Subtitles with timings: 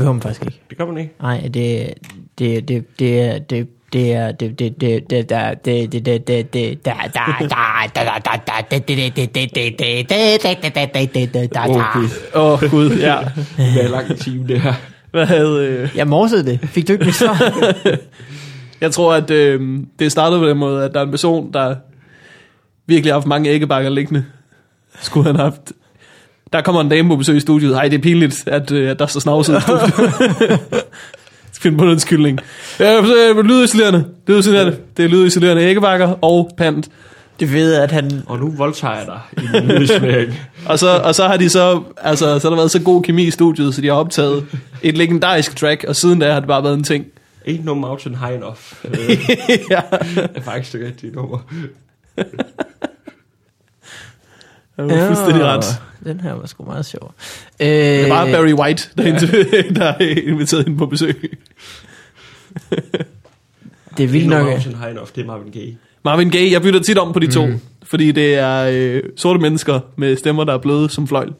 [0.00, 0.60] behøver man faktisk ikke.
[0.70, 1.14] Det gør man ikke.
[1.22, 1.94] Nej, det,
[2.38, 6.28] det, det, det, er, det, det er, det, det, det, det, der, det, det, det,
[6.28, 7.56] det, det, der, der, der, der,
[12.34, 13.18] Åh, Gud, ja.
[13.56, 14.74] Det er lang time, det her.
[15.10, 15.66] Hvad havde...
[15.66, 15.88] Øh...
[15.96, 16.60] Jeg morsede det.
[16.60, 17.52] Fik du ikke mit svar?
[18.80, 19.60] Jeg tror, at det
[19.98, 21.76] det startede på den måde, at der er en person, der
[22.86, 24.24] virkelig har haft mange æggebakker liggende.
[25.00, 25.72] Skulle han have haft
[26.52, 27.76] der kommer en dame på besøg i studiet.
[27.76, 29.90] Ej, det er pinligt, at, øh, at der er så snavset i studiet.
[31.52, 32.40] Skal finde på en undskyldning.
[32.80, 34.04] Ja, øh, lydisolerende.
[34.28, 34.76] Lydisolerende.
[34.96, 36.88] Det er lydisolerende æggebakker og pant.
[37.40, 40.34] Det ved at han Og nu voldtager jeg dig i min.
[40.68, 43.22] Og så, og så har de så, altså, så har der været så god kemi
[43.22, 44.46] i studiet, så de har optaget
[44.82, 47.06] et legendarisk track, og siden da har det bare været en ting.
[47.48, 48.58] Ain't no mountain high enough.
[48.84, 49.10] Øh,
[49.70, 49.80] ja.
[50.12, 51.38] det er faktisk det rigtige nummer.
[52.16, 52.26] Det
[54.76, 55.64] var fuldstændig ret.
[56.04, 57.14] Den her var sgu meget sjov.
[57.60, 59.62] Det Øh, var Barry White, der, ja.
[59.80, 61.38] der er inviteret hende på besøg.
[63.96, 64.46] det er vildt nok.
[64.46, 65.76] det er Marvin Gaye.
[66.04, 67.60] Marvin Gaye, jeg bytter tit om på de to, mm.
[67.82, 71.32] fordi det er øh, sorte mennesker med stemmer, der er bløde som fløjl.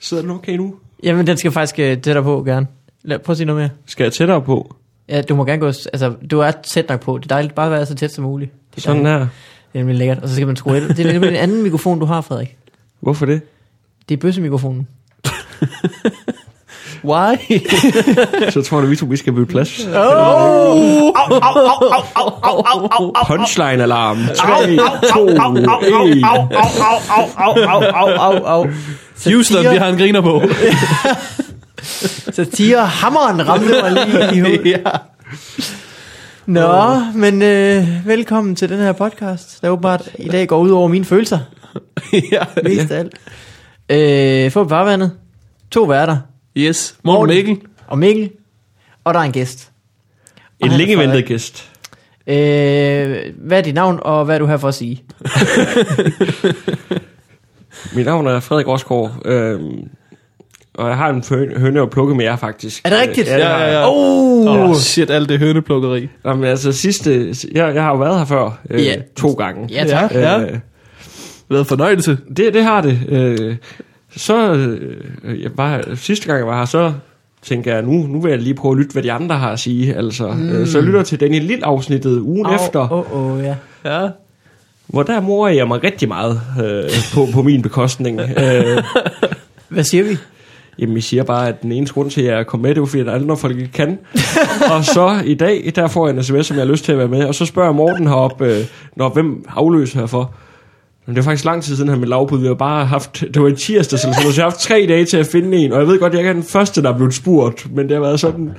[0.00, 0.74] Sidder den okay nu?
[1.02, 2.66] Jamen, den skal faktisk øh, tættere på, gerne.
[3.02, 3.70] Lad, prøv at sige noget mere.
[3.86, 4.76] Skal jeg tættere på?
[5.08, 7.18] Ja, du må gerne gå, altså, du er tæt nok på.
[7.18, 8.50] Det er dejligt bare at være så tæt som muligt.
[8.70, 9.20] Det er Sådan dejligt.
[9.24, 9.28] her.
[9.72, 10.18] Det er nemlig lækkert.
[10.18, 10.88] Og så skal man skrue et.
[10.96, 12.56] Det er nemlig en anden mikrofon, du har, Frederik.
[13.04, 13.40] Hvorfor det?
[14.08, 14.88] Det er bøssemikrofonen.
[17.04, 17.36] Why?
[18.50, 19.80] Så tror jeg, at vi to vi skal bytte plads.
[19.86, 21.12] Oh!
[23.26, 24.18] Punchline alarm.
[24.36, 24.76] 3,
[25.12, 25.38] 2, 1.
[26.24, 26.48] Au,
[27.36, 27.52] au,
[27.94, 28.66] au, au, au.
[29.26, 30.42] Houston, vi har en griner på.
[32.32, 34.66] Satire hammeren ramte mig lige i hovedet.
[34.66, 34.78] ja.
[36.46, 40.88] Nå, men øh, velkommen til den her podcast, der åbenbart i dag går ud over
[40.88, 41.38] mine følelser.
[42.32, 42.40] ja.
[42.62, 43.14] Mest af alt.
[44.46, 45.12] Øh, få farvandet.
[45.70, 46.16] To værter.
[46.56, 47.36] Yes, Morten Morten.
[47.46, 47.58] Mikkel.
[47.86, 48.30] Og Mikkel.
[49.04, 49.70] Og der er en gæst.
[50.62, 51.70] Og En længe ventet gæst.
[52.26, 55.02] Øh, hvad er dit navn, og hvad er du her for at sige?
[57.94, 59.22] Mit navn er Frederik Rosgaard.
[59.24, 59.88] Øhm,
[60.74, 61.24] og jeg har en
[61.56, 62.80] høne at plukke med jer, faktisk.
[62.84, 63.28] Er det rigtigt?
[63.28, 63.84] Ja, Ja, ja, ja.
[63.88, 64.70] Oh!
[64.70, 66.08] Oh, shit, alt det høneplukkeri.
[66.24, 67.34] Nå, men altså sidste...
[67.54, 68.58] Jeg, jeg har jo været her før.
[68.70, 68.94] Øh, Ja.
[69.16, 69.68] To gange.
[69.74, 70.12] Ja, tak.
[70.14, 70.46] Ja, ja.
[71.50, 72.18] Øh, Været fornøjelse.
[72.36, 72.98] det, det har det.
[73.08, 73.56] Øh,
[74.16, 74.54] så...
[74.54, 76.92] Øh, jeg var, sidste gang jeg var her, så
[77.42, 79.60] tænker jeg, nu, nu vil jeg lige prøve at lytte, hvad de andre har at
[79.60, 79.94] sige.
[79.94, 80.48] Altså, mm.
[80.48, 83.54] øh, så jeg lytter til Daniel Lille afsnittet ugen Au, efter, Åh, oh, oh, ja.
[83.84, 84.08] Ja.
[84.86, 88.20] hvor der morer jeg mig rigtig meget øh, på, på min bekostning.
[88.44, 88.82] øh,
[89.68, 90.16] Hvad siger vi?
[90.78, 92.86] Jamen, I siger bare, at den eneste grund til, at jeg kom med, det var,
[92.86, 93.98] fordi der er andre folk, ikke kan.
[94.76, 96.98] og så i dag, der får jeg en sms, som jeg har lyst til at
[96.98, 97.24] være med.
[97.24, 98.64] Og så spørger Morten heroppe, øh,
[98.96, 100.34] når hvem afløser herfor.
[101.06, 102.40] Men det er faktisk lang tid siden, han med lavbud.
[102.40, 105.16] Vi har bare haft, det var i tirsdag, så jeg har haft tre dage til
[105.16, 105.72] at finde en.
[105.72, 107.74] Og jeg ved godt, jeg ikke er den første, der er blevet spurgt.
[107.74, 108.50] Men det har været sådan,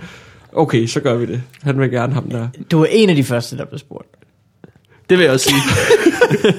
[0.54, 1.42] okay, så gør vi det.
[1.62, 2.48] Han vil gerne ham der.
[2.72, 4.08] Du er en af de første, der blev spurgt.
[5.10, 5.62] Det vil jeg også sige.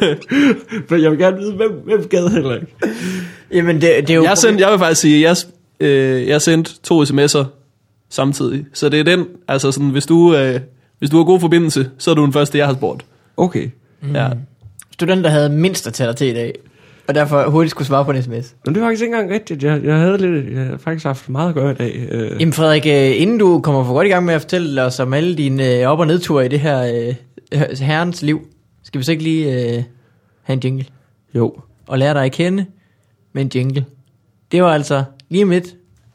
[0.90, 2.66] Men jeg vil gerne vide, hvem, hvem gad heller ikke.
[3.52, 4.24] Jamen, det, det er jo...
[4.24, 5.36] Jeg, sendte, jeg vil faktisk sige, jeg,
[5.80, 7.44] øh, jeg sendte to sms'er
[8.10, 8.66] samtidig.
[8.72, 10.60] Så det er den, altså sådan, hvis du, øh,
[10.98, 13.04] hvis du har god forbindelse, så er du den første, jeg har spurgt.
[13.36, 13.68] Okay.
[14.02, 14.14] Mm.
[14.14, 14.28] Ja.
[14.98, 16.54] Student, der havde mindst at tage dig til i dag.
[17.08, 18.54] Og derfor hurtigt skulle svare på en sms.
[18.64, 19.62] Men det var faktisk ikke engang rigtigt.
[19.62, 22.06] Jeg, jeg havde lidt, jeg har faktisk haft meget at gøre i dag.
[22.10, 25.00] Øh, Jamen Frederik, øh, inden du kommer for godt i gang med at fortælle os
[25.00, 27.14] om alle dine øh, op- og nedture i det her
[27.52, 28.46] øh, herrens liv,
[28.84, 29.82] skal vi så ikke lige øh,
[30.42, 30.84] have en jingle?
[31.34, 31.54] jo.
[31.88, 32.66] Og lære dig at kende
[33.32, 33.84] med en jingle.
[34.52, 35.66] Det var altså lige om lidt,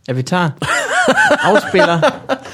[0.10, 0.50] at vi tager
[1.50, 2.02] afspiller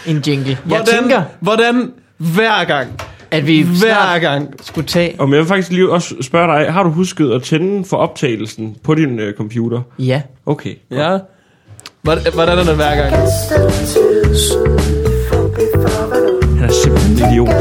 [0.08, 0.50] en jingle.
[0.50, 3.02] Jeg Hvordan, tænker, hvordan hver gang,
[3.32, 5.16] at vi hver snart gang, skulle tage...
[5.19, 8.78] Og jeg vil faktisk lige også spørge dig, har du husket at tænde for optagelsen
[8.84, 9.81] på din øh, computer?
[10.00, 10.22] Ja.
[10.46, 10.75] Okay.
[10.92, 11.18] ja,
[12.01, 13.12] hvordan, hvordan er det hver gang?
[16.57, 17.50] Han er simpelthen en idiot.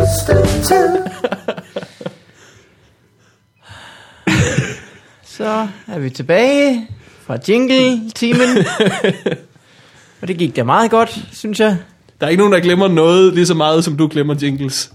[5.37, 6.89] Så er vi tilbage
[7.27, 8.67] fra jingle-timen.
[10.21, 11.77] og det gik da meget godt, synes jeg.
[12.21, 14.93] Der er ikke nogen, der glemmer noget lige så meget, som du glemmer jingles.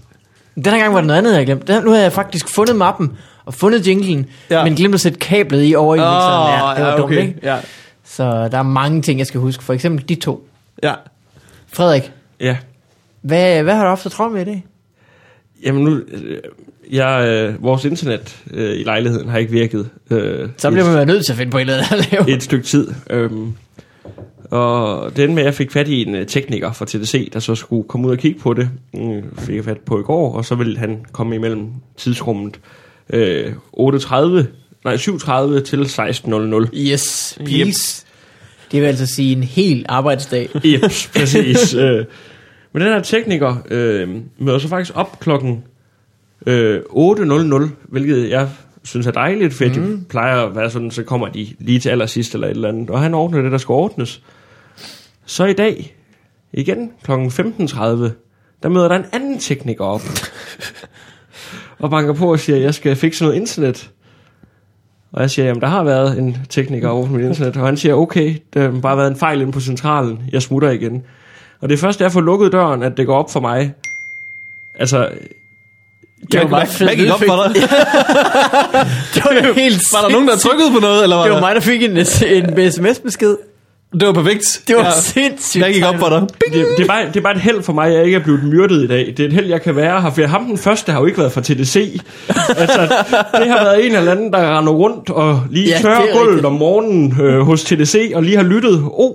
[0.54, 1.74] Den her gang var der noget andet, jeg glemte.
[1.74, 3.12] Den- Nu har jeg faktisk fundet mappen
[3.44, 4.64] og fundet jinglen, Ja.
[4.64, 6.52] men glemt at sætte kablet i over i mixeren.
[6.52, 7.34] Ja, det var ja, dumt, ikke?
[7.42, 7.56] Ja,
[8.04, 9.64] Så der er mange ting, jeg skal huske.
[9.64, 10.46] For eksempel de to.
[10.82, 10.94] ja.
[11.72, 12.56] Frederik, Ja.
[13.22, 14.64] hvad, hvad har du haft at travlt med i dag?
[15.64, 16.38] Jamen nu, øh,
[16.92, 21.06] jeg, øh, vores internet øh, i lejligheden har ikke virket øh, Så bliver et, man
[21.06, 22.30] nødt til at finde på et eller andet at lave.
[22.36, 22.88] et stykke tid.
[23.10, 23.54] Øhm,
[24.52, 27.54] og det endte med, jeg fik fat i en øh, tekniker fra TDC, der så
[27.54, 28.70] skulle komme ud og kigge på det.
[28.94, 32.60] Mm, fik jeg fat på i går, og så ville han komme imellem tidsrummet
[33.10, 34.16] øh, 8.30,
[34.84, 36.76] nej 7.30 til 16.00.
[36.76, 38.06] Yes, please.
[38.72, 40.48] Det vil altså sige en hel arbejdsdag.
[40.72, 41.74] Jeps, præcis.
[41.74, 42.04] øh,
[42.72, 44.08] men den her tekniker øh,
[44.38, 45.64] møder så faktisk op klokken
[46.46, 48.48] øh, 8.00, hvilket jeg
[48.84, 49.70] synes er dejligt, for mm.
[49.72, 52.90] de plejer at være sådan, så kommer de lige til allersidst eller et eller andet,
[52.90, 54.22] og han ordner det, der skal ordnes.
[55.26, 55.96] Så i dag,
[56.52, 57.76] igen klokken 15.30,
[58.62, 60.02] der møder der en anden tekniker op,
[61.78, 63.90] og banker på og siger, at jeg skal fikse noget internet.
[65.12, 67.76] Og jeg siger, jamen der har været en tekniker over på mit internet, og han
[67.76, 71.02] siger, okay, der har bare været en fejl inde på centralen, jeg smutter igen.
[71.60, 73.72] Og det er først, da jeg får lukket døren, at det går op for mig.
[74.78, 75.08] Altså,
[76.32, 77.54] Det var fedt hvad gik op for dig?
[79.14, 81.46] Det var helt Var der nogen, der trykkede på noget, eller var Det var der-
[81.46, 83.36] mig, der fik en, en sms-besked.
[84.00, 84.62] Det var perfekt.
[84.68, 84.90] Det var Ja.
[85.00, 85.64] sindssygt.
[85.64, 86.18] Hvad gik op for dig?
[86.20, 86.54] Bing!
[86.54, 88.20] det, det, er bare, det er bare et held for mig, at jeg ikke er
[88.22, 89.14] blevet myrdet i dag.
[89.16, 91.18] Det er et held, jeg kan være her, for ham den første har jo ikke
[91.18, 91.76] været fra TDC.
[92.62, 92.80] altså,
[93.38, 96.28] det har været en eller anden, der render rundt og lige Ja, tørrer er gulvet
[96.28, 96.46] rigtigt.
[96.46, 98.82] om morgenen øh, hos TDC, og lige har lyttet.
[98.92, 99.14] Oh,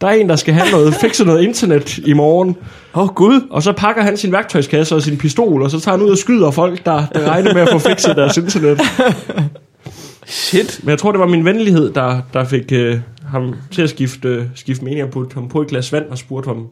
[0.00, 2.56] der er en, der skal have noget, fikse noget internet i morgen.
[2.94, 3.40] Åh, oh, Gud.
[3.50, 6.18] Og så pakker han sin værktøjskasse og sin pistol, og så tager han ud og
[6.18, 8.80] skyder folk, der, der regner med at få fikset deres internet.
[10.26, 10.80] Shit.
[10.82, 14.50] Men jeg tror, det var min venlighed, der, der fik øh, ham til at skifte,
[14.54, 16.68] skifte mening og putte ham på et glas vand og spurgte ham,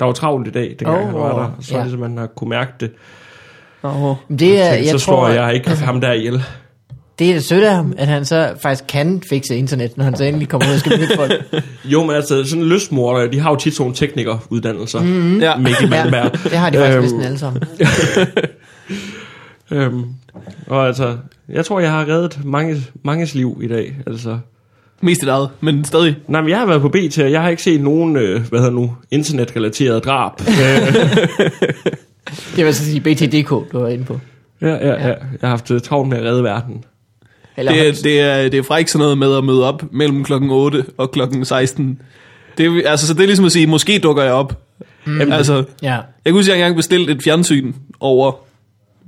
[0.00, 1.50] der var travlt i dag, dengang oh, han var der.
[1.60, 1.82] Så ja.
[1.82, 2.90] ligesom han har kunne mærke det.
[3.82, 4.16] Oh.
[4.38, 6.42] Det er, Jeg jeg så tror, slår jeg ikke ham der ihjel.
[7.18, 10.16] det er det sødt af ham, at han så faktisk kan fikse internet, når han
[10.16, 11.32] så endelig kommer ud og skal møde folk.
[11.92, 15.00] Jo, men altså, sådan en lystmorder, de har jo tit sådan teknikeruddannelser.
[15.02, 15.40] Mm.
[15.40, 15.56] Ja.
[15.56, 17.62] Mikkel Ja, det har de faktisk Øhm, næsten alle sammen.
[19.72, 20.04] Øhm,
[20.66, 21.16] og altså,
[21.48, 23.96] jeg tror, jeg har reddet mange, manges liv i dag.
[24.06, 24.38] Altså,
[25.00, 26.16] Mest i eget, men stadig.
[26.28, 28.58] nej, men jeg har været på BT, og jeg har ikke set nogen, øh, hvad
[28.60, 30.32] hedder nu, internetrelateret drab.
[30.48, 30.94] øh,
[32.56, 34.20] Det vil så sige BTDK, du var inde på.
[34.62, 35.06] ja, ja, ja.
[35.08, 36.84] Jeg har haft øh, travlt med at redde verden.
[37.56, 40.24] Eller Det er, det, er, det er frækt sådan noget med at møde op mellem
[40.24, 42.02] klokken 8 og klokken 16.
[42.58, 44.62] Det er, altså, så det er ligesom at sige, måske dukker jeg op.
[45.04, 45.32] Mm.
[45.32, 45.92] Altså, Ja.
[45.92, 48.32] jeg kan huske, at jeg engang bestilte et fjernsyn over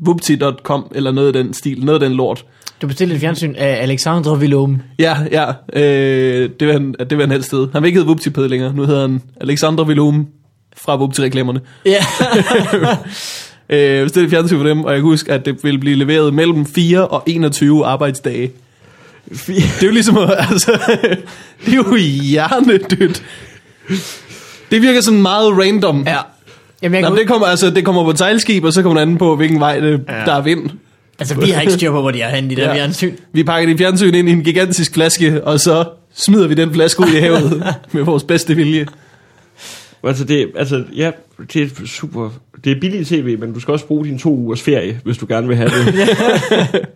[0.06, 2.44] whoopty.com, eller noget af den stil, noget af den lort.
[2.82, 4.82] Du bestilte et fjernsyn af Alexandre Villaume.
[4.98, 7.70] Ja, ja, øh, det, vil han, det vil han helst hedde.
[7.72, 10.26] Han vil ikke hedde Whoopty længere, nu hedder han Alexander Villum
[10.76, 11.60] fra Whoopty-reklamerne.
[11.86, 12.04] Ja.
[13.70, 15.96] Øh, jeg bestilte et fjernsyn for dem, og jeg kan huske, at det ville blive
[15.96, 18.50] leveret mellem 4 og 21 arbejdsdage.
[19.28, 20.72] Det er jo ligesom, altså,
[21.66, 23.22] det er jo hjernedødt.
[24.70, 26.04] Det virker sådan meget random.
[26.06, 26.18] ja.
[26.82, 28.82] Jamen, jeg Nå, kan, men det, kommer, altså, det kommer på et sejlskib, og så
[28.82, 30.14] kommer den anden på, hvilken vej det, ja.
[30.14, 30.70] der er vind.
[31.30, 32.74] Altså, vi har ikke styr på, hvor de er henne, de der Ja.
[32.74, 33.14] fjernsyn.
[33.32, 35.84] Vi pakker dit fjernsyn ind i en gigantisk flaske, og så
[36.14, 38.86] smider vi den flaske ud i havet med vores bedste vilje.
[40.04, 41.10] Altså, det, altså, ja,
[41.52, 42.30] det er super...
[42.64, 45.26] Det er billigt tv, men du skal også bruge dine to ugers ferie, hvis du
[45.28, 46.08] gerne vil have det.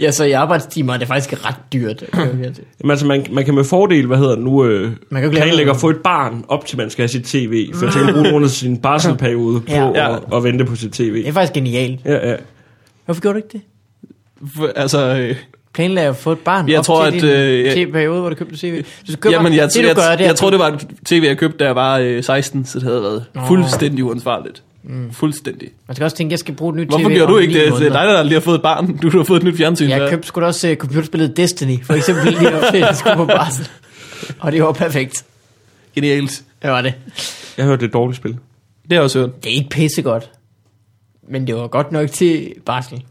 [0.00, 2.04] Ja, så i arbejdstimer er det faktisk ret dyrt.
[2.16, 5.70] Jamen, altså, man, man kan med fordel, hvad hedder det nu, øh, Man kan planlægge
[5.70, 8.30] at få et barn op til man skal have sit tv, for så kan bruge
[8.30, 9.86] nogle af sin barselperiode på Ja.
[9.88, 10.16] ja.
[10.16, 11.14] at, at vente på sit tv.
[11.14, 12.00] Det er faktisk genialt.
[12.04, 12.36] Ja, ja.
[13.04, 13.60] Hvorfor gjorde du ikke det?
[14.56, 15.36] For, altså, øh,
[15.74, 18.28] Planlagde at få et barn Jeg op tror, til at, din øh, jeg- TV-periode, hvor
[18.28, 18.82] du købte tv.
[19.12, 20.68] Du køber, jamen, jeg, det, du jeg, gør, jeg, det er, jeg tror, det var
[20.68, 23.40] et tv, jeg købte, da jeg var øh, 16, så det havde været Nå.
[23.46, 24.62] fuldstændig uansvarligt.
[24.82, 25.12] Mm.
[25.12, 25.68] Fuldstændig.
[25.88, 27.54] Man skal også tænke, at jeg skal bruge et nyt Hvorfor TV gjorde du ikke
[27.54, 27.72] det?
[27.72, 28.96] Det er dig, der lige har fået et barn.
[28.96, 29.88] Du har fået et nyt fjernsyn.
[29.88, 33.16] Jeg købte sgu da også uh, computerspillet Destiny, for eksempel lige op til, jeg skulle
[33.16, 33.68] på barsel.
[34.38, 35.24] Og det var perfekt.
[35.94, 36.42] Genialt.
[36.62, 36.94] Det var det.
[37.56, 38.30] Jeg hørte det et dårligt spil.
[38.32, 38.38] Det
[38.90, 39.44] har jeg også hørt.
[39.44, 40.30] Det er ikke pissegodt.
[41.30, 43.04] Men det var godt nok til barsel.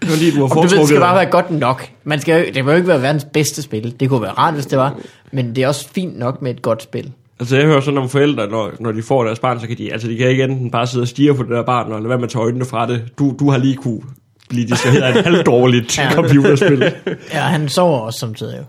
[0.00, 1.90] Det var lige, du har ved, det skal bare være godt nok.
[2.04, 4.00] Man skal, det må jo ikke være verdens bedste spil.
[4.00, 4.98] Det kunne være rart, hvis det var.
[5.32, 7.12] Men det er også fint nok med et godt spil.
[7.40, 9.92] Altså, jeg hører sådan om forældre, når, når de får deres barn, så kan de,
[9.92, 12.08] altså, de kan ikke enten bare sidde og stige på det der barn, og lade
[12.08, 13.08] være med at tage øjnene fra det.
[13.18, 14.00] Du, du har lige kunne
[14.48, 16.12] blive distraheret af et halvdårligt ja.
[16.12, 16.92] computerspil.
[17.32, 18.64] Ja, han sover også samtidig jo.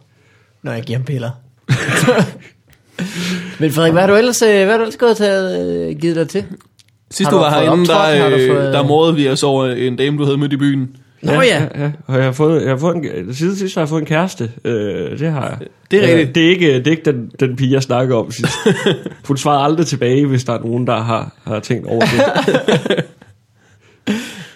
[0.63, 1.31] Når jeg giver ham piller.
[3.59, 6.15] Men Frederik, hvad har du ellers, øh, hvad har du ellers gået til øh, givet
[6.15, 6.43] dig til?
[7.11, 10.17] Sidst du du var herinde, der, øh, fået- der morede vi os over en dame,
[10.17, 10.89] du havde mødt i byen.
[11.21, 11.39] Nå ja.
[11.41, 11.91] ja, ja.
[12.07, 14.51] Og jeg har fået, jeg har fået en, siden sidst har jeg fået en kæreste.
[14.65, 15.57] Øh, det har jeg.
[15.91, 16.35] Det er Øh, rigtigt.
[16.35, 18.53] Det er ikke, det er ikke den, den pige, jeg snakker om sidst.
[19.27, 23.05] Hun svarer aldrig tilbage, hvis der er nogen, der har, har tænkt over det.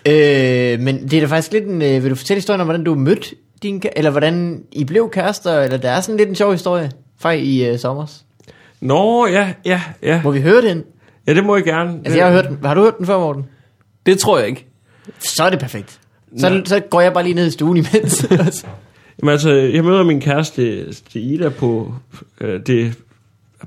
[0.05, 1.81] Øh, men det er da faktisk lidt en...
[1.81, 3.27] Øh, vil du fortælle historien om, hvordan du mødte
[3.63, 3.81] din...
[3.95, 5.59] Eller hvordan I blev kærester?
[5.59, 8.23] Eller der er sådan lidt en sjov historie fra i øh, sommers.
[8.81, 10.21] Nå, ja, ja, ja.
[10.23, 10.83] Må vi høre den?
[11.27, 11.99] Ja, det må jeg gerne.
[12.05, 12.57] Altså, jeg har hørt den.
[12.65, 13.45] Har du hørt den før, Morten?
[14.05, 14.67] Det tror jeg ikke.
[15.19, 15.99] Så er det perfekt.
[16.37, 16.61] Så, Nej.
[16.65, 18.25] så går jeg bare lige ned i stuen imens.
[19.21, 21.93] Jamen altså, jeg møder min kæreste Ida på,
[22.41, 22.93] øh, det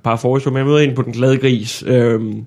[0.03, 1.85] bare forrige men jeg møder hende på Den Glade Gris.
[1.87, 2.45] Øhm,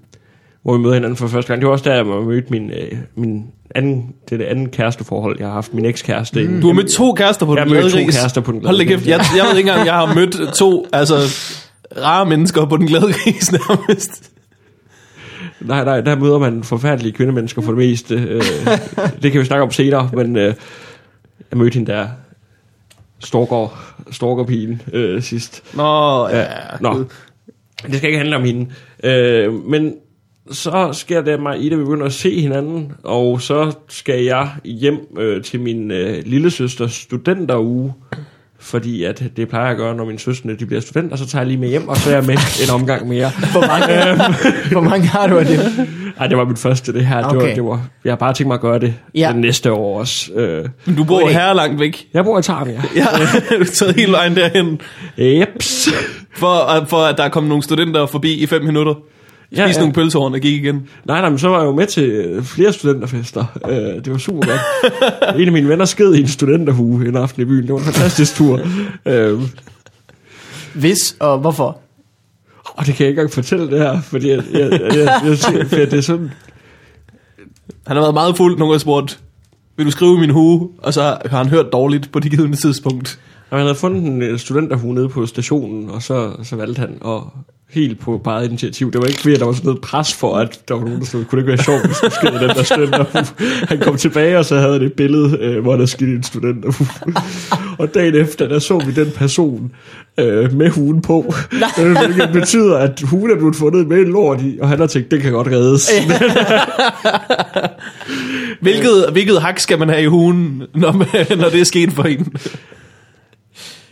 [0.63, 1.61] hvor vi møder hinanden for første gang.
[1.61, 3.45] Det var også der, jeg mødte min, øh, min
[3.75, 5.73] anden, det er det andet kæresteforhold, jeg har haft.
[5.73, 6.43] Min ekskæreste.
[6.47, 6.61] Mm.
[6.61, 8.19] Du har mødt to kærester på Jeg den har glade mødt to gris.
[8.19, 10.13] kærester på Den Glade Hold da kæft, Gris, jeg, jeg ved ikke engang, jeg har
[10.15, 11.15] mødt to altså,
[11.97, 14.31] rare mennesker på den glade gris nærmest.
[15.59, 18.15] Nej, nej, der møder man forfærdelige kvindemennesker for det meste.
[18.15, 18.41] Øh,
[19.21, 20.53] det kan vi snakke om senere, men øh,
[21.51, 22.07] jeg mødte hende der
[23.19, 25.63] stalker, stalkerpigen øh, sidst.
[25.75, 26.45] Nå, ja.
[26.81, 27.05] Nå.
[27.87, 28.71] Det skal ikke handle om hende.
[29.03, 29.93] Øh, men
[30.51, 34.49] så sker det mig i det, vi begynder at se hinanden, og så skal jeg
[34.63, 37.93] hjem øh, til min øh, lille søsters studenteruge,
[38.67, 41.41] fordi at det plejer jeg at gøre, når mine søstre de bliver studenter, så tager
[41.41, 43.31] jeg lige med hjem, og så er jeg med en omgang mere.
[43.51, 44.23] Hvor mange,
[44.71, 45.87] hvor mange har du af det?
[46.19, 47.15] Ej, det var mit første, det her.
[47.17, 47.55] Det var, Okay.
[47.55, 49.19] det var, jeg har bare tænkt mig at gøre det Ja.
[49.19, 49.27] ja.
[49.27, 50.31] det næste år også.
[50.33, 52.07] Øh, Men du bor her langt væk.
[52.13, 52.81] jeg bor i Tarnia.
[52.95, 53.05] Ja,
[53.57, 54.81] du er taget hele vejen derhen,
[55.17, 55.89] Jeps.
[56.35, 58.93] for, for at der er kommet nogle studenter forbi i fem minutter.
[59.47, 60.87] Spis Ja, ja, nogle pølsehorn og gik igen.
[61.05, 63.45] Nej, nej, men så var jeg jo med til øh, flere studenterfester.
[63.69, 64.61] Øh, det var super godt.
[65.41, 67.63] en af mine venner sked i en studenterhue en aften i byen.
[67.63, 68.59] Det var en fantastisk tur.
[69.05, 69.39] Øh,
[70.73, 71.79] Hvis og hvorfor?
[72.77, 75.71] og det kan jeg ikke engang fortælle det her, fordi jeg, jeg, jeg, jeg, jeg,
[75.71, 76.31] jeg, det er sådan...
[77.87, 79.19] Han har været meget fuld, nogen har spurgt,
[79.77, 80.69] vil du skrive min hue?
[80.77, 83.19] Og så har han hørt dårligt på det givende tidspunkt.
[83.49, 86.97] Og han havde fundet en øh, studenterhue nede på stationen, og så, så valgte han
[87.05, 87.21] at
[87.69, 88.91] helt på bare initiativ.
[88.91, 90.99] Det var ikke fordi, at der var sådan noget pres for, at der var nogen,
[90.99, 93.47] der stod, kunne det ikke være sjovt, hvis der skete den der studenterhue.
[93.67, 96.87] Han kom tilbage, og så havde han et billede, øh, hvor der skete en studenterhue.
[97.79, 99.71] og dagen efter, der så vi den person
[100.19, 101.33] øh, med huen på.
[101.79, 104.87] Øh, Hvilket betyder, at huen er blevet fundet med en lort i, og han har
[104.87, 105.89] tænkt, det kan godt reddes.
[108.61, 111.07] Hvilket, hvilket hak skal man have i huen, når, man,
[111.37, 112.33] når det er sket for en?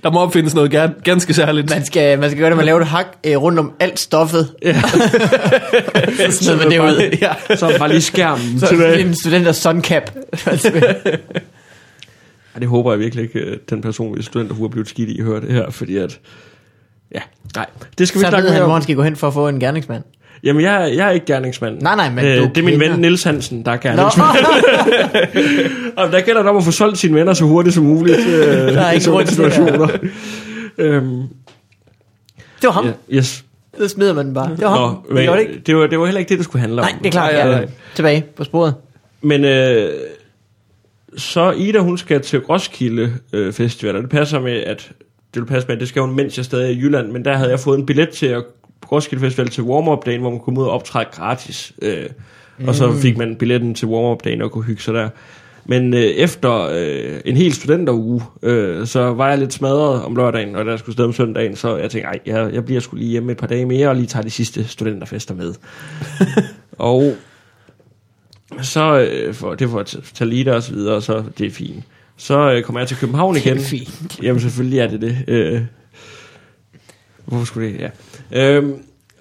[0.06, 1.70] Der må opfindes noget gan- ganske særligt.
[1.70, 4.54] Man skal, man skal gøre det, man laver et hak øh, rundt om alt stoffet.
[4.62, 4.82] Ja.
[4.82, 7.18] Så smider man det ud.
[7.22, 7.56] ja.
[7.56, 9.00] så bare lige skærmen Så tilbage.
[9.00, 10.12] en studenter suncap.
[12.56, 15.22] Ja, det håber jeg virkelig ikke, at den person, hvis studenterhue er blevet skidt i,
[15.22, 16.20] hører det her, fordi at...
[17.16, 17.20] Ja,
[17.56, 17.66] nej.
[17.98, 19.48] Det skal vi så snakke ved han, hvor han skal gå hen for at få
[19.48, 20.04] en gerningsmand.
[20.44, 21.82] Jamen, jeg, jeg er ikke gerningsmand.
[21.82, 24.30] Nej, nej, men øh, du Det er min ven Niels Hansen, der er gerningsmand.
[25.98, 28.20] Og der gælder det om at få solgt sine venner så hurtigt som muligt.
[28.20, 28.26] Øh,
[28.74, 29.30] Der er ikke det.
[29.30, 29.88] situationer.
[30.78, 31.22] øhm,
[32.62, 32.86] det var ham.
[32.86, 33.46] ja, yes.
[33.80, 34.50] Så smider man bare.
[34.50, 34.80] Det var ham.
[34.92, 35.62] Nå, det men, gjorde det ikke.
[35.66, 36.86] det, var, det var heller ikke det, det skulle handle om.
[36.88, 37.34] Nej, det er klart.
[37.34, 37.62] Nej, Ja.
[37.96, 38.74] Tilbage på sporet.
[39.22, 39.90] Men øh,
[41.18, 44.92] så Ida, hun skal til Roskilde øh, Festival, og det passer med, at
[45.34, 47.26] det vil passe med, at det skal hun, mens jeg stadig er i Jylland, men
[47.26, 48.44] der havde jeg fået en billet til at
[48.92, 51.74] Roskilde Festival til warm-up-dagen, hvor man kunne ud og optræde gratis.
[51.82, 52.06] Øh,
[52.58, 52.68] mm.
[52.68, 55.10] Og så fik man billetten til warm-up-dagen og kunne hygge sig der.
[55.66, 60.56] Men øh, efter øh, en hel studenteruge, øh, så var jeg lidt smadret om lørdagen,
[60.56, 63.10] og der skulle sted om søndagen, så jeg tænkte, ej, jeg, jeg bliver sgu lige
[63.10, 65.54] hjemme et par dage mere, og lige tager de sidste studenterfester med.
[66.78, 67.16] og
[68.62, 71.84] så øh, for, det var til Talita og så videre, så det er fint.
[72.18, 73.58] Så øh, kommer jeg til København igen.
[73.58, 74.20] Det er fint.
[74.22, 75.18] Jamen selvfølgelig er det det.
[75.28, 75.62] Øh,
[77.26, 77.80] hvorfor skulle det?
[77.80, 77.90] Ja.
[78.32, 78.74] Øhm,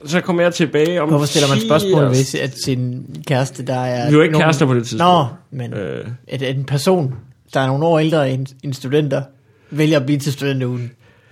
[0.07, 3.67] så kommer jeg tilbage om Hvorfor stiller man 10 spørgsmål, års- hvis at sin kæreste,
[3.67, 4.11] der er...
[4.11, 5.01] Vi var ikke nogen- kærester på det tidspunkt.
[5.03, 6.07] Nå, men øh.
[6.29, 7.15] At, en person,
[7.55, 9.23] der er nogle år ældre end, end studenter,
[9.71, 10.91] vælger at blive til studenterugen.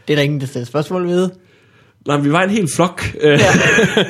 [0.09, 1.31] Det er der ingen, der stiller spørgsmål ved.
[2.07, 3.03] nej, vi var en hel flok.
[3.23, 3.39] Ja.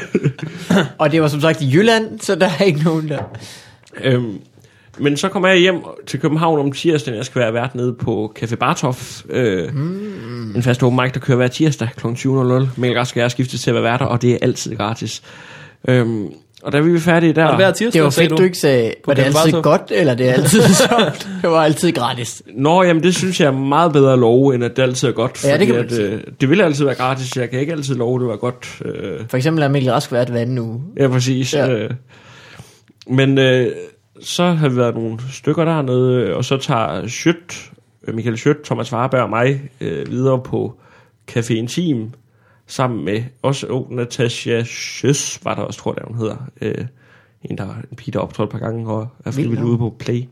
[0.98, 3.38] Og det var som sagt i Jylland, så der er ikke nogen der...
[4.02, 4.38] øhm,
[4.98, 7.16] men så kommer jeg hjem til København om tirsdagen.
[7.16, 9.22] Jeg skal være vært nede på Café Bartof.
[9.30, 10.52] Øh, mm.
[10.56, 12.06] En fast open mic, der kører hver tirsdag kl.
[12.06, 12.66] 20.00.
[12.76, 15.22] Mikkel Rask og jeg skiftes til at være værter, og det er altid gratis.
[15.88, 16.26] Øhm,
[16.62, 17.44] og da vi er færdige der...
[17.44, 19.62] Og hver tirsdag, Det var fedt, du ikke sagde, var det Café altid Bartov?
[19.62, 21.28] godt, eller det er altid sjovt.
[21.42, 22.42] Det var altid gratis.
[22.56, 25.12] Nå, jamen det synes jeg er meget bedre at love, end at det altid er
[25.12, 25.44] godt.
[25.44, 27.36] Ja, det kan man at, øh, det vil altid være gratis.
[27.36, 28.82] Jeg kan ikke altid love, at det var godt.
[28.84, 30.80] Øh, For eksempel er Mikkel Rask været hver anden uge.
[30.98, 31.54] ja, præcis.
[31.54, 31.68] Ja.
[31.72, 31.90] Øh,
[33.06, 33.66] men øh,
[34.22, 37.72] så har vi været nogle stykker dernede, øh, og så tager Schødt,
[38.08, 40.74] øh, Michael Schødt, Thomas Warberg og mig øh, videre på
[41.30, 42.10] Café Intim,
[42.66, 46.36] sammen med også oh, Natasha Schøs, var der også, tror jeg, hun hedder.
[46.60, 46.84] Øh,
[47.42, 49.96] en, der, en pige, der er optrådt et par gange og er frivillig ude på
[49.98, 50.22] Play.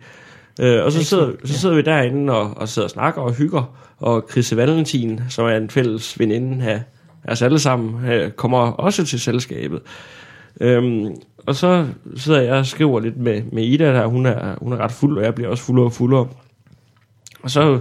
[0.61, 3.77] Øh, og så sidder, så sidder vi derinde og, og sidder og snakker og hygger,
[3.99, 6.83] og Chris Valentin, som er en fælles veninde af
[7.25, 9.81] af os alle sammen, øh, kommer også til selskabet.
[10.61, 11.15] Øhm,
[11.47, 14.77] og så sidder jeg og skriver lidt med, med Ida der, hun er, hun er
[14.77, 16.29] ret fuld, og jeg bliver også fuldere og fuldere.
[17.43, 17.81] Og så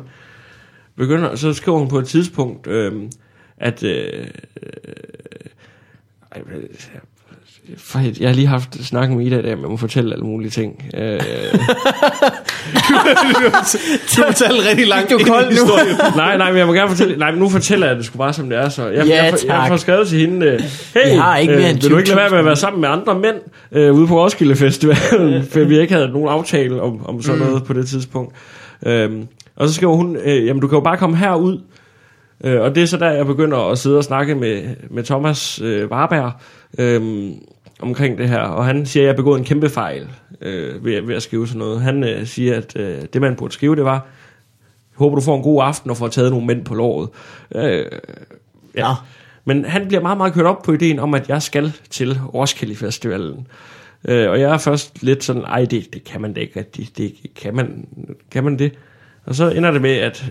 [0.95, 3.09] begynder, så skriver hun på et tidspunkt, øh,
[3.57, 4.27] at øh,
[6.35, 6.43] øh,
[8.19, 10.49] jeg har lige haft snakken med Ida i dag, om jeg må fortælle alle mulige
[10.49, 10.85] ting.
[10.97, 11.19] Øh,
[14.15, 15.75] Du fortalte rigtig langt Du er kold nu.
[16.15, 17.17] nej, nej, men jeg må gerne fortælle...
[17.17, 18.69] Nej, men nu fortæller jeg det sgu bare, som det er.
[18.69, 20.59] Så jeg, Ja, jeg, jeg, jeg får skrevet til hende, øh,
[20.93, 22.31] hey, Vi har ikke mere øh, end vil du ikke lade være 20.000.
[22.31, 23.35] med at være sammen med andre mænd
[23.71, 27.63] øh, ude på Roskilde Festivalen, for vi ikke havde nogen aftale om, om sådan noget
[27.63, 28.35] på det tidspunkt.
[28.85, 31.59] Øhm, og så skriver hun, øh, jamen du kan jo bare komme herud,
[32.43, 34.61] øh, og det er så der, jeg begynder at sidde og snakke med,
[34.91, 36.31] med Thomas øh, Warberg
[36.79, 37.01] øh,
[37.79, 40.07] omkring det her, og han siger, at jeg har begået en kæmpe fejl
[40.41, 41.81] øh, ved, ved at skrive sådan noget.
[41.81, 44.07] Han øh, siger, at øh, det man burde skrive, det var,
[44.95, 47.09] håber du får en god aften og får taget nogle mænd på låret.
[47.55, 47.85] Øh,
[48.75, 48.87] ja.
[48.87, 48.95] Nå.
[49.45, 52.75] Men han bliver meget, meget kørt op på ideen om, at jeg skal til Roskilde
[52.75, 53.47] Festivalen.
[54.07, 56.97] Øh, og jeg er først lidt sådan, ej, det, det kan man da ikke rigtigt.
[56.97, 57.87] Det, kan, man,
[58.31, 58.73] kan man det?
[59.25, 60.25] Og så ender det med, at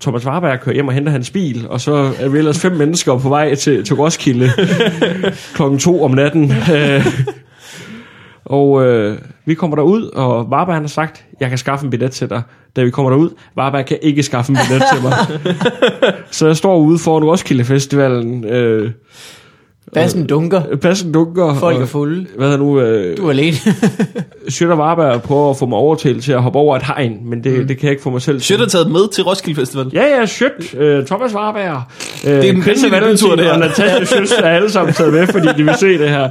[0.00, 3.18] Thomas Warberg kører hjem og henter hans bil, og så er vi ellers fem mennesker
[3.18, 4.50] på vej til, til Roskilde
[5.54, 6.52] klokken to om natten.
[8.44, 12.10] Og øh, vi kommer derud, og Warberg han har sagt, jeg kan skaffe en billet
[12.10, 12.42] til dig.
[12.76, 15.12] Da vi kommer derud, Warberg kan ikke skaffe en billet til mig.
[16.30, 18.44] så jeg står ude foran Roskilde Festivalen.
[18.44, 18.90] Øh,
[19.94, 20.62] Bassen dunker.
[20.82, 21.54] Passen dunker.
[21.54, 22.26] Folk er fulde.
[22.36, 22.80] Hvad er nu?
[22.80, 23.56] Øh, Du er alene.
[24.48, 27.52] Schøtter Warberg prøver at få mig overtalt til at hoppe over et hegn, men det,
[27.60, 27.66] mm.
[27.68, 28.44] det kan jeg ikke få mig selv til.
[28.44, 29.90] Shit er taget med til Roskilde Festival.
[29.92, 31.82] Ja, ja, Schøt, øh, Thomas Warberg,
[32.26, 33.52] øh, er en Chris bytur, det her.
[33.52, 36.28] og Natasha Schøtz er alle sammen taget med, fordi de vil se det her.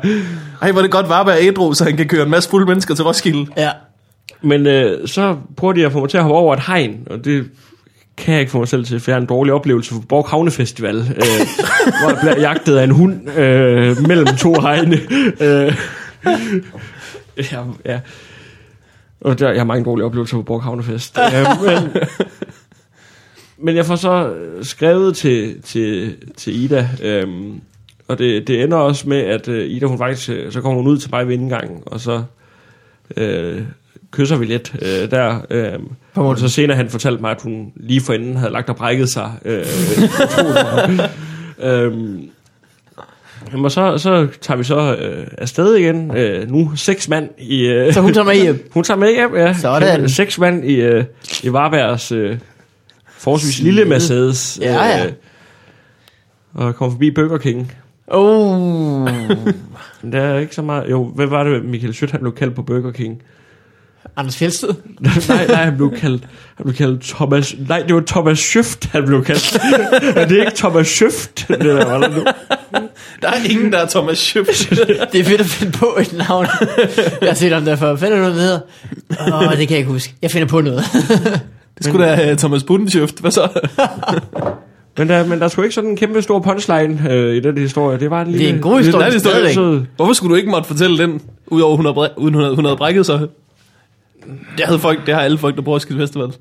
[0.62, 2.50] Ej, hvor er det godt var at være ædru, så han kan køre en masse
[2.50, 3.46] fulde mennesker til Roskilde.
[3.58, 3.70] ja.
[4.42, 7.26] Men øh, så prøver de at få mig til at hoppe over et hegn, og
[7.26, 7.44] det
[8.18, 10.30] kan jeg ikke få mig selv til, for jeg har en dårlig oplevelse på Borg
[10.30, 11.04] Havne Festival, øh,
[12.02, 14.98] hvor jeg bliver jagtet af en hund øh, mellem to hegne.
[15.42, 15.76] Øh,
[17.52, 18.00] ja, ja.
[19.22, 21.18] Og der, jeg har mange dårlige oplevelser på Borg Havne Fest.
[21.20, 22.04] Øh, men,
[23.58, 27.28] men jeg får så øh, skrevet til, til, til Ida, øh,
[28.08, 30.92] og det, det ender også med, at øh, Ida, hun faktisk, øh, så kommer hun
[30.92, 32.24] ud til mig ved indgangen, og så
[33.18, 33.62] øh,
[34.12, 35.40] kysser vi lidt øh, der.
[35.50, 35.80] Øh,
[36.16, 39.10] og så senere han fortalte mig, at hun lige for enden havde lagt og brækket
[39.10, 39.32] sig.
[39.46, 39.66] Øh,
[41.72, 42.30] øhm,
[43.52, 46.18] jamen, og så, så tager vi så øh, afsted igen.
[46.18, 47.66] Øh, nu seks mand i...
[47.66, 48.70] Øh, Så hun tager med hjem.
[48.74, 49.54] hun tager med hjem, ja.
[49.54, 50.10] Sådan.
[50.10, 51.04] Seks mand i, øh,
[51.44, 52.38] i Varbergs øh,
[53.18, 54.60] forholdsvis lille Mercedes.
[54.62, 55.06] Ja, ja.
[55.06, 55.12] Øh,
[56.54, 57.72] og kom forbi Burger King.
[58.08, 59.10] Oh.
[60.12, 60.90] Der er ikke så meget...
[60.90, 63.22] Jo, hvad var det, Michael Schødt, han blev kaldt på Burger King?
[64.18, 64.70] Anders Fjeldsted.
[65.30, 66.24] nej, nej, han blev kaldt,
[66.58, 69.58] han blev kaldt Thomas, nej, det var Thomas Schøft, han blev kaldt.
[70.16, 72.24] Men det er ikke Thomas Schøft, det der var der nu.
[73.22, 74.48] Der er ingen, der er Thomas Schiff.
[75.12, 76.48] Det er fedt at finde på et navn.
[77.22, 77.96] Jeg har set ham der før.
[77.96, 78.60] Finder du noget, der hedder?
[79.48, 80.14] Åh, det kan jeg ikke huske.
[80.22, 80.84] Jeg finder på noget.
[81.78, 83.20] Det skulle da uh, Thomas Budenschift.
[83.20, 83.50] Hvad så?
[84.98, 87.58] Men der, men der er sgu ikke sådan en kæmpe stor punchline øh, i den
[87.58, 88.00] historie.
[88.00, 88.40] Det var en lille...
[88.46, 91.76] Det er en god historie, lille- sød- Hvorfor skulle du ikke måtte fortælle den, udover
[91.76, 93.20] hun havde, bræ- uden hun havde, hun havde brækket sig?
[94.58, 96.34] Det, havde folk, det har alle folk, der bruger Roskilde Festival.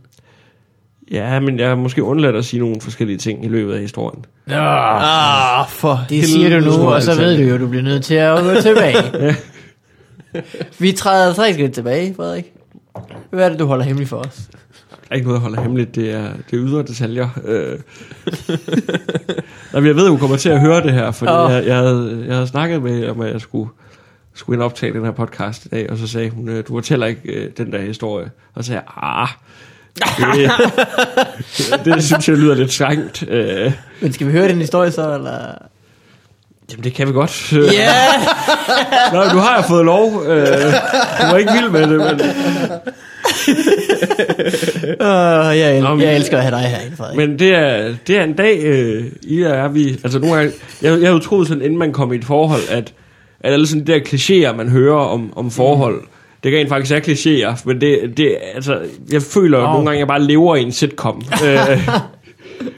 [1.11, 4.25] Ja, men jeg har måske undladt at sige nogle forskellige ting i løbet af historien.
[4.47, 7.25] Nå, Ah, for det siger du nu, og så altså.
[7.25, 8.97] ved du jo, at du bliver nødt til at gå tilbage.
[10.79, 12.53] Vi træder tre skridt tilbage, Frederik.
[13.31, 14.49] Hvad er det, du holder hemmeligt for os?
[14.91, 15.95] Der er ikke noget, jeg holder hemmeligt.
[15.95, 17.29] Det er, det er ydre detaljer.
[17.45, 17.79] Øh.
[19.75, 21.53] Jamen, jeg ved, at hun kommer til at høre det her, fordi oh.
[21.53, 23.71] jeg, jeg, havde, jeg havde snakket med, om at jeg skulle,
[24.37, 27.07] skulle ind optage den her podcast i dag, og så sagde hun, øh, du fortæller
[27.07, 28.31] ikke øh, den der historie.
[28.55, 29.29] Og så sagde jeg, ah,
[29.95, 30.51] det,
[31.57, 33.25] det, det synes jeg lyder lidt strengt.
[33.29, 35.55] Øh, Men skal vi høre den historie så, eller?
[36.71, 37.53] jamen, det kan vi godt.
[37.53, 37.89] Ja!
[39.13, 40.23] Nå, nu har jeg fået lov.
[40.27, 40.47] Øh,
[41.21, 42.21] du var ikke vild med det, men...
[45.01, 47.17] Uh, jeg, el- Nå, men- jeg elsker at have dig herinde, Frederik.
[47.17, 49.89] Men det er, det er en dag, øh, I og er vi...
[50.05, 50.51] Altså nu er, jeg,
[50.83, 52.93] jeg havde jo troet sådan, inden man kom i et forhold, at,
[53.47, 56.03] at alle sådan de der klichéer, man hører om, om forhold,
[56.45, 58.81] det rent faktisk er klichéer, men det, det altså,
[59.13, 59.65] jeg føler oh.
[59.65, 61.23] nogle gange, at jeg bare lever i en sitcom.
[61.47, 61.89] øh,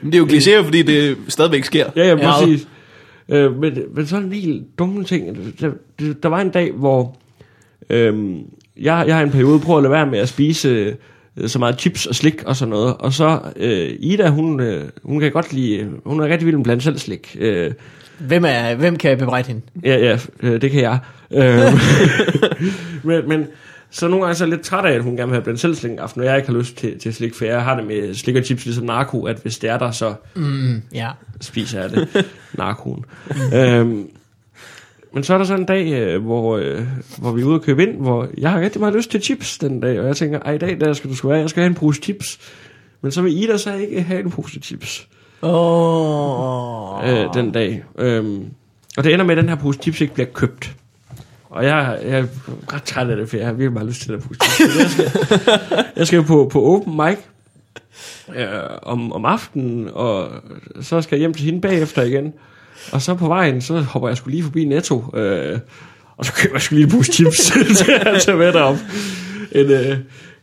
[0.02, 1.86] Men det er jo klichéer, fordi det stadigvæk sker.
[1.96, 2.68] ja, ja, præcis.
[3.28, 5.36] Øh, men, men sådan en helt dumme ting.
[5.60, 7.16] Der, der, der var en dag, hvor
[7.90, 8.36] øhm,
[8.80, 10.68] jeg, jeg har en periode prøvet at lade være med at spise
[11.36, 12.94] øh, så meget chips og slik og sådan noget.
[12.98, 16.64] Og så øh, Ida, hun, øh, hun kan godt lide, hun er rigtig vild med
[16.64, 17.36] blandt selv slik.
[17.40, 17.70] Øh,
[18.18, 19.62] Hvem, er, hvem kan jeg bebrejde hende?
[19.84, 20.98] ja, ja, øh, det kan jeg.
[21.30, 21.72] Øh,
[23.04, 23.46] men, men
[23.90, 25.60] så nogle gange så er jeg lidt træt af, at hun gerne vil have blandt
[25.60, 27.76] selv slik en aften, og jeg ikke har lyst til, til slik, for jeg har
[27.76, 31.08] det med slik og chips ligesom narko, at hvis det er der, så Mm, ja.
[31.40, 32.26] spiser jeg det.
[32.58, 33.04] Narkoen.
[33.54, 34.08] øhm,
[35.14, 36.80] men så er der så en dag, øh, hvor, øh,
[37.18, 39.58] hvor vi er ude og købe ind, hvor jeg har rigtig meget lyst til chips
[39.58, 41.60] den dag, og jeg tænker, ej i dag der skal du sgu være, jeg skal
[41.60, 42.38] have en pose chips.
[43.02, 45.08] Men så vil Ida så ikke have en pose chips
[45.42, 47.08] Åh.
[47.08, 47.84] øh, den dag.
[47.98, 48.44] Øhm,
[48.96, 50.72] og det ender med, at den her pose chips ikke bliver købt.
[51.50, 52.24] Og jeg, jeg er
[52.72, 54.78] ret træt af det, for jeg har virkelig meget lyst til at pose chips.
[54.78, 55.10] Jeg skal,
[55.96, 57.18] jeg skal på, på open mic
[58.36, 58.46] øh,
[58.82, 60.28] om, om aftenen, og
[60.80, 62.32] så skal jeg hjem til hende bagefter igen.
[62.92, 65.58] Og så på vejen, så hopper jeg skulle lige forbi Netto, øh,
[66.16, 67.36] og så køber jeg skulle lige en pose chips
[67.84, 68.76] til at tage med derop.
[69.52, 69.98] En, øh,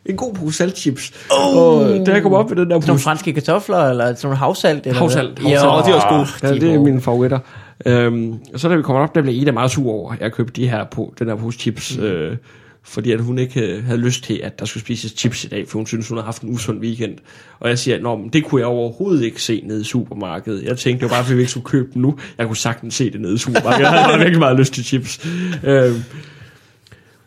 [0.06, 1.12] en god pose saltchips.
[1.32, 1.58] Oh.
[1.58, 4.20] Og da jeg kom op med den der Sådan nogle pose franske kartofler, eller sådan
[4.24, 4.88] nogle havsalt?
[4.88, 5.40] Eller Havsalt.
[5.40, 5.66] Havsalt.
[5.66, 6.54] Åh, de er også gode.
[6.54, 7.40] Ja, det er mine favoritter.
[7.86, 10.32] Øhm, og så da vi kommer op, der blev Ida meget sur over, at jeg
[10.32, 12.38] købte de her på, den her pose chips, øh,
[12.84, 15.68] fordi at hun ikke øh, havde lyst til, at der skulle spises chips i dag,
[15.68, 17.18] for hun synes, hun havde haft en usund weekend.
[17.60, 20.64] Og jeg siger, at det kunne jeg overhovedet ikke se nede i supermarkedet.
[20.64, 22.16] Jeg tænkte, det var bare, fordi vi ikke skulle købe dem nu.
[22.38, 23.80] Jeg kunne sagtens se det nede i supermarkedet.
[23.80, 25.28] Jeg havde bare virkelig meget lyst til chips.
[25.64, 26.04] Øhm,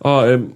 [0.01, 0.53] og øhm,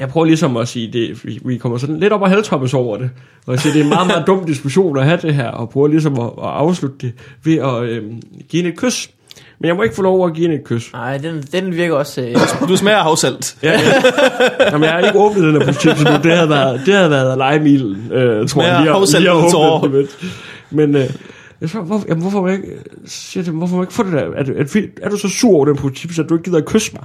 [0.00, 2.96] jeg prøver ligesom at sige, det, vi, vi kommer sådan lidt op og halvtoppes over
[2.98, 3.10] det.
[3.46, 5.70] Og jeg siger, det er en meget, meget dum diskussion at have det her, og
[5.70, 7.12] prøver ligesom at, at afslutte det
[7.44, 9.10] ved at øhm, give hende et kys.
[9.58, 10.92] Men jeg må ikke få lov at give hende et kys.
[10.92, 12.20] Nej, den, den virker også...
[12.20, 12.36] Øh,
[12.68, 13.56] Du smager af havsalt.
[13.62, 13.78] Ja, ja.
[14.72, 16.14] Jamen, jeg har ikke åbnet den her chips endnu.
[16.22, 18.80] Det havde været, det havde været legemiddel, øh, tror jeg.
[18.80, 20.02] Lige havsalt lige at ud til åbne år.
[20.02, 20.06] den,
[20.70, 21.10] Men øh,
[21.60, 22.68] jeg spørger, hvor, jamen, hvorfor må jeg ikke,
[23.06, 24.18] så siger dem, hvorfor må jeg ikke få det der?
[24.18, 26.58] Er, du- er, du- er du så sur over den chips, at du ikke gider
[26.58, 27.04] at kysse mig?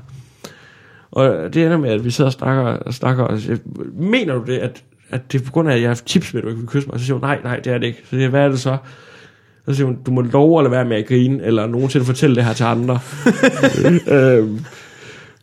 [1.12, 3.58] Og det ender med, at vi sidder og snakker, og snakker og siger,
[4.00, 6.42] mener du det, at, at det er på grund af, at jeg har chips med,
[6.42, 6.94] at du ikke vil kysse mig?
[6.94, 8.00] Og så siger hun, nej, nej, det er det ikke.
[8.04, 8.78] Så siger jeg, hvad er det så?
[9.68, 12.36] Så siger hun, du må love at lade være med at grine, eller nogensinde fortælle
[12.36, 13.00] det her til andre.
[14.16, 14.66] øhm,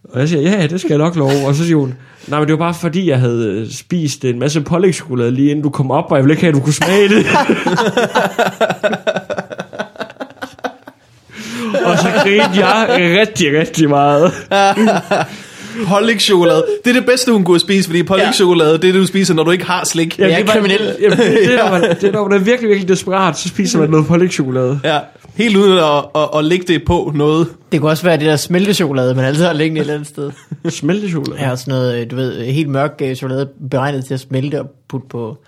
[0.05, 1.47] og jeg siger, ja, det skal jeg nok love.
[1.47, 1.95] Og så siger hun,
[2.29, 5.63] nej, men det var bare fordi, jeg havde øh, spist en masse pålægtschokolade lige inden
[5.63, 7.27] du kom op, og jeg ville ikke have, at du kunne smage det.
[11.87, 12.87] og så grinede jeg
[13.21, 14.33] rigtig, rigtig meget.
[15.89, 16.65] Pålægtschokolade.
[16.85, 19.45] Det er det bedste, hun kunne spise, fordi pålægtschokolade, det er det, du spiser, når
[19.45, 20.21] du ikke har slik.
[20.21, 20.97] Er det var- kriminel.
[21.01, 23.79] Jamen, det, er, når man, det er, når man er virkelig, virkelig desperat, så spiser
[23.79, 24.81] man noget pålægtschokolade.
[24.85, 24.99] Ja,
[25.35, 27.49] helt uden at, at, at lægge det på noget.
[27.73, 30.31] det kunne også være det der smeltechokolade, man altid har liggende et eller andet sted.
[30.71, 31.39] Smeltechokolade.
[31.41, 34.61] Har sådan noget, øh, du ved, øh, helt mørk øh, chokolade beregnet til at smelte
[34.61, 35.39] og putte på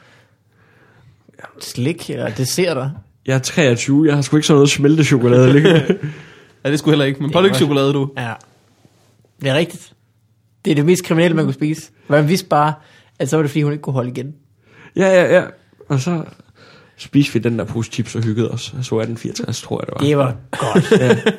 [1.61, 2.91] slik eller desserter.
[3.27, 5.85] Jeg er 23, jeg har sgu ikke sådan noget smeltechokolade liggende.
[6.65, 8.11] Ja, det skulle heller ikke, men pålægtschokolade, du.
[8.19, 8.33] Ja.
[9.43, 9.93] Det er rigtigt.
[10.67, 11.83] Det er det mest kriminelle, man kunne spise.
[12.09, 12.73] Man vidste bare,
[13.19, 14.35] at så var det fordi, hun ikke kunne holde igen.
[14.97, 15.43] Ja, ja, ja.
[15.89, 16.23] Og så
[16.97, 18.75] spiste vi den der pose chips og hyggede os.
[18.83, 20.07] Så er den 64, tror jeg, det var.
[20.07, 20.37] Det var
[20.73, 21.01] godt.
[21.01, 21.17] Ja.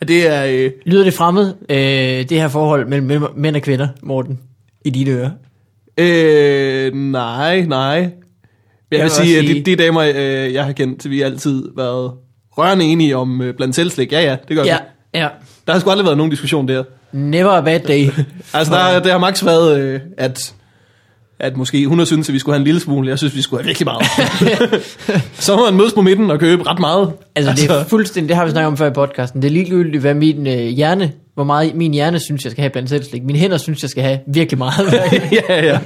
[0.00, 0.44] Ja, Det er...
[0.44, 1.76] Øh, Lyder det fremmed, øh,
[2.28, 4.38] det her forhold mellem mænd og kvinder, Morten,
[4.84, 5.30] i dine ører?
[5.98, 7.86] øh, nej, nej.
[7.96, 8.10] Jeg,
[8.90, 11.68] vil vil sige, at sige- de, de damer, øh, jeg har kendt, vi har altid
[11.76, 12.12] været
[12.50, 14.12] rørende enige om øh, blandt selvslik.
[14.12, 14.76] Ja, ja, det gør Ja,
[15.12, 15.18] vi.
[15.18, 15.28] ja.
[15.66, 16.84] Der har sgu aldrig været nogen diskussion der.
[17.12, 18.08] Never a bad day.
[18.54, 20.54] Altså, der, der har max været, øh, at,
[21.38, 23.08] at måske hun har syntes, at vi skulle have en lille smule.
[23.08, 24.06] Jeg synes, vi skulle have virkelig meget.
[25.46, 27.12] så må man mødes på midten og købe ret meget.
[27.36, 29.42] Altså, det er fuldstændig, det har vi snakket om før i podcasten.
[29.42, 32.70] Det er ligegyldigt, hvad min øh, hjerne, hvor meget min hjerne synes, jeg skal have
[32.70, 33.24] blandt selvslik.
[33.24, 34.92] Mine hænder synes, jeg skal have virkelig meget.
[35.48, 35.78] ja, ja.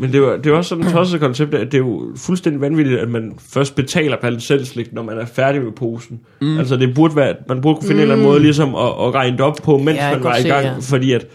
[0.00, 2.60] Men det var, det var også sådan et tosset koncept, at det er jo fuldstændig
[2.60, 6.20] vanvittigt, at man først betaler blandt selvslik, når man er færdig med posen.
[6.40, 6.58] Mm.
[6.58, 7.98] Altså det burde være, man burde kunne finde mm.
[7.98, 10.36] en eller anden måde ligesom at, at regne det op på, mens Ja, man var
[10.36, 10.64] i se, gang.
[10.64, 10.72] ja.
[10.80, 11.26] Fordi at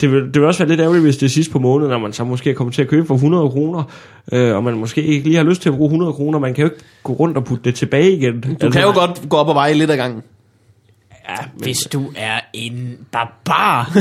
[0.00, 1.98] det vil, det vil også være lidt ærgerligt, hvis det er sidst på måneden, når
[1.98, 3.82] man så måske kommer til at købe for 100 kroner,
[4.32, 6.38] øh, og man måske ikke lige har lyst til at bruge 100 kroner.
[6.38, 8.56] Man kan jo ikke gå rundt og putte det tilbage igen.
[8.60, 10.22] Du kan jo godt gå op og veje lidt ad gangen.
[11.28, 13.92] Ja, men, Hvis du er en barbar.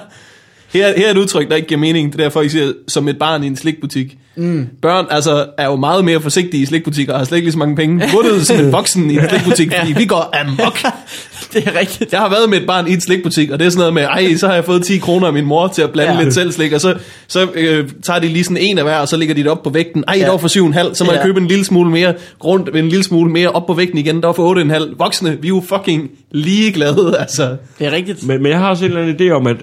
[0.72, 2.12] Her, her er et udtryk, der ikke giver mening.
[2.12, 4.16] Det er derfor, I siger, som et barn i en slikbutik.
[4.36, 4.66] Mm.
[4.82, 7.58] Børn altså, er jo meget mere forsigtige i slikbutikker og har slet ikke lige så
[7.58, 8.02] mange penge.
[8.12, 10.78] Burde som en voksen i en slikbutik, fordi vi går amok.
[11.52, 12.12] det er rigtigt.
[12.12, 14.02] Jeg har været med et barn i en slikbutik, og det er sådan noget med,
[14.02, 16.22] ej, så har jeg fået 10 kroner af min mor til at blande Ja.
[16.22, 16.94] lidt selv slik, og så,
[17.28, 19.62] så øh, tager de lige sådan en af hver, og så lægger de det op
[19.62, 20.04] på vægten.
[20.08, 20.24] Ej, Ja.
[20.24, 21.16] der var for 7,5, så må ja.
[21.16, 24.20] Jeg købe en lille smule mere, rundt en lille smule mere op på vægten igen,
[24.20, 24.54] der var for
[24.88, 24.94] 8,5.
[24.98, 27.56] Voksne, vi er jo fucking ligeglade, altså.
[27.78, 28.26] Det er rigtigt.
[28.26, 29.56] men, men jeg har også en eller anden idé om, at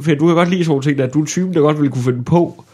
[0.00, 1.90] for du kan godt lide sådan nogle ting, at du er typen, der godt ville
[1.92, 2.64] kunne finde på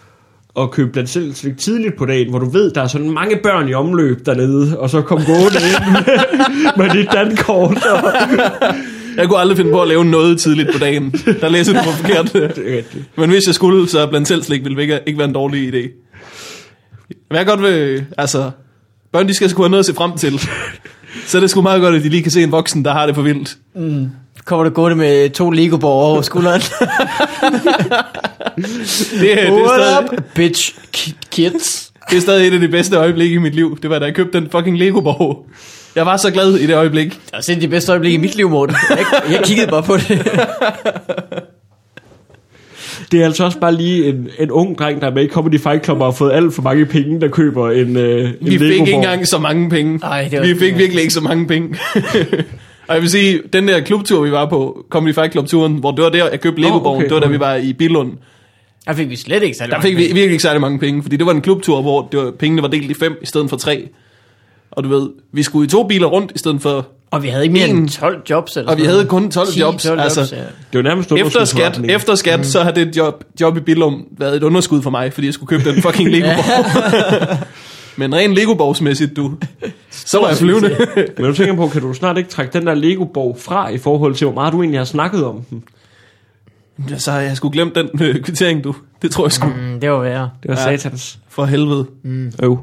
[0.59, 3.37] at købe blandt selv slik tidligt på dagen, hvor du ved, der er sådan mange
[3.43, 6.19] børn i omløb dernede, og så kom gående ind med,
[6.87, 7.87] med dit dankort.
[7.87, 8.13] Og,
[9.17, 11.11] Jeg kunne aldrig finde på at lave noget tidligt på dagen.
[11.41, 12.35] Der læser du på forkert.
[12.35, 12.83] er.
[13.17, 15.89] Men hvis jeg skulle, så blandt selv slik ville ikke, ikke være en dårlig idé.
[17.31, 18.51] Men jeg godt vil, altså,
[19.13, 20.41] børn de skal sgu have noget at se frem til.
[21.27, 23.07] Så er det sgu meget godt, at de lige kan se en voksen, der har
[23.07, 23.57] det for vildt.
[24.45, 26.61] Kommer du gående med to Lego-borg over skulderen?
[26.61, 26.69] Det,
[28.59, 31.93] er- det, er What stadig, up, bitch ki- kids?
[32.11, 33.79] det er stadig et af de bedste øjeblikke i mit liv.
[33.83, 35.47] Det var, da jeg købte den fucking Lego-borg.
[35.97, 37.11] Jeg var så glad i det øjeblik.
[37.11, 38.77] Det er sind de bedste øjeblikke i mit liv, Morten.
[38.91, 38.99] Jeg,
[39.31, 40.09] jeg kiggede bare på det.
[43.13, 45.61] Det er altså også bare lige en, en ung dreng, der er med i Comedy
[45.61, 48.59] Fight Club og har fået alt for mange penge, der køber en, øh, en Vi
[48.59, 49.99] fik ikke engang så mange penge.
[50.03, 51.69] Ej, det var- vi fik virkelig ikke så mange penge.
[52.91, 56.05] Og jeg vil sige, den der klubtur, vi var på, Comedy Fight Club-turen, hvor det
[56.05, 57.35] var der, jeg købte Lego-borgen, okay, det var da okay.
[57.35, 58.13] vi var i Billund.
[58.87, 61.17] Der fik vi slet ikke særlig Der fik vi virkelig ikke særlig mange penge, fordi
[61.17, 63.57] det var en klubtur, hvor det var, pengene var delt i fem i stedet for
[63.57, 63.89] tre.
[64.71, 66.87] Og du ved, vi skulle i to biler rundt i stedet for...
[67.11, 68.57] Og vi havde ikke mere En- end 12 jobs.
[68.57, 70.21] Eller Og vi havde kun 12 10, jobs, altså.
[70.37, 70.41] ja.
[70.43, 72.45] Det var nærmest Efter skat, efter skat mm.
[72.45, 75.59] så har det job, job i Billum været et underskud for mig, fordi jeg skulle
[75.59, 77.37] købe den fucking Lego-borg.
[77.97, 79.33] Men rent Lego-borgsmæssigt, du,
[79.91, 80.77] så var jeg flyvende.
[81.17, 84.15] Men du tænker på, kan du snart ikke trække den der Lego-borg fra i forhold
[84.15, 85.65] til, hvor meget du egentlig har snakket om den?
[86.99, 88.75] så har jeg skulle glemt den øh, kvittering, du.
[89.03, 89.49] Det tror jeg sgu.
[89.49, 89.55] Mm.
[89.73, 90.31] Mm, det var værre.
[90.43, 90.77] Det var Ja.
[90.77, 91.19] satans.
[91.29, 91.87] For helvede.
[92.43, 92.59] Øv.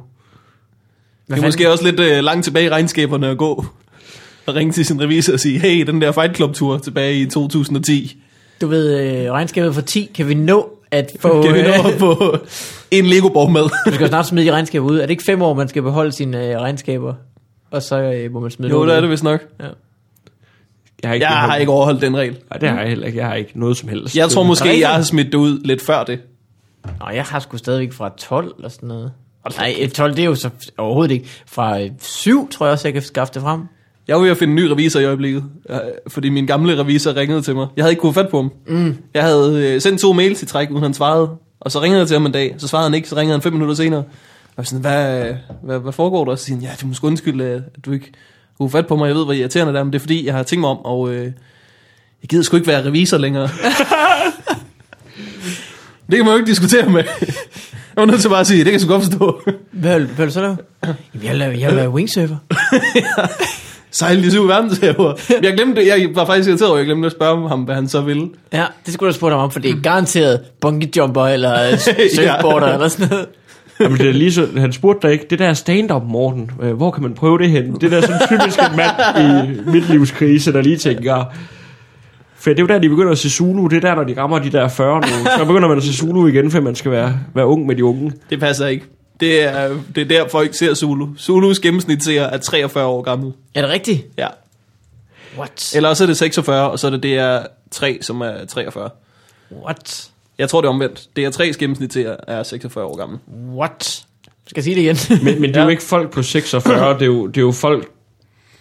[1.27, 3.65] Det er måske også lidt øh, langt tilbage i regnskaberne at gå.
[4.45, 8.17] Og ringe til sin revisor og sige, hey, den der Fight Club-tur tilbage i 2010,
[8.61, 11.27] Du ved, øh, regnskabet for 10, kan vi nå at få...
[11.27, 12.37] nå øh, få
[12.91, 13.61] en Lego-borg med?
[13.61, 14.97] Du skal jo snart smide de regnskaber ud.
[14.97, 17.13] Er det ikke fem år, man skal beholde sine øh, regnskaber?
[17.71, 19.41] Og så øh, må man smide jo, det er det vist nok.
[21.01, 22.37] Jeg har ikke, Jeg har ikke overholdt den regel.
[22.49, 23.19] Nej, det har jeg heller ikke.
[23.19, 24.15] Jeg har ikke noget som helst.
[24.15, 26.19] Jeg tror måske, jeg har smidt det ud lidt før det.
[26.99, 29.11] Nå, jeg har sgu stadigvæk fra 12 eller sådan noget.
[29.57, 31.27] Nej, øh, 12 det er jo så overhovedet ikke.
[31.45, 33.61] Fra øh, 7 tror jeg også, jeg kan skaffe det frem.
[34.07, 37.15] Jeg var ved at finde en ny revisor i øjeblikket, øh, fordi min gamle revisor
[37.15, 37.67] ringede til mig.
[37.75, 38.51] Jeg havde ikke kunnet fat på ham.
[38.67, 38.97] Mm.
[39.13, 41.29] Jeg havde øh, sendt to mails i træk, uden han svarede.
[41.59, 43.41] Og så ringede jeg til ham en dag, så svarede han ikke, så ringede han
[43.41, 43.99] fem minutter senere.
[43.99, 44.05] Og
[44.57, 46.31] jeg sådan, hvad, hvad, hvad foregår der?
[46.31, 48.11] Og så siger han, ja, du må undskylde, at du ikke
[48.57, 49.07] kunne fat på mig.
[49.07, 50.77] Jeg ved, hvor irriterende det er, men det er fordi, jeg har tænkt mig om,
[50.77, 51.23] og øh,
[52.21, 53.47] jeg gider sgu ikke være revisor længere.
[56.09, 57.03] det kan man jo ikke diskutere med.
[57.95, 59.41] Jeg var nødt til bare at sige, det kan jeg sgu godt forstå.
[59.71, 60.57] Hvad, hvad så lave?
[60.83, 62.37] Jamen, jeg lave, jeg vil wingsurfer.
[63.91, 65.13] Sejle de syv verdenshaver.
[65.43, 65.87] Jeg glemte.
[65.87, 68.29] Jeg var faktisk irriteret over, jeg glemte at spørge ham, hvad han så ville.
[68.53, 71.75] Ja, det skulle du have spurgt ham om, for det er garanteret bungee jumper eller
[72.15, 72.73] surfboarder Ja.
[72.73, 73.25] eller sådan noget.
[73.79, 76.91] Jamen, det er lige så, han spurgte dig ikke, det der stand-up, Morten, øh, hvor
[76.91, 77.73] kan man prøve det hen?
[77.81, 81.25] Det der sådan typisk en mand i midtlivskrise, der lige tænker,
[82.39, 84.13] for det er jo der, de begynder at se Zulu, det er der, når de
[84.21, 85.07] rammer de der 40 nu.
[85.37, 87.85] Så begynder man at se Zulu igen, for man skal være, være ung med de
[87.85, 88.11] unge.
[88.29, 88.85] Det passer ikke.
[89.19, 91.07] Det er, det er der, folk ser Zulu.
[91.19, 93.33] Zulus gennemsnit ser er 43 år gammel.
[93.55, 94.05] Er det rigtigt?
[94.17, 94.27] Ja.
[95.37, 95.75] What?
[95.75, 97.41] Eller så er det 46, og så er det
[97.79, 98.89] DR3, som er 43.
[99.65, 100.09] What?
[100.37, 100.99] Jeg tror, det er omvendt.
[101.19, 103.19] DR3's gennemsnit ser er 46 år gammel.
[103.55, 104.03] What?
[104.47, 105.23] Skal jeg sige det igen?
[105.23, 107.51] Men, men det er jo ikke folk på 46, det er jo, det er jo
[107.51, 107.87] folk,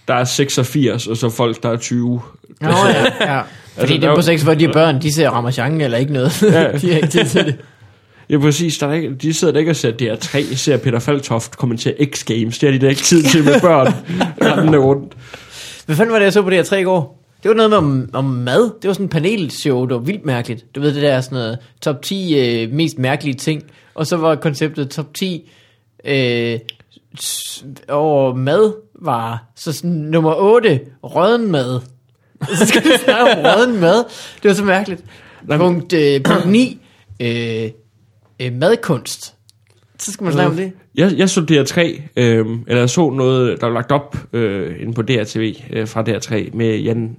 [0.08, 2.20] der er 86, og så folk, der er 20.
[2.60, 2.74] Nå ja,
[3.34, 3.42] ja.
[3.78, 6.12] Fordi Altså, det er der- på sex, hvor de børn, de ser Ramachan eller ikke
[6.12, 6.42] noget.
[6.42, 6.72] Ja.
[6.80, 7.56] de har ikke tid til det.
[8.30, 8.78] Ja, præcis.
[8.78, 12.58] Der er ikke, de sidder der ikke og ser DR3, ser Peter Faltoft kommentere X-Games.
[12.60, 13.94] Det har de da ikke tid til med børn.
[14.46, 15.16] rendende rundt.
[15.86, 17.22] Hvad fanden var det, jeg så på det her tre i går?
[17.42, 18.62] Det var noget med om, om mad.
[18.82, 20.74] Det var sådan en panelshow, det var vildt mærkeligt.
[20.74, 23.62] Du ved, det der sådan noget top 10 øh, mest mærkelige ting.
[23.94, 25.50] Og så var konceptet top 10
[26.04, 26.58] øh,
[27.88, 31.80] over mad var så sådan, nummer 8, rødden mad.
[32.54, 34.04] Så skal vi snakke om rødden mad.
[34.42, 35.04] Det var så mærkeligt.
[35.56, 36.80] Punkt, øh, punkt 9,
[37.20, 37.70] øh,
[38.40, 39.34] øh, madkunst.
[39.98, 40.72] Så skal man snakke om det.
[40.94, 41.80] Jeg, jeg så DR3,
[42.16, 46.02] øh, eller jeg så noget, der var lagt op øh, inde på DRTV øh, fra
[46.02, 47.16] DR3 med Jan...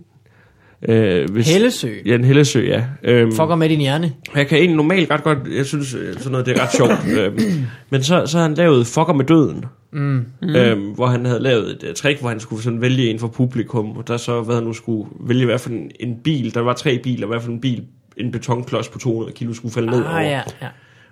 [0.90, 1.94] Øh, hvis, Hellesø.
[2.06, 2.84] Jan Hellesø, ja.
[3.04, 4.14] Øhm, Fucker med din hjerne.
[4.36, 6.92] jeg kan egentlig normalt ret godt, jeg synes øh, sådan noget, det er ret sjovt.
[7.20, 9.66] øhm, men så, så har han lavet Fucker med døden.
[9.92, 10.26] Mm.
[10.44, 13.28] Øhm, hvor han havde lavet et uh, trick, hvor han skulle sådan vælge en for
[13.28, 16.62] publikum, og der så, hvad han nu skulle vælge, hvad for en, en bil, der
[16.62, 17.84] var tre biler, hvad for en bil,
[18.18, 20.10] en betonklods på 200 kilo skulle falde ned over.
[20.10, 20.68] Ah, ja, ja.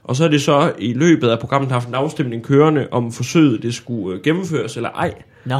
[0.06, 3.64] Og så er det så i løbet af programmet haft en afstemning kørende, om forsøget
[3.64, 5.14] det skulle øh, gennemføres eller ej.
[5.46, 5.60] Nå.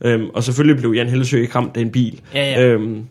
[0.00, 2.20] Øhm, og selvfølgelig blev Jan Hellesø ikke ramt af en bil.
[2.34, 2.66] Ja, ja.
[2.66, 3.04] Øhm,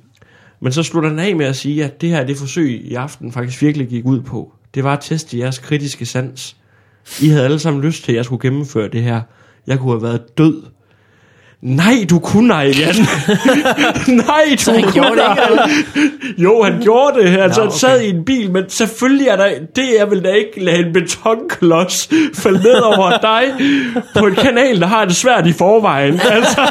[0.60, 3.32] men så slutter han af med at sige, at det her det forsøg i aften
[3.32, 4.54] faktisk virkelig gik ud på.
[4.76, 6.58] Det var at teste jeres kritiske sans.
[7.22, 9.22] I havde alle sammen lyst til, at jeg skulle gennemføre det her.
[9.68, 10.64] Jeg kunne have været død.
[11.66, 12.96] Nej, du kunne ej, Jan.
[14.08, 17.38] Nej, du Så han kunne gjorde det ikke, Jo, han gjorde det.
[17.38, 19.50] Altså, Nå, han sad i en bil, men selvfølgelig er der...
[19.76, 23.44] Det er vel da ikke lade en betonklods falde ned over dig
[24.20, 26.22] på en kanal, der har det svært i forvejen.
[26.36, 26.62] Altså,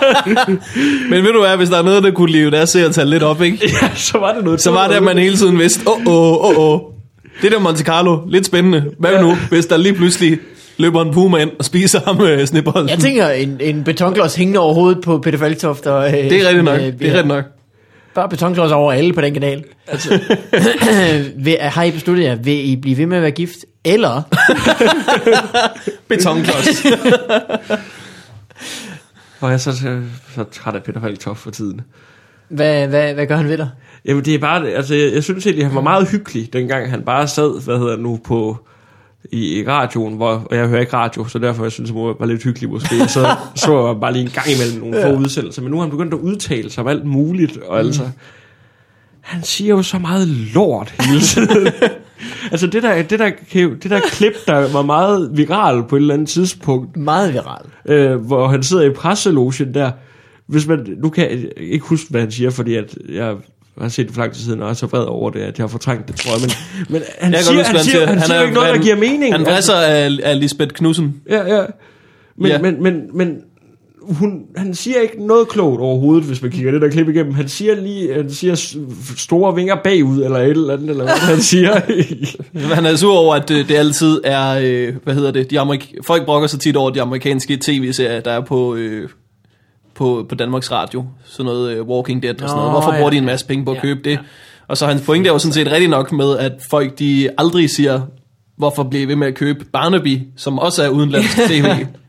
[1.10, 3.42] Men ved du hvad, hvis der er noget, der kunne leve deres seertal lidt op,
[3.42, 3.58] ikke?
[3.82, 4.60] ja, så var det noget...
[4.60, 6.80] Så var det, at man hele tiden vidste, åh, åh, åh, åh.
[7.42, 8.84] Det der Monte Carlo, lidt spændende.
[8.98, 10.38] Hvad nu, hvis der lige pludselig
[10.76, 12.88] løber en puma ind og spiser ham med snibolden?
[12.88, 15.86] Jeg tænker, en, en betonklods hængende over hovedet på Peter Faltoft.
[15.86, 16.76] Og, øh, det er rigtigt nok.
[16.80, 17.44] øh, Det er rigtigt nok.
[18.14, 19.64] Bare betonklods over alle på den kanal.
[19.86, 20.20] Altså,
[21.44, 23.56] vil, har I besluttet jer, vil I blive ved med at være gift?
[23.84, 24.22] Eller,
[26.08, 26.84] Betonklods.
[29.40, 30.00] Og jeg er så, så,
[30.34, 31.80] så træt af Peter Falktoft for tiden.
[32.48, 33.68] hvad, hvad, hvad gør han ved dig?
[34.04, 37.02] Jamen det er bare, altså jeg, jeg synes egentlig, han var meget hyggelig, dengang han
[37.02, 38.66] bare sad, hvad hedder det nu, på
[39.32, 42.18] i, i radioen, hvor og jeg hører ikke radio, så derfor jeg synes jeg må
[42.18, 43.08] være lidt hyggelig måske.
[43.08, 45.90] Så så jeg bare lige en gang imellem nogle få udsendelser, men nu har han
[45.90, 48.02] begyndt at udtale sig om alt muligt, og altså,
[49.20, 51.72] han siger jo så meget lort hele tiden.
[52.52, 56.14] altså det der, det, der, det der klip, der var meget viral på et eller
[56.14, 57.64] andet tidspunkt, Meget viral.
[57.88, 59.90] øh, hvor han sidder i presselogen der.
[60.46, 63.36] Hvis man, nu kan jeg ikke huske, hvad han siger, fordi at jeg
[63.80, 65.62] har set det for lang tid siden, og er så vred over det, at jeg
[65.62, 66.40] har fortrængt det, tror jeg.
[66.40, 66.50] Men,
[66.88, 68.96] men han, Jeg siger, han, siger, han, han siger er- ikke noget, der han- giver
[68.96, 69.34] mening.
[69.34, 71.20] Han vrisser af, af Lisbeth Knudsen.
[71.30, 71.64] ja, ja.
[72.38, 72.58] Men, Ja.
[72.58, 73.36] men, men, men
[74.02, 77.34] hun, han siger ikke noget klogt overhovedet, hvis man kigger det der klip igennem.
[77.34, 78.76] Han siger lige, han siger
[79.16, 81.80] store vinger bagud, eller et eller andet, eller hvad han siger.
[82.74, 85.94] Han er sur over, at øh, det altid er, øh, hvad hedder det, de amerik-
[86.06, 89.08] folk brokker sig tit over de amerikanske tv-serier, der er på, øh,
[89.94, 91.04] på, på Danmarks Radio.
[91.24, 92.72] Sådan noget øh, Walking Dead og sådan noget.
[92.72, 93.30] Hvorfor bruger de en ja.
[93.30, 94.10] masse penge på at Ja, købe det?
[94.10, 94.18] ja.
[94.68, 97.70] Og så hans pointe er jo sådan set rigtig nok med, at folk de aldrig
[97.70, 98.00] siger,
[98.56, 101.66] hvorfor bliver ved med at købe Barnaby, som også er udenlandsk tv,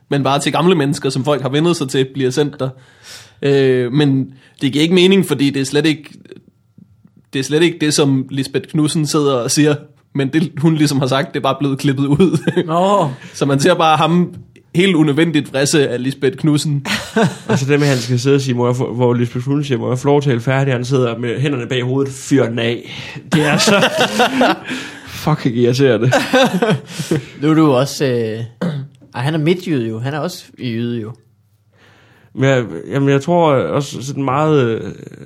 [0.10, 2.70] men bare til gamle mennesker, som folk har vendet sig til, bliver sendt der.
[3.42, 6.10] Øh, men det giver ikke mening, fordi det er slet ikke
[7.34, 9.76] det er slet ikke det, som Lisbeth Knudsen sidder og siger,
[10.14, 12.52] men det hun ligesom har sagt, det er bare blevet klippet ud.
[12.66, 14.34] Nå, så man ser bare ham
[14.76, 16.86] helt unødvendigt vrisse af Lisbeth Knudsen.
[17.48, 19.64] og så det med, at han skal sidde og sige, må jeg hvor Lisbeth Knudsen
[19.64, 22.46] siger, må jeg få lov til at færdig, han sidder med hænderne bag hovedet, fyr
[22.46, 22.92] den af.
[23.34, 23.90] Det er så...
[25.08, 26.14] Fuck, jeg ser det.
[27.42, 28.06] nu er du også...
[28.06, 28.70] Øh...
[29.16, 30.00] Ej, han er midtjyde jo.
[30.00, 31.14] Han er også jyde jo.
[32.34, 34.82] Men jeg, jamen, jeg tror også sådan meget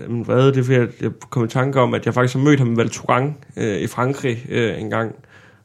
[0.08, 2.44] øh, vrede, det er fordi, at jeg kom i tanke om, at jeg faktisk har
[2.44, 5.16] mødt ham i Val Thorens øh, i Frankrig øh, en gang,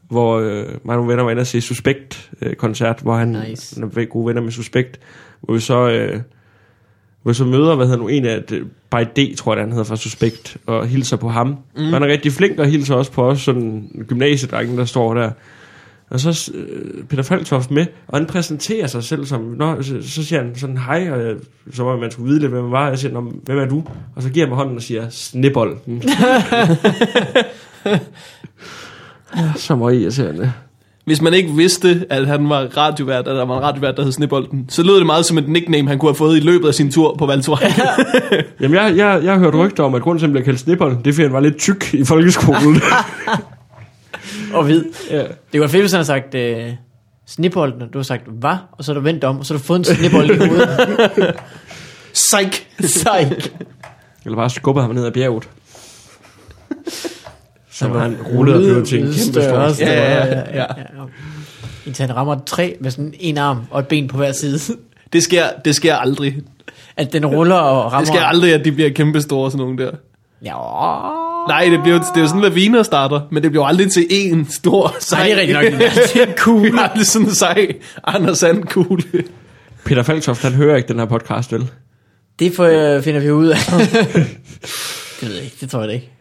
[0.09, 3.81] hvor øh, mig og nogle venner var inde og se Suspekt-koncert, hvor han, Nice.
[3.81, 5.01] han er gode venner med Suspekt,
[5.41, 6.21] hvor vi så, øh,
[7.23, 9.63] hvor vi så møder, hvad hedder nu, en af, det- By D, tror jeg, det,
[9.65, 11.49] han hedder fra Suspekt, og hilser på ham.
[11.77, 11.83] Mm.
[11.93, 15.31] Han er rigtig flink og hilser også på os, sådan en gymnasiedrengen, der står der.
[16.11, 20.25] Og så øh, Peter Falktoft med, og han præsenterer sig selv som, Nå, så, så
[20.25, 21.35] siger han sådan, hej, og jeg,
[21.73, 22.89] så var man skulle vide lidt, hvem man var.
[22.89, 23.83] Jeg siger, Nå, hvem er du?
[24.17, 26.03] Og så giver han mig hånden og siger, Snibbolden.
[29.37, 30.53] ja, så må I irriterende.
[31.05, 34.13] Hvis man ikke vidste, at han var radiovært, at der var en radiovært, der hed
[34.13, 36.75] Snibolden, så lød det meget som et nickname, han kunne have fået i løbet af
[36.75, 37.81] sin tur på Val Thorens.
[38.61, 40.61] Jamen, jeg, jeg, jeg har hørt rygter om, at grunden til, at han bliver kaldt
[40.61, 42.81] Snibbolden, det er, fordi han var lidt tyk i folkeskolen.
[44.55, 44.85] Og hvid.
[45.11, 45.23] ja.
[45.53, 46.35] Det være fedt, hvis han havde sagt...
[46.35, 46.73] Øh...
[47.27, 48.57] Snipbolden, og du har sagt, hvad?
[48.73, 51.35] Og så har du vendt om, og så har du fået en snipbold i hovedet.
[52.13, 52.67] Psych!
[52.81, 53.21] Sej.
[54.25, 55.49] Eller bare skubbet ham ned ad bjerget.
[57.75, 59.85] Så var rullet og blev til en kæmpe større, stor.
[59.85, 60.67] større, Ja, ja, ja.
[61.87, 64.59] Indtil han rammer træ med sådan en arm og et ben på hver side.
[65.13, 66.37] Det sker, det sker aldrig.
[66.97, 67.99] At den ruller og rammer...
[67.99, 69.91] Det sker aldrig, at de bliver kæmpe store, sådan nogle der.
[70.45, 70.55] Ja,
[71.49, 74.57] Nej, det, bliver, det er jo sådan, laviner starter, men det bliver aldrig til én
[74.57, 75.19] stor sej.
[75.19, 75.91] Nej, det er rigtigt nok.
[76.15, 76.73] Det er en kugle.
[76.73, 77.69] Det er aldrig sådan en sej
[78.05, 79.05] Anders Sand kugle.
[79.85, 81.71] Peter Falktoft, han hører ikke den her podcast, vel?
[82.39, 83.57] Det får, finder vi ud af.
[85.21, 86.14] det ved jeg ikke, det tror jeg ikke.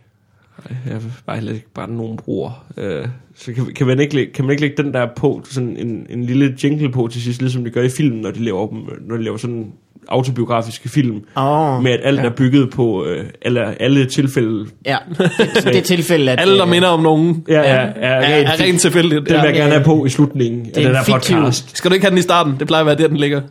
[0.86, 2.66] Jeg vil bare heller ikke bare nogen bruger.
[2.78, 5.78] Øh, så kan, kan, man ikke, lægge- kan man ikke lægge den der på, sådan
[5.78, 8.68] en, en lille jingle på til sidst, ligesom de gør i film, når de laver,
[8.68, 9.66] dem, når de laver sådan
[10.08, 12.26] autobiografiske film, Oh, med at alt ja.
[12.26, 14.66] er bygget på øh, alle, alle tilfælde.
[14.86, 16.40] Ja, det, det er tilfælde, at...
[16.40, 19.30] Alle, der øh, minder om nogen, Ja, ja, er, ja, er, er rent tilfældigt.
[19.30, 21.78] Den vil jeg gerne have på i slutningen af er den fiktiv- podcast.
[21.78, 22.54] Skal du ikke have den i starten?
[22.60, 23.42] Det plejer at være der, den ligger.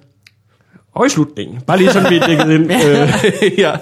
[0.94, 1.60] Og i slutningen.
[1.66, 2.70] Bare lige sådan, vi er dækket ind.
[3.52, 3.72] Øh, ja.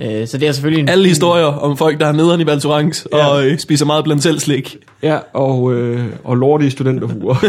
[0.00, 0.88] Øh, så det er selvfølgelig en...
[0.88, 3.26] Alle historier om folk, der har nederen i Val Thorens Ja.
[3.26, 4.76] og øh, spiser meget blandt selv slik.
[5.02, 7.34] ja, og, øh, og lortige studenterhuer.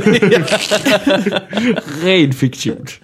[2.06, 3.00] Rent fiktivt.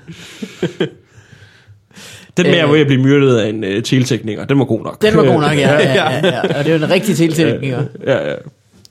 [2.37, 2.69] Den med, Øh.
[2.71, 5.01] at jeg blive myrdet af en øh, tiltekninger, den var god nok.
[5.01, 5.73] Den var god nok, ja.
[5.73, 6.41] ja, ja, ja.
[6.41, 7.79] Og det er jo en rigtig tiltælling, ja.
[8.07, 8.35] Ja, ja.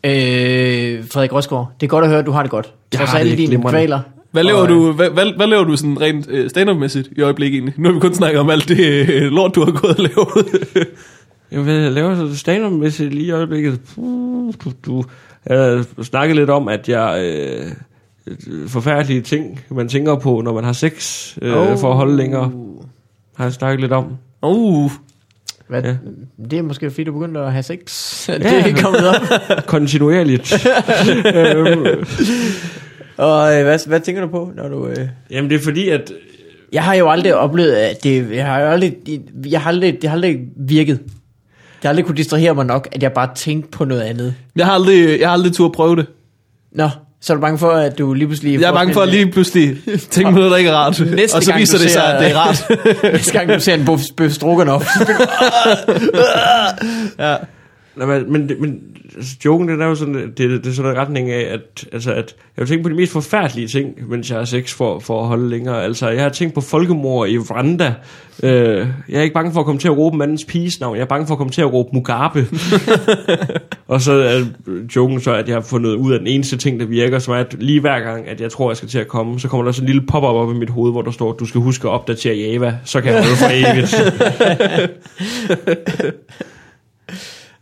[0.04, 2.72] Øh, Frederik Rosgaard, det er godt at høre, at du har det godt.
[2.96, 4.00] Trods alle dine kvaler.
[4.30, 7.56] Hvad laver, Og, du, hvad, hvad, hvad laver du sådan rent øh, stand-up-mæssigt i øjeblikket
[7.58, 7.74] egentlig?
[7.80, 10.86] Nu har vi kun snakket om alt det øh, lort, du har gået og lavet.
[11.52, 13.80] Jeg vil lave stand up lige i øjeblikket.
[13.94, 15.04] Puh, Du, du.
[15.46, 17.22] Jeg har snakket lidt om, at jeg...
[17.24, 17.66] Øh,
[18.68, 21.78] forfærdelige ting, man tænker på, når man har sex, øh, oh.
[21.78, 22.52] for at holde længere.
[23.36, 24.04] Har jeg snakket lidt om.
[24.42, 24.90] uh,
[25.68, 25.94] Hvad, Ja.
[26.50, 27.80] Det er måske fordi, du begyndte at have sex.
[28.26, 28.60] det Ja.
[28.60, 29.22] er ikke kommet op.
[29.66, 30.52] Kontinuerligt.
[31.34, 31.86] øhm,
[33.18, 34.86] Og øh, hvad, hvad tænker du på, når du...
[34.86, 34.96] Øh...
[35.30, 36.12] jamen det er fordi, at...
[36.72, 38.94] Jeg har jo aldrig oplevet, at det, jeg har jo aldrig,
[39.46, 40.98] jeg har aldrig, det har aldrig virket.
[40.98, 44.34] Det har aldrig kunne distrahere mig nok, at jeg bare tænkte på noget andet.
[44.56, 46.06] jeg har aldrig, jeg har aldrig tur prøve det.
[46.72, 46.88] Nå,
[47.20, 48.60] så er du bange for, at du lige pludselig...
[48.60, 49.76] Jeg er bange for at lige pludselig
[50.10, 51.00] tænke på noget, der ikke er rart.
[51.14, 52.66] Næste og så gang, viser det sig, at det er rart.
[53.04, 55.24] øh, Næste gang du ser en bøf, bøf så bliver du-
[57.24, 57.36] ja.
[57.98, 58.80] Nej, men, men, men
[59.16, 62.12] altså, joken, den er jo sådan, det, det er sådan en retning af, at, altså,
[62.12, 65.22] at jeg har tænkt på de mest forfærdelige ting, mens jeg har sex for, for
[65.22, 65.84] at holde længere.
[65.84, 67.94] Altså, jeg har tænkt på folkemord i Rwanda.
[68.42, 70.96] Øh, jeg er ikke bange for at komme til at råbe mandens piges navn.
[70.96, 72.46] Jeg er bange for at komme til at råbe Mugabe.
[73.88, 74.44] og så er
[74.96, 77.38] joken så, at jeg har fundet ud af den eneste ting, der virker, som er,
[77.38, 79.72] at lige hver gang, at jeg tror, jeg skal til at komme, så kommer der
[79.72, 81.92] sådan en lille pop-up op i mit hoved, hvor der står, du skal huske at
[81.92, 83.94] opdatere Java, så kan jeg holde for evigt.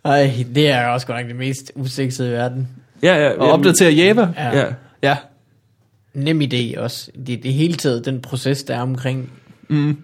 [0.06, 2.68] Ej, det er også godt nok det mest usexede i verden.
[3.02, 3.30] ja, ja.
[3.30, 4.28] Og opdatere Java.
[4.36, 4.58] Ja.
[4.58, 4.64] Ja.
[5.02, 5.16] Ja.
[6.14, 7.10] Nem idé også.
[7.26, 9.30] Det, det hele taget, den proces, der er omkring.
[9.68, 9.96] Mm.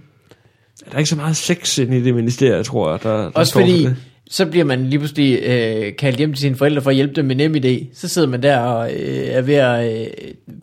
[0.85, 3.53] Der er ikke så meget sex inde i det ministerie, tror jeg, der, der Også
[3.53, 3.97] for fordi, det.
[4.31, 7.25] så bliver man lige pludselig øh, kaldt hjem til sine forældre for at hjælpe dem
[7.25, 7.87] med nem idé.
[7.95, 10.07] Så sidder man der og øh, er ved at øh,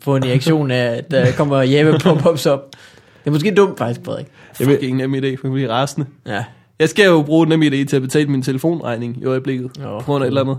[0.00, 2.70] få en reaktion af, at der kommer Java pop-ups op.
[2.72, 4.26] Det er måske dumt faktisk, Frederik.
[4.54, 6.06] Fucking nem idé, for at blive rasende.
[6.26, 6.44] Ja.
[6.80, 9.70] Jeg skal jo bruge nem idé til at betale min telefonregning i øjeblikket.
[9.78, 9.98] Nå.
[9.98, 10.58] På grund af et eller andet.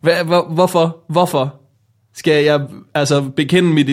[0.00, 0.96] Hvad, hvor, hvorfor?
[1.08, 1.54] Hvorfor?
[2.14, 2.60] Skal jeg
[2.94, 3.90] altså bekende mit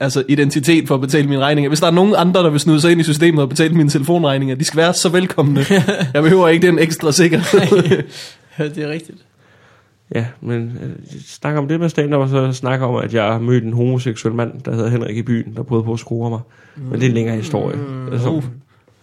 [0.00, 1.68] altså identitet for at betale mine regninger?
[1.68, 3.88] Hvis der er nogen andre, der vil snude sig ind i systemet og betale mine
[3.88, 5.60] telefonregninger, de skal være så velkomne.
[6.14, 7.60] jeg behøver ikke den ekstra sikkerhed.
[8.58, 9.18] ja, det er rigtigt.
[10.14, 13.38] Ja, men øh, snakker om det med stand og så snakker om, at jeg har
[13.38, 16.40] mødt en homoseksuel mand, der hedder Henrik i byen, der prøvede på at skrue mig.
[16.76, 17.76] Men det er en længere historie.
[17.76, 18.12] Mm.
[18.12, 18.42] Altså,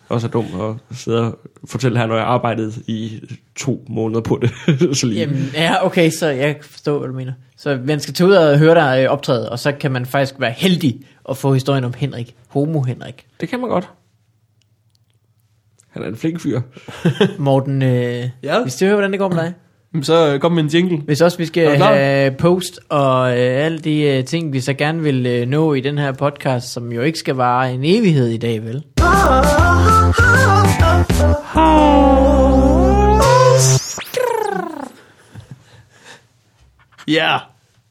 [0.09, 3.21] også er dum at sidde og fortælle her, når jeg arbejdede i
[3.55, 4.51] to måneder på det.
[4.97, 5.19] så lige.
[5.19, 7.33] Jamen, ja, okay, så jeg forstår, hvad du mener.
[7.57, 10.35] Så man skal tage ud og høre dig øh, optræde, og så kan man faktisk
[10.39, 12.35] være heldig at få historien om Henrik.
[12.47, 13.25] Homo Henrik.
[13.41, 13.89] Det kan man godt.
[15.89, 16.61] Han er en flink fyr.
[17.37, 18.61] Morten, øh, Ja?
[18.61, 19.53] hvis du hører, hvordan det går med dig.
[20.05, 20.97] så øh, kom med en jingle.
[20.97, 25.01] Hvis også vi skal have post og øh, alle de øh, ting, vi så gerne
[25.03, 28.37] vil øh, nå i den her podcast, som jo ikke skal vare en evighed i
[28.37, 28.83] dag, vel?
[37.07, 37.39] Ja, yeah.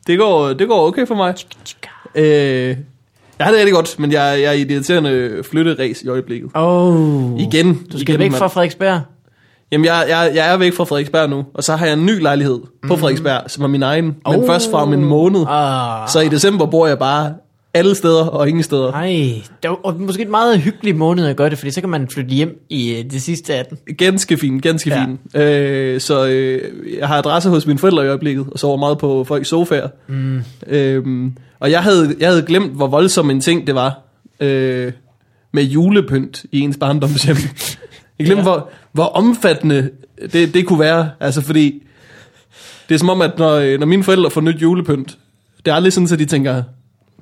[0.07, 1.35] det går, det går okay for mig.
[2.15, 2.77] Øh,
[3.39, 6.51] jeg har det rigtig godt, men jeg, jeg er i et irriterende flytteræs i øjeblikket.
[6.55, 7.75] Oh, Igen.
[7.93, 8.39] du skal igen, væk mand.
[8.39, 9.01] fra Frederiksberg.
[9.73, 12.21] Jamen, jeg, jeg, jeg er væk fra Frederiksberg nu, og så har jeg en ny
[12.23, 14.47] lejlighed på Frederiksberg, som er min egen, men Oh.
[14.47, 15.45] først fra om en måned.
[15.49, 17.35] Ah, Så i december bor jeg bare
[17.75, 18.93] alle steder og ingen steder.
[18.93, 21.91] Ej, det var og måske et meget hyggeligt måned at gøre det, fordi så kan
[21.91, 23.79] man flytte hjem i øh, det sidste af den.
[23.97, 25.05] Ganske fint, ganske Ja.
[25.05, 25.37] fint.
[25.37, 26.63] Øh, så øh,
[26.99, 29.89] jeg har adresse hos mine forældre i øjeblikket, og sover meget på folks sofaer.
[30.09, 30.43] Mm.
[30.67, 34.01] Øhm, og jeg havde, jeg havde glemt, hvor voldsom en ting det var
[34.41, 34.93] øh,
[35.53, 37.37] med julepynt i ens barndomshjem.
[38.19, 38.51] Jeg glemte, Ja.
[38.51, 38.57] ja.
[38.57, 39.91] hvor, hvor omfattende
[40.33, 41.11] det, det kunne være.
[41.21, 41.83] Altså fordi,
[42.89, 45.19] det er som om, at når, øh, når mine forældre får nyt julepynt,
[45.65, 46.63] det er aldrig sådan, at de tænker,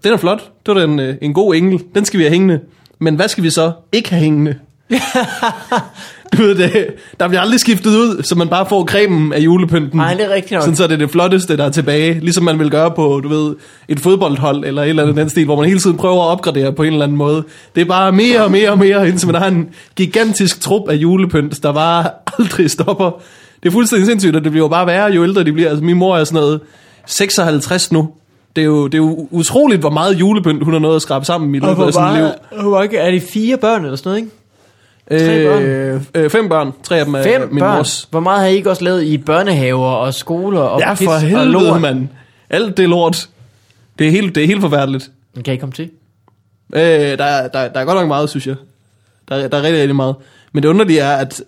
[0.05, 2.33] den er flot, det var da en, øh, en god engel, den skal vi have
[2.33, 2.61] hængende.
[2.99, 4.55] Men hvad skal vi så ikke have hængende?
[6.33, 6.87] du ved det,
[7.21, 9.99] der bliver aldrig skiftet ud, så man bare får cremen af julepynten.
[9.99, 10.63] Nej, det er rigtigt nok.
[10.63, 12.21] Sådan så er det det flotteste, der er tilbage.
[12.21, 13.55] Ligesom man vil gøre på, du ved,
[13.89, 16.73] et fodboldhold eller et eller andet den stil, hvor man hele tiden prøver at opgradere
[16.73, 17.45] på en eller anden måde.
[17.75, 20.95] Det er bare mere og mere og mere, indtil man har en gigantisk trup af
[20.95, 23.21] julepynt, der bare aldrig stopper.
[23.63, 25.69] Det er fuldstændig sindssygt, og det bliver bare værre, jo ældre de bliver.
[25.69, 26.61] Altså min mor er sådan noget
[27.07, 28.09] 56 nu.
[28.57, 31.25] Det er jo, det er jo utroligt, hvor meget julepynt hun har nået at skrabe
[31.25, 32.63] sammen i løbet af sit liv.
[32.63, 34.31] Hvor mange, er det fire børn eller sådan noget, ikke?
[35.11, 35.63] Tre børn.
[35.63, 36.73] Øh, øh, fem børn.
[36.83, 37.77] Tre af dem er Fem min børn.
[37.77, 38.09] mors.
[38.11, 41.21] Hvor meget har I ikke også lavet i børnehaver og skoler og Ja, for og
[41.21, 41.81] helvede, lort?
[41.81, 42.09] mand.
[42.51, 43.29] Alt det lort.
[43.99, 45.11] Det er helt, det er helt forfærdeligt.
[45.45, 45.91] Kan I komme til?
[46.75, 48.55] Øh, der, er, der, der er godt nok meget, synes jeg.
[49.29, 50.15] Der, er- der er rigtig, rigtig meget.
[50.53, 51.43] Men det underlige er, at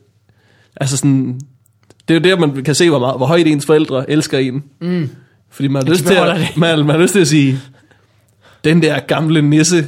[0.77, 1.41] altså sådan,
[2.09, 4.65] det er jo der, man kan se, hvor, meget, hvor højt ens forældre elsker en.
[4.81, 5.09] Mm.
[5.55, 7.61] Fordi man har, lyst til at, man, man har lyst til at sige,
[8.65, 9.87] den der gamle nisse,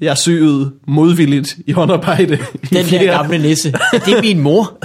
[0.00, 2.34] jeg syede modvilligt i håndarbejde.
[2.62, 3.72] i Den der flere- gamle nisse.
[3.92, 4.78] Det er min mor.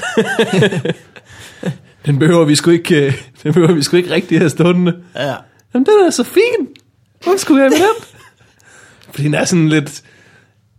[2.06, 3.14] Den behøver vi sgu ikke, øh,
[3.44, 4.96] den behøver vi sgu ikke rigtig have stående.
[5.16, 5.34] Ja.
[5.74, 6.68] Jamen, den er så fin.
[7.24, 8.06] Hvor skulle jeg med den?
[9.12, 10.02] Fordi den er sådan lidt...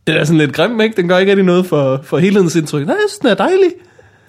[0.06, 0.96] Den er sådan lidt grim, ikke?
[0.96, 2.86] Den gør ikke rigtig noget for, for helhedens indtryk.
[2.86, 3.70] Nej, jeg synes, den er dejlig.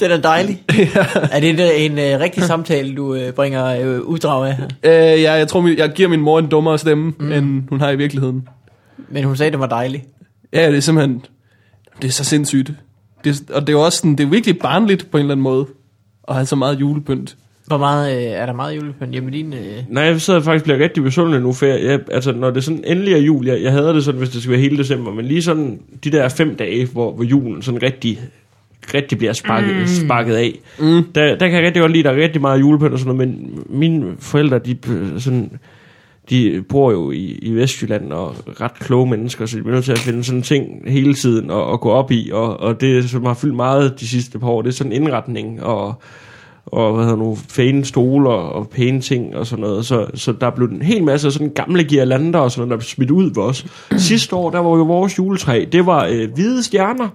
[0.01, 0.63] Den er dejlig.
[0.95, 1.05] ja.
[1.31, 4.65] Er det en, en uh, rigtig samtale, du uh, bringer uh, uddrag af her?
[4.83, 7.31] Øh, ja, jeg tror, jeg giver min mor en dummere stemme, mm.
[7.31, 8.47] end hun har i virkeligheden.
[9.09, 10.03] Men hun sagde, den var dejlig.
[10.53, 11.25] Ja, det er simpelthen...
[12.01, 12.71] Det er så sindssygt.
[13.23, 15.33] Det, er- og det er jo også sådan, det er virkelig barnligt på en eller
[15.33, 15.65] anden måde.
[16.27, 17.35] At have så meget julepynt.
[17.67, 19.53] Hvor meget, uh, er der meget julepynt hjemme din...
[19.53, 19.59] Uh...
[19.89, 22.83] Nej, jeg sidder faktisk bliver rigtig besundelig nu, for jeg, jeg, altså, når det sådan
[22.87, 25.25] endelig er jul, jeg, jeg havde det sådan, hvis det skulle være hele december, men
[25.25, 28.19] lige sådan de der fem dage, hvor, hvor julen sådan rigtig,
[28.93, 29.87] rigtig bliver sparket, mm.
[29.87, 31.03] sparket af, Mm.
[31.15, 33.29] der, der kan jeg rigtig godt lide, der er rigtig meget julepynt og sådan noget,
[33.29, 35.51] men mine forældre, de øh, sådan,
[36.29, 39.91] de bor jo i, i Vestjylland og ret kloge mennesker, så de bliver nødt til
[39.91, 43.25] at finde sådan ting hele tiden og, og gå op i, og, og det, som
[43.25, 46.01] har fyldt meget de sidste par år, det er sådan indretning og,
[46.65, 49.85] og hvad hedder nu, pæne stole og, pæne ting og sådan noget.
[49.85, 52.77] Så, så der blev en hel masse af sådan gamle girlander og sådan noget, der
[52.77, 53.65] blev smidt ud ved os.
[53.97, 57.09] Sidste år, der var jo vores juletræ, det var øh, hvide stjerner.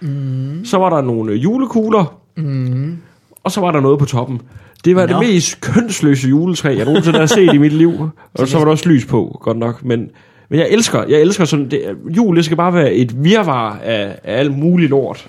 [0.00, 0.64] Mm.
[0.64, 2.20] Så var der nogle julekugler.
[2.36, 2.98] Mm.
[3.44, 4.40] Og så var der noget på toppen.
[4.84, 5.20] Det var Nå.
[5.20, 8.10] det mest kønsløse juletræ, jeg nogensinde har set i mit liv.
[8.34, 9.84] Og så var der også lys på, godt nok.
[9.84, 10.10] Men,
[10.48, 11.82] men jeg elsker, jeg elsker sådan, det,
[12.16, 15.28] jul, det skal bare være et virvar af, af alt muligt lort.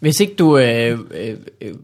[0.00, 1.34] Hvis ikke du øh, øh,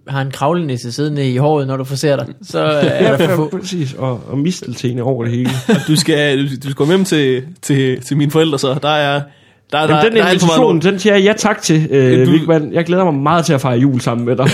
[0.08, 3.36] har en kravlenisse siddende i håret, når du forser dig, så øh, er der for
[3.36, 3.58] få.
[3.58, 3.94] præcis.
[3.94, 5.50] Og, og misteltene over det hele.
[5.88, 9.20] Du skal, du, du skal komme hjem til, til, til mine forældre, så der er...
[9.80, 11.62] Der, der, Jamen, den der er alt for meget invitation, den siger jeg ja tak
[11.62, 12.72] til, øh, Du- Vigman.
[12.72, 14.48] Jeg glæder mig meget til at fejre jul sammen med dig.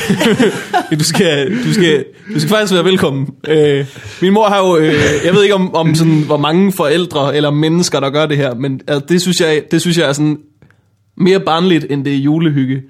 [0.99, 2.05] Du skal, du skal,
[2.35, 3.29] du skal faktisk være velkommen.
[3.49, 3.87] Øh,
[4.23, 4.95] min mor har jo, øh,
[5.25, 8.55] jeg ved ikke om, om sådan, hvor mange forældre eller mennesker, der gør det her,
[8.55, 10.39] men altså, det, synes jeg, det synes jeg er sådan
[11.17, 12.83] mere barnligt, end det er julehygge.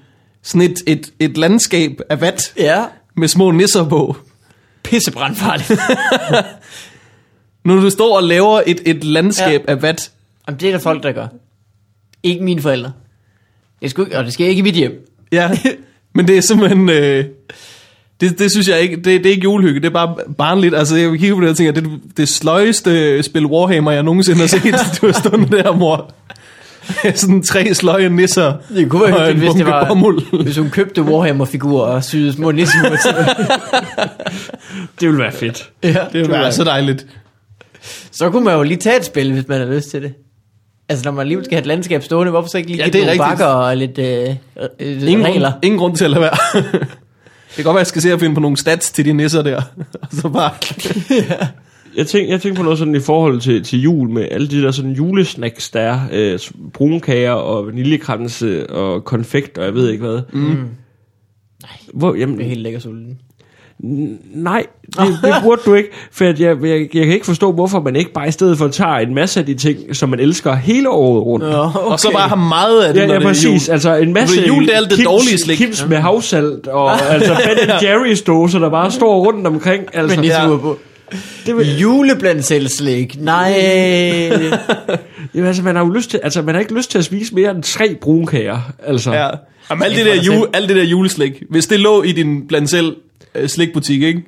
[0.42, 2.84] Sådan et, et, et landskab af vat Ja,
[3.16, 4.16] med små nisser på.
[4.84, 5.72] pissebrandfarligt.
[7.64, 9.72] Når du står og laver et, et landskab ja.
[9.72, 10.10] af vat,
[10.48, 11.26] Jamen, det er der folk, der gør.
[12.22, 12.92] Ikke mine forældre.
[13.82, 15.06] Det skal, ikke- og det sker ikke i mit hjem.
[15.32, 15.50] ja,
[16.14, 16.88] men det er simpelthen...
[16.88, 17.24] Øh,
[18.20, 20.74] det, det synes jeg ikke, det, det er ikke julehygge, det er bare barnligt.
[20.74, 24.40] Altså, jeg kigger på det og tænker, det er det sløjeste spil Warhammer, jeg nogensinde
[24.40, 24.62] har set.
[25.00, 26.10] du har stået der, mor.
[27.14, 28.54] Sådan tre sløje nisser.
[28.74, 30.42] Det kunne være hyggeligt, en hvis det var, bomuld.
[30.44, 33.14] hvis hun købte Warhammer-figurer og syede små nissemur til.
[35.00, 35.70] det vil være fedt.
[35.82, 37.06] ja, Det ville være så dejligt.
[38.12, 40.14] Så kunne man jo lige tage et spil, hvis man har lyst til det.
[40.90, 43.04] Altså, når man alligevel skal have et landskab stående, hvorfor så ikke lige Ja, er
[43.06, 44.28] nogle bakker og lidt øh,
[44.80, 45.50] øh, Ingen regler?
[45.50, 46.36] grund, ingen grund til at lade være.
[47.48, 49.12] det kan godt være, at jeg skal se at finde på nogle stats til de
[49.12, 49.56] nisser der.
[50.02, 50.50] og så bare...
[51.96, 54.62] Jeg tænker, jeg tænker på noget sådan i forhold til, til jul med alle de
[54.62, 56.00] der sådan julesnacks, der er.
[56.12, 56.38] Øh,
[56.72, 60.20] brunkager og vaniljekranse og konfekt og jeg ved ikke hvad.
[60.32, 60.68] Mm.
[61.94, 63.18] Hvor, jamen, Det er helt lækker sulten.
[63.82, 67.80] Nej, det, det burde du ikke, for at jeg, jeg, jeg kan ikke forstå, hvorfor
[67.80, 70.54] man ikke bare i stedet for tager en masse af de ting, som man elsker
[70.54, 71.44] hele året rundt.
[71.46, 71.78] Ja, okay.
[71.78, 73.68] Og så bare have meget af det, ja, når ja det er præcis.
[73.68, 73.72] jul.
[73.72, 75.56] Altså en masse jul, det er alt det kims, dårlige slik.
[75.56, 79.84] kims med havsalt, og altså Ben Jerry's dåser, der bare står rundt omkring.
[79.92, 80.78] Altså, Men nissemur på.
[81.46, 83.16] det, vil, Juleblandt slik.
[83.20, 83.52] Nej.
[85.34, 87.34] jamen, altså, man har jo lyst til, altså, man har ikke lyst til at spise
[87.34, 88.58] mere end tre brunkager.
[88.86, 89.28] Altså, Ja.
[89.70, 92.12] Jamen, alt, Det det er der jule, alt det der juleslik, hvis det lå i
[92.12, 92.96] din blandt selv
[93.46, 94.22] slikbutik, ikke?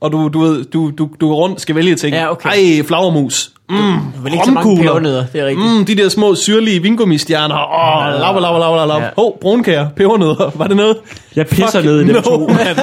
[0.00, 2.14] Og du, du ved, du, du, du går rundt skal vælge ting.
[2.14, 2.48] Ja, okay.
[2.48, 3.52] Ej, flagermus.
[3.70, 3.76] Mm,
[4.16, 5.78] Du vil ikke så mange pebernødder, det er rigtigt.
[5.78, 7.54] Mm, de der små syrlige vingummistjerner.
[7.54, 9.00] Åh, oh, lav, lav, lav, lav, lav.
[9.00, 9.08] Ja.
[9.16, 10.50] Hov, brunkager, pebernødder.
[10.58, 10.96] Var det noget?
[11.36, 12.46] Jeg pisser Fuck ned i dem no, to.
[12.48, 12.76] Man.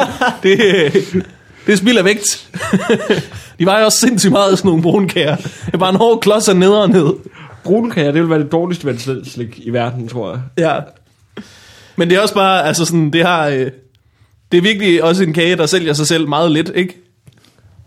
[0.43, 0.57] Det,
[1.65, 2.49] det er spild af vægt.
[3.59, 5.35] de vejer også sindssygt meget, sådan nogle brunkager.
[5.35, 7.13] Det er bare en hård klods af ned og ned.
[7.63, 10.39] brunkager, det vil være det dårligste vandslik i verden, tror jeg.
[10.57, 10.79] Ja.
[11.95, 13.47] Men det er også bare, altså sådan, det har...
[13.47, 13.67] Øh,
[14.53, 16.97] det er virkelig også en kage, der sælger sig selv meget lidt, ikke?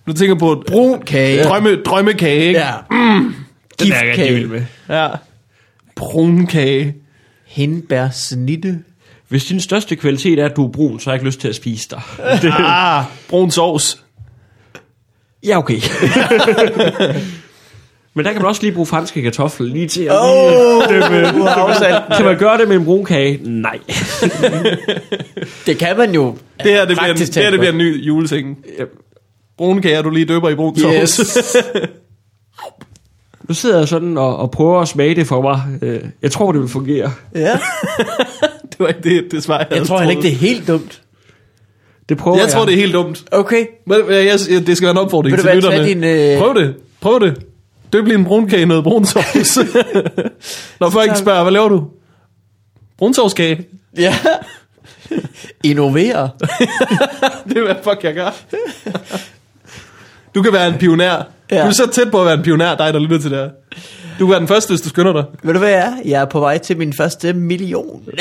[0.06, 1.44] Du tænker på Brun kage.
[1.44, 2.60] drømme, drømmekage, ikke?
[2.60, 2.72] Ja.
[2.90, 4.34] Den er jeg rigtig Giftkage.
[4.34, 4.62] vild med.
[4.88, 5.08] ja.
[5.96, 6.94] Brunkage.
[7.46, 8.78] Hindbær snitte.
[9.28, 11.48] Hvis din største kvalitet er, at du er brun, så har jeg ikke lyst til
[11.48, 12.00] at spise dig.
[12.58, 14.02] Ah, brun sovs.
[15.46, 15.80] ja, okay.
[18.16, 20.12] Men der kan man også lige bruge franske kartofler lige til at
[20.88, 21.40] dømme.
[21.42, 21.96] wow, salt.
[22.16, 23.40] Kan man gøre det med en brunkage?
[23.42, 23.78] Nej.
[25.66, 26.36] Det kan man jo.
[26.62, 28.58] Det her, det bliver, en, det her, det bliver en ny juleting.
[29.58, 30.94] Brunkager, du lige døber i brun sovs.
[31.16, 31.56] Yes.
[33.48, 35.62] Nu sidder jeg sådan og, og prøver at smage det for mig.
[35.82, 37.12] Øh, Jeg tror, det vil fungere.
[37.34, 37.52] ja.
[38.70, 41.02] det var ikke det, det svar, jeg, Jeg tror heller ikke, det er helt dumt.
[42.08, 42.52] Det prøver Jeg jeg.
[42.52, 43.24] tror, det er helt dumt.
[43.32, 43.66] Okay.
[43.86, 45.86] Men, jeg, jeg, det skal være en opfordring til lytterne.
[45.86, 46.74] din, øh, Prøv det.
[47.00, 47.36] Prøv det.
[47.92, 49.58] Døb lige en brunkage i noget brun sovs.
[50.80, 51.84] Når folk spørger, hvad laver du?
[52.98, 53.66] Brunsovskage.
[53.98, 54.14] Ja.
[55.64, 56.30] Innovere.
[57.48, 58.30] Det er, hvad fuck jeg gør.
[60.34, 61.22] Du kan være en pioner.
[61.50, 61.62] Ja.
[61.62, 63.48] Du er så tæt på at være en pioner, dig der lytter til det her.
[64.18, 65.24] Du kan være den første, hvis du skynder dig.
[65.42, 65.92] Ved du hvad jeg er?
[66.04, 68.02] Jeg er på vej til min første million.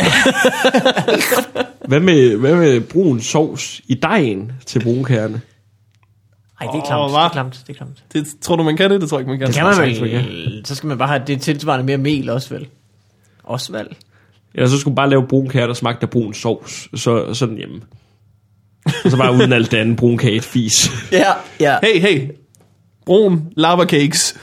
[1.87, 5.41] Hvad med, hvad med brun sovs i dejen til brunkagerne?
[6.65, 7.11] Ej, det er klamt.
[7.11, 7.19] hva?
[7.19, 7.63] det er klamt.
[7.67, 8.03] Det er klamt.
[8.13, 9.01] Det, tror du, man kan det?
[9.01, 9.47] Det tror jeg ikke, man kan.
[9.47, 10.61] Det kan man vel.
[10.65, 12.67] Så skal man bare have det tilsvarende mere mel også, vel?
[13.43, 13.87] Også vel.
[14.53, 16.87] Eller så skulle man bare lave brunkager, der smagte af brun sovs.
[16.95, 17.81] Så sådan hjemme.
[19.05, 20.91] Og så bare uden alt det andet brunkage fis.
[21.11, 21.77] Ja, ja.
[21.83, 22.29] Hey, hey.
[23.05, 24.37] Brun lava cakes.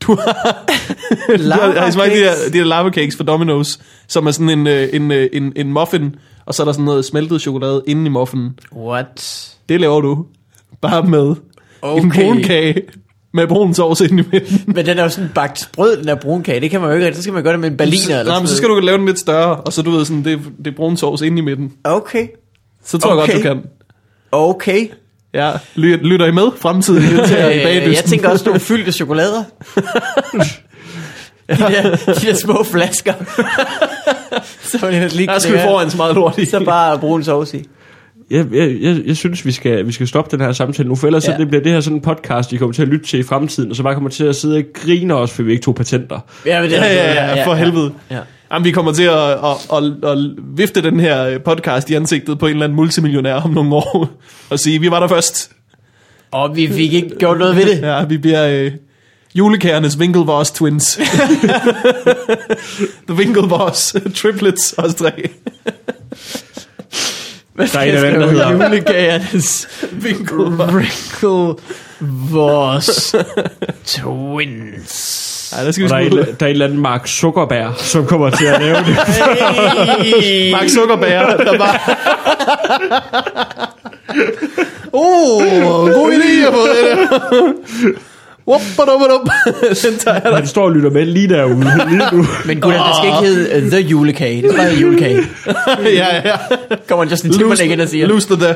[0.00, 0.64] Du har,
[1.38, 4.50] du har, har smagt de der, de der lava cakes fra Domino's, som er sådan
[4.50, 6.14] en, øh, en, øh, en, en muffin,
[6.46, 8.58] og så er der sådan noget smeltet chokolade inde i muffinen.
[8.76, 9.52] What?
[9.68, 10.26] Det laver du.
[10.80, 11.34] Bare med
[11.92, 12.04] okay.
[12.04, 12.82] en brunkage
[13.34, 14.62] med brun sovs inde i midten.
[14.66, 16.60] Men den er jo sådan bagt sprød, den der brunkage.
[16.60, 17.16] Det kan man jo ikke.
[17.16, 18.98] Så skal man gøre det med en berliner eller Nej, men så skal du lave
[18.98, 21.40] den lidt større, og så du ved sådan, det, det er brun sovs inde i
[21.40, 21.72] midten.
[21.84, 22.26] Okay.
[22.84, 23.20] Så tror okay.
[23.20, 23.62] jeg godt, du kan.
[24.32, 24.88] Okay.
[25.34, 26.46] Ja, ly- lytter I med?
[26.60, 27.16] Fremtidige i
[27.64, 27.92] bagdysten.
[27.92, 29.44] jeg tænker også nogle fyldte chokolader.
[31.48, 33.14] de, der, de der små flasker.
[34.70, 36.44] så jeg lige Der skal vi foran så meget lort i.
[36.44, 37.64] Så bare brun sovs i.
[38.30, 41.06] Jeg, jeg, jeg, jeg synes, vi skal, vi skal stoppe den her samtale nu, for
[41.06, 41.30] ellers ja.
[41.30, 41.36] Ja.
[41.36, 43.22] så det bliver det her sådan en podcast, I kommer til at lytte til i
[43.22, 45.74] fremtiden, og så bare kommer til at sidde og grine os, for vi ikke tog
[45.74, 46.20] patenter.
[46.46, 47.92] Ja, men det, Ja, ja, ja, for helvede.
[48.10, 48.18] Ja.
[48.52, 49.38] Jamen, vi kommer til at, at,
[49.72, 50.18] at, at
[50.56, 54.08] vifte den her podcast i ansigtet på en eller anden multimillionær om nogle år,
[54.50, 55.50] og sige, vi var der først.
[56.30, 57.82] Og vi fik ikke gjort noget ved det.
[57.82, 58.72] Ja, vi bliver øh,
[59.34, 60.94] julekærernes Winklevoss twins.
[63.08, 65.12] The Winklevoss triplets, os tre.
[67.56, 69.68] Hvad Der er en af dem, der hedder- Julekagernes.
[70.02, 71.54] Wrinkle
[72.30, 73.14] Voss
[73.86, 75.52] Twins.
[75.58, 78.06] Ja, der skal vi der er, en, der er en eller anden Mark Zuckerberg, som
[78.06, 78.84] kommer til at lave det.
[80.06, 80.52] Hey.
[80.52, 81.78] Mark Zuckerberg, der bare...
[84.92, 85.42] oh,
[85.92, 88.00] god idé at få det der.
[88.48, 89.28] Whoop-a-dum-a-dum.
[89.82, 90.36] Den tager jeg dig.
[90.36, 92.26] Han står og lytter med lige derude, lige nu.
[92.44, 94.42] Men gud, det skal ikke hedde uh, The Julekage.
[94.42, 95.22] Det skal bare hedde Julekage.
[96.00, 96.36] ja, ja.
[96.88, 98.06] Kommer Justin Timberlake ind og siger.
[98.06, 98.54] Lose the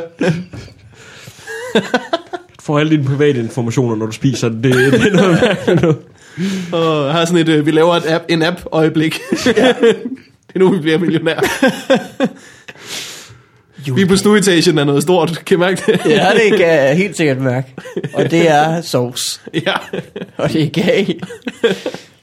[2.61, 4.65] Får alle dine private informationer, når du spiser den.
[4.65, 5.97] Det, det er noget mærkeligt noget.
[6.73, 9.21] Og jeg har sådan et, øh, vi laver et app, en app øjeblik.
[9.45, 9.59] det
[10.55, 11.41] er nu, vi bliver millionær.
[13.95, 16.01] Vi er på stueetagen af noget stort, kan I mærke det?
[16.07, 17.75] Ja, det kan jeg helt sikkert mærke.
[18.15, 19.41] Og det er sovs.
[19.67, 19.73] ja.
[20.37, 21.21] Og det er gay.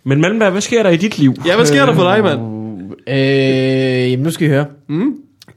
[0.03, 1.35] Men Malmberg, hvad sker der i dit liv?
[1.45, 2.41] Ja, hvad sker der for dig, mand?
[3.07, 4.65] Øh, jamen, nu skal I høre.
[4.89, 5.13] Mm.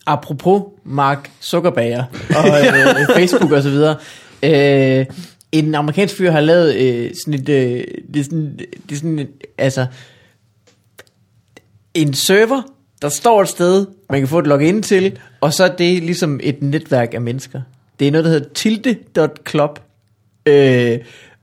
[0.07, 2.05] Apropos Mark Zuckerberg
[2.37, 3.97] og øh, Facebook og så videre.
[4.43, 5.07] Øh,
[5.53, 7.85] en amerikansk fyr har lavet øh, sådan et, øh,
[8.15, 9.29] det er sådan, det er sådan et,
[9.59, 9.87] altså,
[11.95, 12.63] en server,
[13.03, 16.41] der står et sted, man kan få et login til, og så er det ligesom
[16.43, 17.61] et netværk af mennesker.
[18.01, 19.79] Det er noget, der hedder tilde.club.
[20.47, 20.99] Øh,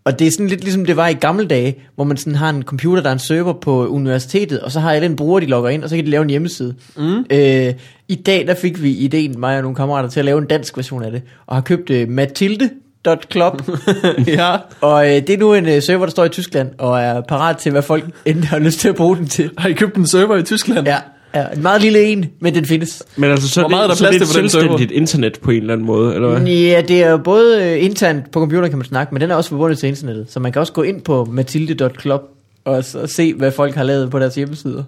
[0.08, 2.50] og det er sådan lidt ligesom det var i gamle dage, hvor man sådan har
[2.50, 5.46] en computer, der er en server på universitetet, og så har alle en bruger, de
[5.46, 6.76] logger ind, og så kan de lave en hjemmeside.
[6.98, 7.26] Mm.
[7.30, 7.74] Øh,
[8.08, 10.78] I dag, der fik vi ideen, mig og nogle kammerater, til at lave en dansk
[10.78, 13.62] version af det, og har købt øh, Mathilde.club,
[14.28, 14.58] ja.
[14.82, 17.58] og øh, det er nu en øh, server, der står i Tyskland, og er parat
[17.58, 19.52] til, hvad folk end har lyst til at bruge den til.
[19.58, 20.88] Har I købt en server i Tyskland?
[20.88, 20.98] Ja,
[21.36, 23.04] ja en meget lille en, men den findes.
[23.16, 25.52] Men altså, så Hvor meget er der det, så det er et selvstændigt internet på
[25.52, 26.48] en eller anden måde, eller hvad?
[26.48, 29.36] Ja, det er jo både øh, internt på computeren kan man snakke, men den er
[29.36, 30.32] også forbundet til internettet.
[30.32, 32.22] Så man kan også gå ind på mathilde.club
[32.66, 34.84] og, så se, hvad folk har lavet på deres hjemmesider.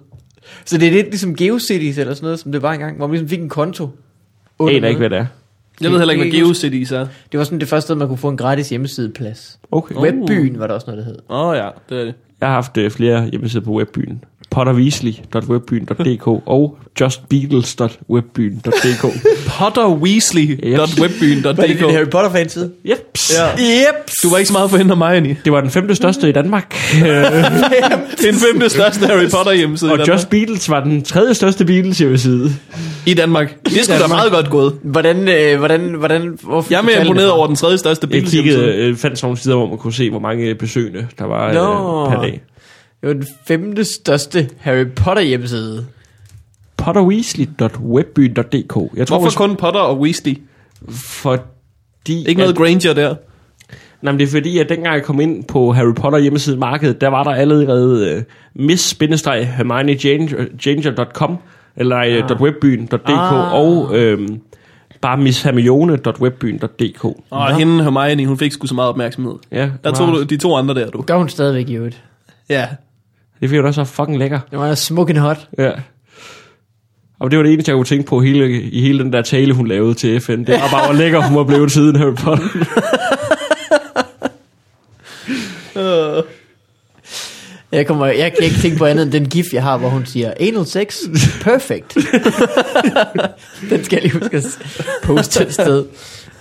[0.64, 3.12] Så det er lidt ligesom GeoCities eller sådan noget, som det var engang, hvor man
[3.12, 3.88] ligesom fik en konto.
[4.60, 5.26] Jeg aner ikke, hvad det er.
[5.80, 7.06] Jeg ved heller ikke, hvad Det GeoCities er.
[7.32, 9.58] Det var sådan det første sted, man kunne få en gratis hjemmesideplads.
[9.72, 9.94] Okay.
[9.94, 11.18] Webbyen var der også noget, der hed.
[11.28, 12.14] Åh oh, ja, det er det.
[12.40, 14.24] Jeg har haft øh, flere hjemmesider på webbyen.
[14.50, 19.06] potterweasley.webbyen.dk og justbeatles.webbyen.dk
[19.48, 22.70] Potterweasley.webbyen.dk Var det din Harry Potter fanside?
[22.84, 23.32] Jeps.
[23.34, 23.46] Ja.
[23.50, 24.10] Yep.
[24.22, 25.36] Du var ikke så meget for hende og mig, Annie.
[25.44, 26.74] Det var den femte største i Danmark.
[26.92, 30.08] Det er den femte største Harry Potter hjemmeside og.
[30.08, 32.50] Just Beatles var den tredje største Beatles hjemmeside.
[33.06, 33.64] I Danmark.
[33.64, 34.74] Det skulle da meget godt gået.
[34.82, 38.30] Hvordan, øh, hvordan, hvordan, hvorfor Jeg er mere imponeret over den tredje største Jeg Beatles
[38.30, 38.84] kiggede, hjemmeside.
[38.88, 41.54] øh, fandt sådan nogle sider, hvor man kunne se, hvor mange besøgende der var øh,
[42.12, 42.40] per dag.
[43.00, 45.86] Det var den femte største Harry Potter hjemmeside.
[46.76, 50.38] potterweasley.webbyen.dk Jeg tror, Hvorfor kun Potter og Weasley?
[50.90, 52.26] fordi...
[52.28, 53.14] Ikke noget at, Granger der.
[54.02, 57.00] nej, men det er fordi, at dengang jeg kom ind på Harry Potter hjemmeside markedet,
[57.00, 58.22] der var der allerede uh,
[58.54, 61.38] miss-hermionejanger.com
[61.76, 62.30] eller ah.
[62.30, 63.52] uh, .webbyen.dk Ah.
[63.54, 64.40] og øhm,
[65.00, 69.34] bare misshermione.webbyen.dk Og hende Hermione, hun fik sgu så meget opmærksomhed.
[69.52, 71.02] Ja, Der tog du de to andre der, du.
[71.02, 72.02] Gør hun stadigvæk i øvrigt.
[72.48, 72.66] Ja.
[73.40, 74.40] Det fik jo da så fucking lækker.
[74.50, 75.48] Det var smuk and hot.
[75.58, 75.70] Ja.
[77.20, 79.54] Og det var det eneste, jeg kunne tænke på hele, i hele den der tale,
[79.54, 80.38] hun lavede til FN.
[80.44, 82.44] Det var bare, hvor lækker hun var blevet siden Harry Potter.
[87.72, 90.06] Jeg, kommer, jeg kan ikke tænke på andet end den gif, jeg har, hvor hun
[90.06, 90.96] siger, anal sex,
[91.40, 91.94] perfect.
[93.70, 94.44] den skal jeg lige huske at
[95.02, 95.84] poste et sted.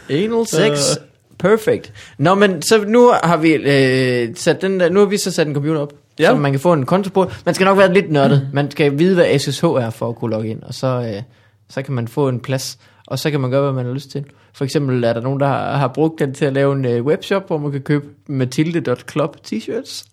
[0.10, 0.98] Anal sex,
[1.40, 1.94] perfect.
[2.18, 5.48] Nå, men så nu har vi øh, sat den der, nu har vi så sat
[5.48, 6.30] en computer op, Ja.
[6.30, 7.32] så man kan få en konto på.
[7.46, 8.50] Man skal nok være lidt nørdet.
[8.54, 11.22] Man skal vide, hvad SSH er for at kunne logge ind, og så, øh,
[11.70, 14.12] så kan man få en plads, og så kan man gøre, hvad man har lyst
[14.12, 14.26] til.
[14.54, 17.06] For eksempel er der nogen, der har, har brugt den til at lave en øh,
[17.06, 20.06] webshop, hvor man kan købe mathilde.club t-shirts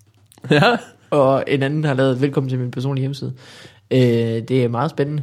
[0.51, 0.77] Ja.
[1.11, 3.33] og en anden har lavet velkommen til min personlige hjemmeside.
[3.91, 3.99] Øh,
[4.49, 5.23] det er meget spændende.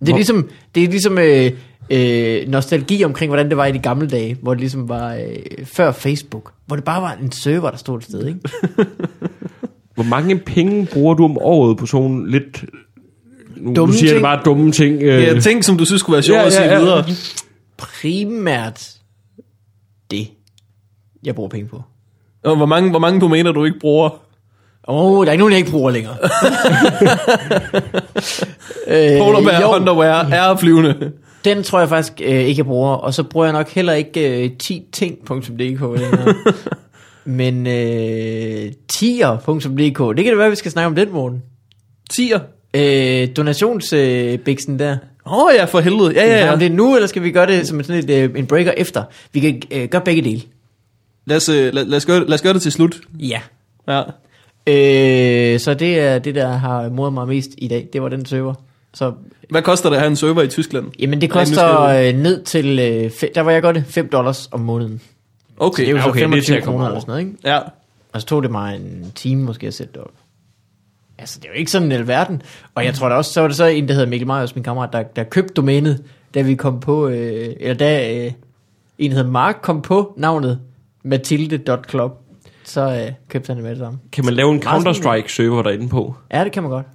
[0.00, 1.50] Det er ligesom, det er ligesom øh,
[1.90, 5.64] øh, nostalgi omkring, hvordan det var i de gamle dage, hvor det ligesom var øh,
[5.64, 8.40] før Facebook, hvor det bare var en server, der stod et sted, ikke?
[9.98, 12.64] Hvor mange penge bruger du om året på sådan lidt...
[13.56, 14.14] Nu, Dumme nu siger ting?
[14.14, 15.02] det bare dumme ting.
[15.02, 15.40] Øh, ja.
[15.40, 16.78] Ting, som du synes skulle være sjovt Ja, at sige ja, ja.
[16.78, 17.04] videre.
[17.76, 18.90] primært
[20.10, 20.28] det,
[21.24, 21.82] jeg bruger penge på.
[22.44, 24.08] Og hvor mange, hvor mange domæner du ikke bruger?
[24.88, 26.16] Åh, oh, der er ikke nogen, jeg ikke bruger længere.
[28.88, 31.12] øh, Polarbear, jo, underwear, er flyvende.
[31.44, 32.90] Den tror jeg faktisk øh, ikke, jeg bruger.
[32.92, 36.34] Og så bruger jeg nok heller ikke øh, 10ting.dk længere.
[37.28, 41.42] Men øh, tier.dk, det kan det være, vi skal snakke om den morgen.
[42.10, 42.40] Tier.
[42.74, 44.96] Øh, donationsbiksen øh, der.
[45.26, 46.12] Åh oh, ja, for helvede.
[46.14, 46.52] Ja, Ja, ja.
[46.52, 48.72] Om det er nu, eller skal vi gøre det som sådan et, øh, en breaker
[48.76, 49.04] efter?
[49.32, 50.42] Vi kan øh, gøre begge dele.
[51.26, 53.00] Lad os, øh, lad, lad, os gøre, lad os gøre det til slut.
[53.18, 53.40] Ja.
[53.88, 54.02] Ja.
[54.66, 57.88] Øh, så det er det, der har modet mig mest i dag.
[57.92, 58.54] Det var den server.
[58.94, 59.12] Så,
[59.50, 60.86] Hvad koster det at have en server i Tyskland?
[60.98, 64.60] jamen det koster øh, ned til, øh, der var jeg godt det, 5 dollars om
[64.60, 65.00] måneden.
[65.60, 65.82] Okay.
[65.82, 67.26] Det er jo så okay, det er til 25 at komme kroner eller sådan noget,
[67.26, 67.38] ikke?
[67.44, 67.58] Ja.
[68.12, 70.10] Og så tog det mig en time måske at sætte det op.
[71.18, 72.42] Altså, det er jo ikke sådan en alverden.
[72.74, 74.64] Og jeg tror da også, så var det så en, der hedder Mikkel Majers, min
[74.64, 76.04] kammerat, der, der købte domænet,
[76.34, 78.32] da vi kom på, øh, eller da øh,
[78.98, 80.60] en, der hedder Mark, kom på navnet
[81.02, 82.12] Mathilde.club.
[82.64, 83.98] Så øh, købte han det med det samme.
[84.12, 86.14] Kan man lave en Meget Counter-Strike server derinde på?
[86.32, 86.86] Ja, det kan man godt.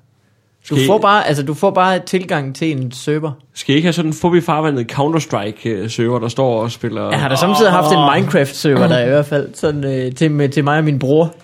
[0.70, 3.32] Du Skal får bare, altså du får bare tilgang til en server.
[3.54, 7.10] Skal I ikke have sådan en Fobi Farvandet Counter-Strike øh, server, der står og spiller...
[7.10, 10.50] Jeg har da samtidig haft en Minecraft-server der i hvert fald, sådan, øh, til, med,
[10.50, 11.36] til mig og min bror.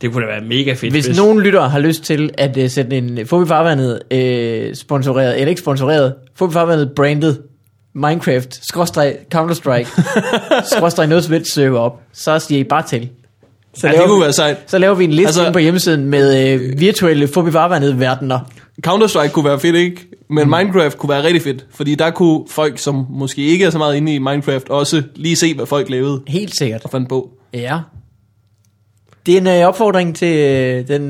[0.00, 0.92] Det kunne da være mega fedt.
[0.92, 5.48] Hvis nogen lytter har lyst til at uh, sætte en Fobi Farvandet uh, sponsoreret, eller
[5.48, 7.36] ikke sponsoreret, Fobi Farvandet branded
[7.94, 10.02] Minecraft, skråstreg, Counter-Strike,
[10.76, 13.10] skråstreg noget server op, så siger I bare til.
[13.76, 14.56] Så ja, det laver, kunne vi, være sejt.
[14.66, 18.38] så laver vi en liste Altså- på hjemmesiden med uh, virtuelle Fobi verdener.
[18.86, 20.06] Counter-Strike kunne være fedt, ikke?
[20.30, 20.50] Men mm.
[20.58, 21.66] Minecraft kunne være rigtig fedt.
[21.74, 25.36] Fordi der kunne folk, som måske ikke er så meget inde i Minecraft, også lige
[25.36, 26.84] se, hvad folk lavede Helt sikkert.
[26.84, 27.30] og fandt på.
[27.54, 27.78] Ja.
[29.26, 30.34] Det er en uh, opfordring til
[30.80, 31.02] uh, den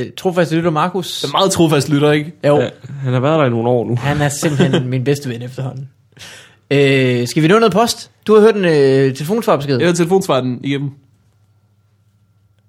[0.00, 1.20] uh, trofaste lytter Markus.
[1.20, 2.32] Det er meget trofast lytter, ikke?
[2.46, 2.68] Jo, Ja,
[3.02, 3.96] han har været der i nogle år nu.
[4.10, 5.88] han er simpelthen min bedste ven efterhånden.
[6.70, 8.10] Uh, skal vi nå noget post?
[8.26, 9.78] Du har hørt en uh, telefonsvarbesked.
[9.78, 10.90] Jeg har telefonsvarten igennem.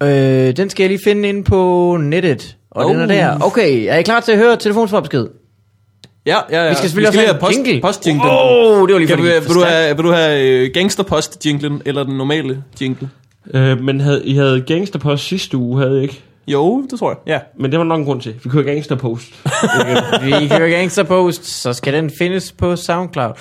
[0.04, 2.56] Øh, den skal jeg lige finde inde på nettet.
[2.72, 2.92] Og oh.
[2.92, 3.40] den er Oh.
[3.40, 3.46] der.
[3.46, 5.28] Okay, er I klar til at høre telefonsvarbesked?
[6.26, 6.70] Ja, ja, ja.
[6.70, 8.32] Vi skal selvfølgelig også have en post, jingle.
[8.32, 9.30] Åh, oh, det var lige Kan fordi.
[9.30, 13.10] du, vil, du have, vil du have øh, gangsterpost-jinglen, eller den normale jingle?
[13.54, 16.24] Øh, men havde, I havde Gangsterpost sidste uge, havde I ikke?
[16.48, 17.18] Jo, det tror jeg.
[17.28, 17.40] Ja.
[17.60, 18.36] Men det var nok en grund til.
[18.44, 19.26] Vi kører Gangsterpost.
[20.24, 23.32] Vi kører Gangster Post, så skal den findes på SoundCloud.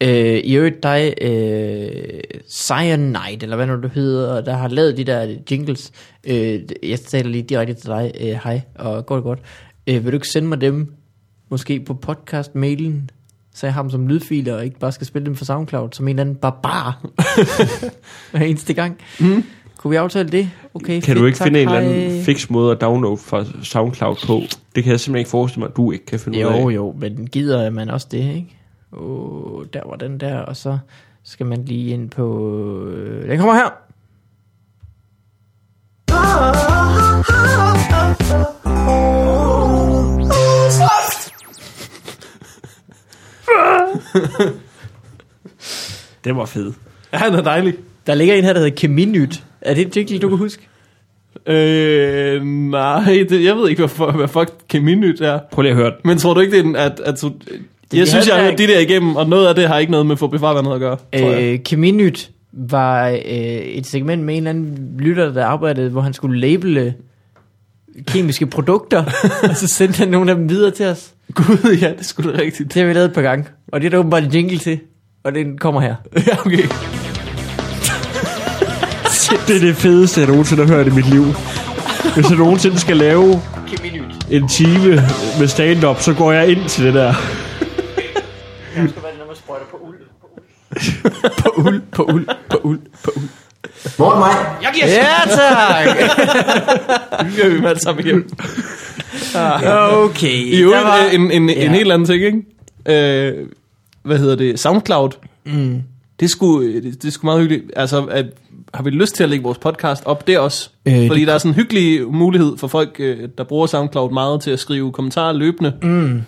[0.00, 5.04] Øh, I øvrigt dig, øh, Cyanide, eller hvad nu du hedder, der har lavet de
[5.04, 5.92] der jingles.
[6.24, 8.12] Øh, jeg taler lige direkte til dig.
[8.20, 9.38] Øh, hej, og går det godt.
[9.86, 10.94] Øh, vil du ikke sende mig dem,
[11.50, 13.10] måske på podcast-mailen,
[13.54, 16.08] så jeg har dem som lydfiler, og ikke bare skal spille dem for SoundCloud, som
[16.08, 17.04] en eller anden barbar.
[18.30, 18.98] Hver eneste gang.
[19.20, 19.44] Mm.
[19.76, 20.50] Kunne vi aftale det?
[20.74, 21.78] Okay, kan du fedt, ikke tak, finde en hej.
[21.80, 24.42] eller anden fix måde at downloade fra SoundCloud på?
[24.74, 26.62] Det kan jeg simpelthen ikke forestille mig, at du ikke kan finde ud af.
[26.62, 28.56] Jo, jo, men gider man også det, ikke?
[28.96, 30.78] Åh, der var den der, og så
[31.22, 32.84] skal man lige ind på...
[32.86, 33.70] øh, Den kommer her.
[46.24, 46.74] Det var fedt.
[47.12, 47.74] Ja, han er dejlig.
[48.06, 49.42] Der ligger en her, der hedder Keminyt.
[49.60, 50.68] Er det et jingle, du kan huske?
[51.46, 55.38] Øh, nej, det, jeg ved ikke, hvad, hvad fuck Keminyt er.
[55.52, 55.96] Prøv lige at høre den.
[56.04, 57.00] Men tror du ikke, det er den, at...
[57.00, 57.32] at du,
[57.94, 59.78] vi jeg synes, jeg har der- hørt de der igennem, og noget af det har
[59.78, 61.42] ikke noget med få befarvandet at gøre, tror jeg.
[61.42, 66.12] Øh, Keminyt var øh, et segment med en eller anden lytter, der arbejdede, hvor han
[66.12, 66.94] skulle labele
[68.06, 69.04] kemiske produkter,
[69.50, 71.10] og så sendte han nogle af dem videre til os.
[71.34, 72.74] Gud, ja, det skulle da rigtigt.
[72.74, 74.78] Det har vi lavet et par gange, og det er der åbenbart en jingle til,
[75.24, 75.94] og den kommer her.
[76.28, 76.62] ja, okay.
[79.48, 81.24] Det er det fedeste, jeg nogensinde har hørt i mit liv.
[82.14, 83.40] Hvis jeg nogensinde skal lave
[84.30, 85.02] en time
[85.38, 87.14] med stand-up, så går jeg ind til det der.
[91.42, 93.28] På uld, på uld, på uld, på uld.
[93.98, 94.30] Morgen mig.
[94.86, 95.96] Ja, tak!
[97.26, 98.30] Nu gør vi dem alle sammen igennem.
[100.04, 100.28] Okay.
[100.28, 101.64] I øvrigt, der var- øh, en, en, Ja.
[101.66, 102.42] en helt anden ting, ikke?
[103.38, 103.46] Øh,
[104.02, 104.60] hvad hedder det?
[104.60, 105.10] SoundCloud.
[105.44, 105.82] Mm.
[106.20, 107.64] Det er sgu, det, det er sgu meget hyggeligt.
[107.76, 108.26] Altså, at,
[108.74, 110.70] har vi lyst til at lægge vores podcast op der også?
[110.86, 113.66] Øh, Øh, Fordi det- der er sådan en hyggelig mulighed for folk, øh, der bruger
[113.66, 116.22] SoundCloud meget til at skrive kommentarer løbende mm.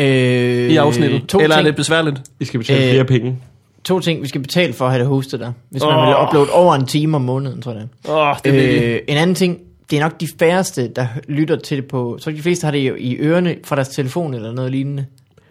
[0.00, 1.26] Øh, i afsnittet.
[1.28, 2.22] To Eller er ting, det besværligt?
[2.40, 3.38] I skal betale Øh, flere penge.
[3.84, 5.52] to ting, vi skal betale for at have det hostet der.
[5.70, 6.06] Hvis man Åh.
[6.06, 7.86] vil uploade over en time om måneden, tror jeg.
[8.08, 8.94] Åh, oh, det er.
[8.94, 9.58] Øh, en anden ting,
[9.90, 12.18] det er nok de færreste, der lytter til det på...
[12.20, 15.06] Så de fleste har det jo i ørerne fra deres telefon eller noget lignende.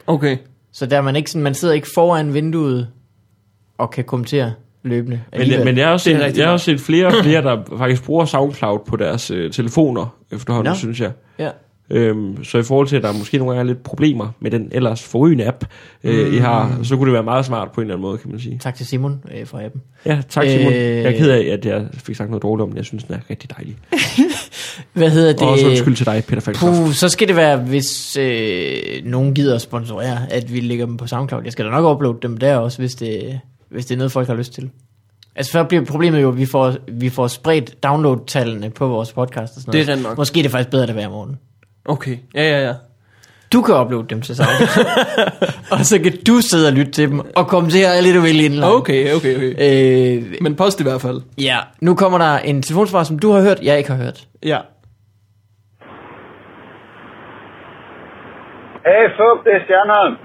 [0.07, 0.37] Okay.
[0.71, 2.87] Så der er man ikke sådan, man sidder ikke foran vinduet
[3.77, 5.21] og kan kommentere løbende.
[5.31, 5.65] Men, alligevel.
[5.65, 8.03] men jeg har også er set, jeg har også set flere og flere, der faktisk
[8.03, 9.51] bruger SoundCloud på deres øh,
[10.31, 10.75] efterhånden, Nå.
[10.75, 11.11] synes jeg.
[11.39, 11.49] ja.
[11.91, 14.69] Øhm, så i forhold til, at der måske nogle gange er lidt problemer med den
[14.71, 15.65] ellers forrygende app,
[16.03, 18.31] øh, I har, så kunne det være meget smart på en eller anden måde, kan
[18.31, 18.57] man sige.
[18.57, 19.81] Tak til Simon øh, for appen.
[20.05, 20.73] Ja, tak Simon.
[20.73, 20.79] Øh.
[20.79, 22.77] Jeg er ked af, at jeg fik sagt noget dårligt om den.
[22.77, 23.77] Jeg synes, den er rigtig dejlig.
[24.93, 25.41] Hvad hedder det?
[25.41, 26.77] Og også undskyld til dig, Peter Falktoft.
[26.77, 28.71] Puh, så skal det være, hvis øh,
[29.03, 31.41] nogen gider at sponsorere, at vi lægger dem på SoundCloud.
[31.43, 34.27] Jeg skal da nok uploade dem der også, hvis det, hvis det er noget, folk
[34.27, 34.69] har lyst til.
[35.35, 39.55] Altså, så bliver problemet jo, at vi får, vi får spredt download-tallene på vores podcast
[39.55, 40.03] og sådan Det er noget.
[40.03, 40.17] nok.
[40.17, 41.37] Måske er det faktisk bedre, at det hver morgen.
[41.85, 42.73] Okay, ja, ja, ja.
[43.53, 44.85] Du kan uploade dem til SoundCloud.
[45.73, 48.45] og så kan du sidde og lytte til dem, og kommentere alt det, du vil
[48.45, 48.73] indlagt.
[48.73, 49.51] Okay, okay, okay.
[49.65, 51.21] Øh, Men post i hvert fald.
[51.37, 54.19] ja, nu kommer der en telefonsvar, som du har hørt, jeg ikke har hørt.
[54.45, 54.59] Ja.
[58.87, 60.15] Hey, fuck, det er Stjernholm.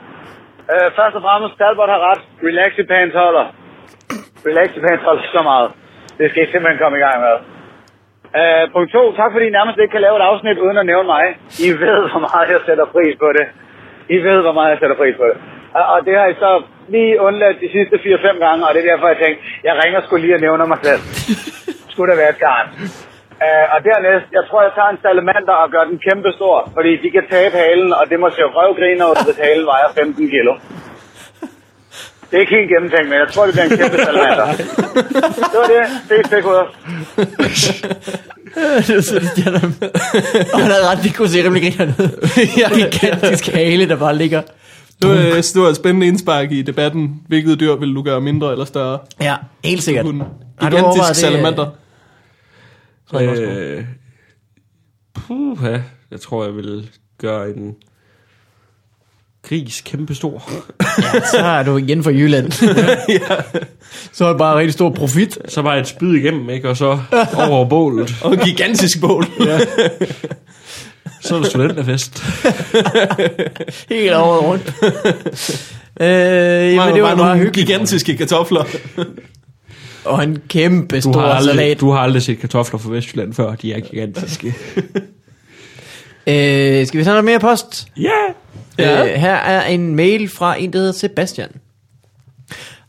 [0.72, 2.22] Uh, først og fremmest, Talbot har ret.
[2.48, 3.46] Relaxi pants holder.
[4.48, 5.68] Relaxi pants holder så meget.
[6.18, 7.36] Det skal I simpelthen komme i gang med.
[8.40, 11.08] Uh, punkt to, tak fordi I nærmest ikke kan lave et afsnit uden at nævne
[11.14, 11.24] mig.
[11.66, 13.46] I ved, hvor meget jeg sætter pris på det.
[14.16, 15.36] I ved, hvor meget jeg sætter pris på det.
[15.78, 16.50] Og, og det har I så
[16.94, 20.22] lige undladt de sidste 4-5 gange, og det er derfor, jeg tænkte, jeg ringer skulle
[20.24, 21.02] lige og nævner mig selv.
[21.92, 22.68] Skulle der være et garn.
[23.44, 26.92] Uh, og dernæst, jeg tror, jeg tager en salamander og gør den kæmpe stor, fordi
[27.02, 30.52] de kan tabe halen, og det må se røvgriner ud, hvis halen vejer 15 kilo.
[32.34, 34.46] Det er ikke helt gennemtænkt, men jeg tror, det bliver en kæmpe salamander.
[35.52, 35.82] Det var det.
[36.08, 36.44] Det er fedt,
[38.86, 39.54] det er sådan, at jeg
[40.52, 42.30] og han havde ret, det kunne se rimelig griner ud.
[42.60, 44.42] ja, gigantisk hale, der bare ligger.
[45.02, 47.22] Nu, øh, nu er et spændende indspark i debatten.
[47.28, 48.98] Hvilket dyr vil du gøre mindre eller større?
[49.20, 50.06] Ja, helt sikkert.
[50.06, 51.70] Hun, Har du gigantisk overvejet det, salamander.
[53.10, 53.50] tror jeg også på.
[53.50, 53.84] Øh,
[55.14, 55.78] puha,
[56.10, 57.74] jeg tror, jeg vil gøre en
[59.48, 60.50] gris kæmpestor.
[60.98, 62.52] Ja, så er du igen fra Jylland.
[64.12, 65.38] Så er det bare rigtig stor profit.
[65.48, 66.68] Så bare et spyd igennem, ikke?
[66.68, 66.98] Og så
[67.36, 68.14] over bålet.
[68.22, 69.24] Og gigantisk bål.
[71.22, 72.24] Så er der studenterfest.
[73.90, 74.74] Helt over rundt.
[76.00, 77.68] øh, jamen, Bare, det var bare nogle hyggeligt.
[77.68, 78.64] gigantiske kartofler.
[80.04, 81.80] Og en kæmpe Du stor har, aldrig, salat.
[81.80, 84.54] du har aldrig set kartofler fra Vestjylland før, de er gigantiske.
[86.26, 87.86] Øh, skal vi tage noget mere post?
[87.96, 88.10] Ja!
[88.78, 89.04] Ja.
[89.04, 91.50] Øh, her er en mail fra en, der hedder Sebastian.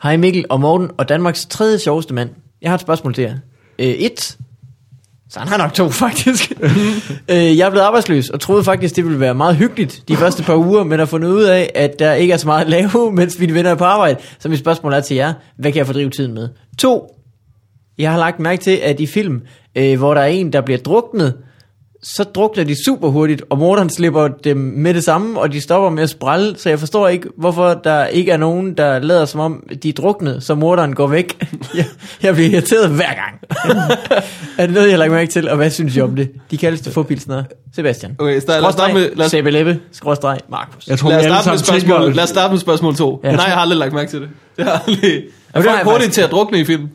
[0.04, 2.30] Hej Mikkel og Morten og Danmarks tredje sjoveste mand.
[2.62, 3.36] Jeg har et spørgsmål til jer.
[3.80, 4.38] Øh, et.
[5.30, 6.52] Så han har nok to, faktisk.
[7.30, 10.44] øh, jeg er blevet arbejdsløs, og troede faktisk, det ville være meget hyggeligt de første
[10.44, 13.12] par uger, men har fundet ud af, at der ikke er så meget at lave,
[13.16, 14.20] mens mine venner er på arbejde.
[14.40, 16.50] Så mit spørgsmål er til jer, hvad kan jeg fordrive tiden med?
[16.78, 17.08] To.
[17.98, 19.42] Jeg har lagt mærke til, at i film,
[19.76, 21.34] øh, hvor der er en, der bliver druknet,
[22.08, 25.90] så drukner de super hurtigt, og morderen slipper dem med det samme, og de stopper
[25.90, 29.40] med at sprælle, så jeg forstår ikke, hvorfor der ikke er nogen, der lader som
[29.40, 31.48] om, de er druknet, så morderen går væk.
[31.78, 31.86] jeg,
[32.24, 33.40] jeg bliver irriteret hver gang.
[34.58, 36.30] er det noget, jeg har lagt mærke til, og hvad synes I om det?
[36.52, 37.44] De kaldes det forpilsner.
[37.76, 38.16] Sebastian.
[38.20, 39.10] Okay, så lad os starte med...
[39.16, 40.88] Lad os, Seppe Leppe, skråstreg, Markus.
[40.88, 43.22] Jeg tror, lad os starte med spørgsmål, lad os starte med spørgsmål to.
[43.24, 43.32] Ja.
[43.32, 44.30] Nej, jeg har aldrig lagt mærke til det.
[44.58, 45.24] Jeg har aldrig...
[45.54, 46.14] Er folk jeg hurtigt faktisk.
[46.14, 46.90] til at drukne i film?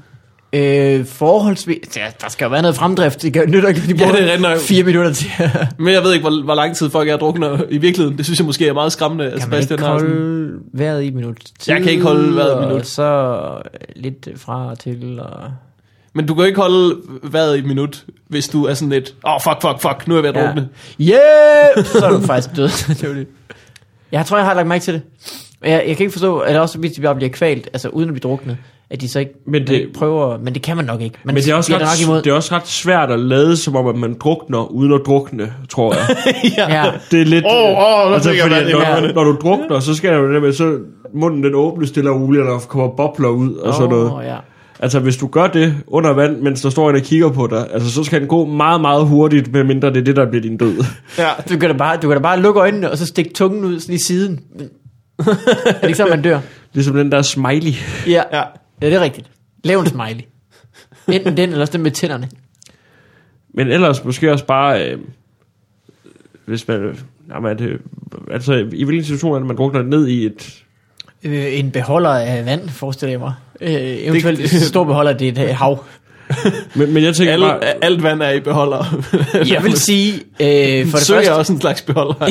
[0.53, 1.96] Øh, forholdsvis...
[1.96, 3.22] Ja, der skal jo være noget fremdrift.
[3.22, 5.30] Det gør- nytter ikke, at de Ja, bruger det er fire minutter til.
[5.78, 8.16] Men jeg ved ikke, hvor, hvor lang tid folk er drukner i virkeligheden.
[8.18, 9.24] Det synes jeg måske er meget skræmmende.
[9.24, 11.36] Kan man ikke Sebastian sådan- holde vejret i et minut?
[11.68, 12.86] Jeg kan ikke holde vejret i minut.
[12.86, 13.38] Så
[13.96, 15.20] lidt fra og til.
[15.22, 15.51] Og...
[16.14, 19.34] Men du kan ikke holde vejret i et minut, hvis du er sådan lidt, åh,
[19.34, 20.68] oh, fuck, fuck, fuck, nu er jeg ved at drukne.
[21.01, 21.84] Yeah!
[21.84, 22.68] Så er du faktisk død.
[24.12, 25.03] Jeg tror, jeg har lagt mærke til det.
[25.62, 28.08] Men Jeg, jeg kan ikke forstå, at også hvis de bare bliver kvalt, altså uden
[28.08, 28.56] at blive druknet,
[28.90, 31.18] at de så ikke Men det- prøver, men det kan man nok ikke.
[31.24, 32.22] Man Men det er, også da nok ret, imod.
[32.22, 35.52] det er også ret svært at lade, som om at man drukner uden at drukne,
[35.68, 36.16] tror jeg.
[36.74, 36.84] ja.
[37.11, 37.44] Det er lidt...
[37.44, 39.14] Åh, åh, nu altså, jeg fordi, i når, munden.
[39.14, 40.78] når, du drukner, så skal jo det med, så
[41.14, 44.11] munden den åbnes stille og roligt, og der kommer bobler ud og sådan noget.
[44.12, 44.36] Åh, ja.
[44.82, 47.66] Altså, hvis du gør det under vand, mens der står en og kigger på dig,
[47.72, 50.56] altså, så skal den gå meget, meget hurtigt, medmindre det er det, der bliver din
[50.56, 50.84] død.
[51.18, 51.28] Ja.
[51.50, 53.80] Du kan, da bare, du kan da bare lukke øjnene, og så stikke tungen ud
[53.80, 54.40] sådan i siden.
[55.66, 56.41] Er det ikke sådan, man dør?
[56.75, 57.73] Ligesom den der smiley.
[58.07, 58.23] Ja.
[58.33, 58.43] ja.
[58.83, 59.31] ja, det er rigtigt.
[59.64, 60.23] Lav en smiley.
[61.09, 62.29] Enten den, eller også den med tænderne.
[63.55, 64.99] Men ellers måske også bare, øh,
[66.45, 66.99] hvis man,
[67.31, 67.81] jamen, er det,
[68.31, 70.64] altså, i hvilken situation er det, man drukner ned i et,
[71.25, 73.35] Øh, en beholder af vand, forestiller jeg mig.
[73.61, 75.85] Øh, eventuelt det, en stor beholder, det er et øh, hav.
[76.74, 79.05] men, men jeg tænker Alle, bare, alt vand er i beholder.
[79.49, 81.35] Jeg vil sige, øh, for det Sø er første...
[81.35, 82.14] også en slags beholder.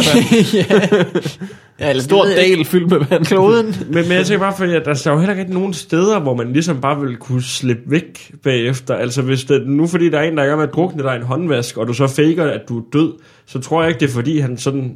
[1.79, 1.89] ja.
[1.89, 3.25] eller Stor dal fyldt med vand.
[3.25, 3.75] Kloden.
[3.89, 6.35] Men, men jeg tænker bare, fordi at der er jo heller ikke nogen steder, hvor
[6.35, 8.95] man ligesom bare vil kunne slippe væk bagefter.
[8.95, 11.03] Altså hvis det, nu fordi der er en, der er i gang med at drukne
[11.03, 13.13] dig i en håndvask, og du så faker, at du er død,
[13.51, 14.95] så tror jeg ikke, det er fordi, han sådan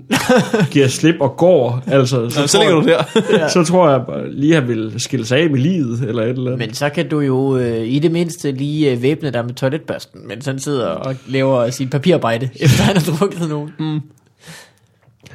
[0.72, 1.84] giver slip og går.
[1.88, 3.06] Altså, så, Så, så tror ligger du jeg,
[3.40, 3.48] der.
[3.48, 6.46] så tror jeg bare lige, han vil skille sig af med livet, eller et eller
[6.52, 6.58] andet.
[6.68, 10.28] Men så kan du jo øh, i det mindste lige øh, væbne dig med toiletbørsten,
[10.28, 13.70] mens han sidder og laver sit papirarbejde, efter han har drukket nogen.
[13.80, 14.00] Mm.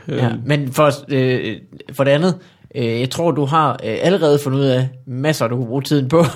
[0.09, 1.57] Ja, men for, øh,
[1.93, 2.35] for det andet,
[2.75, 6.09] øh, jeg tror, du har øh, allerede fundet ud af masser, du kunne bruge tiden
[6.09, 6.25] på.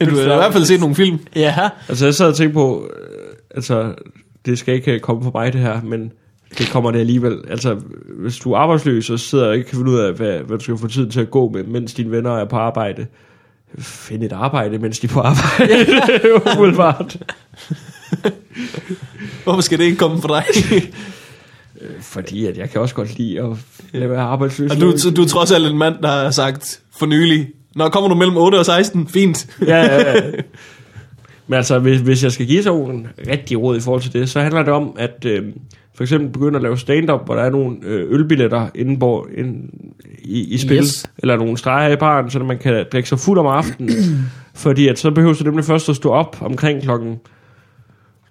[0.00, 1.18] Du har i hvert fald set nogle film.
[1.36, 1.54] ja.
[1.88, 3.92] Altså, jeg sad og tænkte på, øh, altså,
[4.46, 6.12] det skal ikke komme for mig det her, men
[6.58, 7.38] det kommer det alligevel.
[7.50, 7.80] Altså,
[8.18, 10.64] hvis du er arbejdsløs og sidder og ikke kan finde ud af, hvad, hvad du
[10.64, 13.06] skal få tiden til at gå med, mens dine venner er på arbejde,
[13.78, 15.74] find et arbejde, mens de er på arbejde.
[16.58, 17.16] Umiddelbart.
[19.44, 20.82] Hvorfor skal det ikke komme fra dig?
[22.00, 23.56] Fordi at jeg kan også godt lide
[23.94, 24.70] at være arbejdsløs.
[24.70, 28.08] Og du, du er trods alt en mand, der har sagt for nylig, Når kommer
[28.08, 29.08] du mellem 8 og 16?
[29.08, 29.46] Fint.
[29.60, 30.30] ja, ja, ja.
[31.46, 34.28] Men altså, hvis, hvis jeg skal give sig en rigtig råd i forhold til det,
[34.28, 35.44] så handler det om, at øh,
[35.94, 39.70] for eksempel begynde at lave stand-up, hvor der er nogle øh, ølbilletter inde, på, inde
[40.22, 41.10] i, i spil, yes.
[41.18, 43.90] eller nogle streger i baren, så man kan drikke sig fuld om aftenen.
[44.54, 47.18] fordi at så behøver du nemlig først at stå op omkring klokken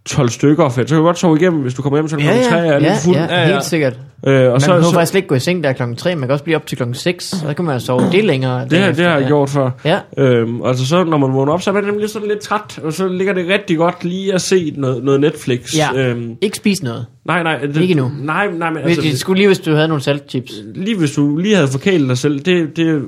[0.05, 2.23] 12 stykker, for så kan du godt sove igennem, hvis du kommer hjem til Ja,
[2.23, 3.15] klokken 3 og er ja, fuld.
[3.15, 3.93] ja, Ja, helt sikkert.
[4.27, 6.15] Øh, og Man så, behøver så, faktisk slet ikke gå i seng der klokken 3,
[6.15, 8.67] man kan også blive op til klokken 6, så kan man jo sove det længere.
[8.69, 9.27] det, har, det har jeg ja.
[9.27, 9.69] gjort før.
[9.85, 12.79] Ja, Øhm, altså så, når man vågner op, så er man nemlig sådan lidt træt,
[12.83, 15.75] og så ligger det rigtig godt lige at se noget, noget Netflix.
[15.77, 15.87] Ja.
[15.95, 17.05] Øhm, ikke spise noget.
[17.25, 17.57] Nej, nej.
[17.57, 18.11] Det, Ikke endnu.
[18.19, 20.53] Nej, nej, men Altså, det skulle lige, hvis du havde nogle saltchips.
[20.75, 23.05] lige hvis du lige havde forkælet dig selv, det, det,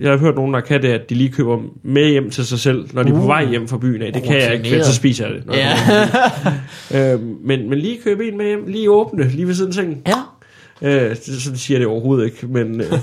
[0.00, 2.58] jeg har hørt nogen, der kan det, at de lige køber med hjem til sig
[2.58, 3.26] selv, når de er på Uh.
[3.28, 4.12] vej hjem fra byen af.
[4.12, 5.44] Det kan jeg ikke, for så spiser jeg det.
[6.94, 7.12] Ja.
[7.12, 10.02] øhm, men, men lige købe en med hjem, lige åbne, lige ved siden af sengen.
[10.06, 10.22] ja.
[10.82, 12.80] Øh, det- sådan siger det overhovedet ikke, men...
[12.80, 12.86] Øh,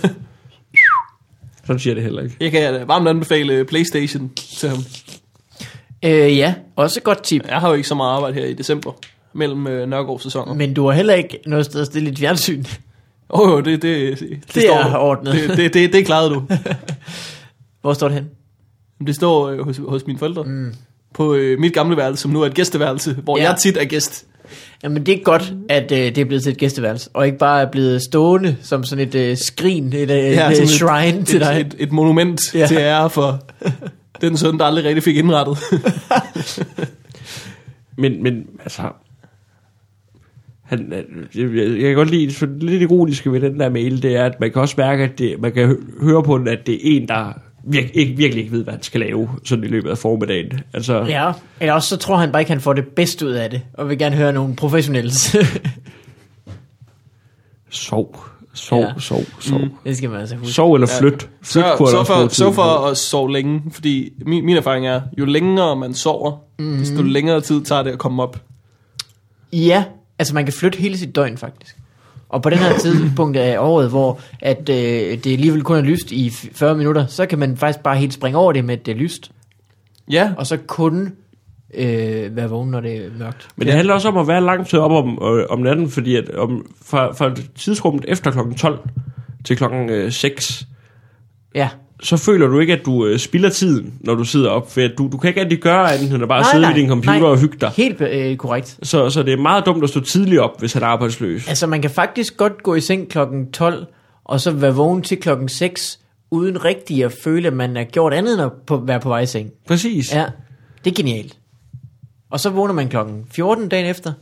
[1.68, 2.36] sådan siger det heller ikke.
[2.40, 4.78] Jeg kan øh, varmt anbefale Playstation til ham.
[6.06, 7.48] Øh, ja, også et godt tip.
[7.50, 8.92] Jeg har jo ikke så meget arbejde her i december,
[9.34, 10.54] mellem øh, Nørgaard-sæsoner.
[10.54, 12.64] Men du har heller ikke noget sted at stille dit fjernsyn.
[13.30, 15.34] Åh, oh, det, det, det, Det er ordnet.
[15.34, 16.44] Det, det, det, det klarede du.
[17.82, 18.30] Hvor står det hen?
[19.08, 20.44] Det står øh, hos, hos mine forældre.
[20.44, 20.74] Mm.
[21.14, 23.50] På øh, mit gamle værelse, som nu er et gæsteværelse, hvor Ja.
[23.50, 24.26] jeg tit er gæst.
[24.84, 27.62] Jamen det er godt, at øh, det er blevet til et gæsteværelse, og ikke bare
[27.62, 31.28] er blevet stående som sådan et øh, skrin, et, øh, Ja, et, et shrine et,
[31.28, 31.60] til dig.
[31.60, 32.68] Et, et, et monument ja.
[32.68, 33.40] til ære for
[34.22, 35.58] den søn, der aldrig rigtig fik indrettet.
[37.98, 38.82] Men, men altså...
[40.80, 40.94] Han,
[41.36, 44.40] jeg, jeg, kan godt lide, det lidt ironiske ved den der mail, det er, at
[44.40, 46.80] man kan også mærke, at det, man kan hø- høre på den, at det er
[46.84, 49.98] en, der virk, ikke, virkelig ikke ved, hvad han skal lave sådan i løbet af
[49.98, 50.60] formiddagen.
[50.74, 51.26] Altså, ja.
[51.28, 53.62] Ja, eller også så tror han bare ikke, han får det bedste ud af det,
[53.74, 55.12] og vil gerne høre nogle professionelle.
[57.70, 58.86] sov, sov, Ja.
[58.86, 58.94] ja.
[59.00, 59.60] sov, sov.
[59.60, 59.70] Mm.
[59.86, 60.54] det skal man altså huske.
[60.54, 61.14] Sov eller flyt.
[61.14, 65.26] Flyt Så, så, for, så for at sove længe, fordi min, min erfaring er, jo
[65.26, 66.78] længere man sover, mm.
[66.78, 68.42] desto længere tid tager det at komme op.
[69.54, 69.84] Ja,
[70.20, 71.76] altså man kan flytte hele sit døgn faktisk.
[72.30, 74.76] Og på den her tidspunkt af året, hvor at, øh,
[75.24, 78.14] det alligevel kun er lyst i f- 40 minutter, så kan man faktisk bare helt
[78.14, 79.32] springe over det med, at det er lyst.
[80.12, 81.14] Ja, Og så kun
[81.74, 83.48] øh, være vågen, når det er mørkt.
[83.56, 86.16] Men det handler også om at være lang tid op om, øh, om natten, fordi
[86.16, 88.80] at om, fra, fra tidsrummet efter klokken 12
[89.46, 90.68] til klokken øh, 6,
[91.56, 91.70] Ja.
[92.04, 94.72] Så føler du ikke, at du øh, spilder tiden, når du sidder op.
[94.72, 96.80] For du, du kan ikke rigtig gøre andet, end at bare Nej, sidde nej, ved
[96.80, 97.30] din computer nej.
[97.30, 97.70] og hygge dig.
[97.70, 98.80] Helt øh, korrekt.
[98.84, 101.48] Så, så det er meget dumt at stå tidligt op, hvis han er arbejdsløs.
[101.48, 103.86] Altså man kan faktisk godt gå i seng klokken 12,
[104.24, 106.00] og så være vågen til klokken 6,
[106.32, 109.20] uden rigtig at føle, at man er gjort andet end at på, være på vej
[109.20, 109.50] i seng.
[109.68, 110.14] Præcis.
[110.14, 110.26] Ja,
[110.86, 111.38] det er genialt.
[112.32, 114.14] Og så vågner man klokken 14 dagen efter,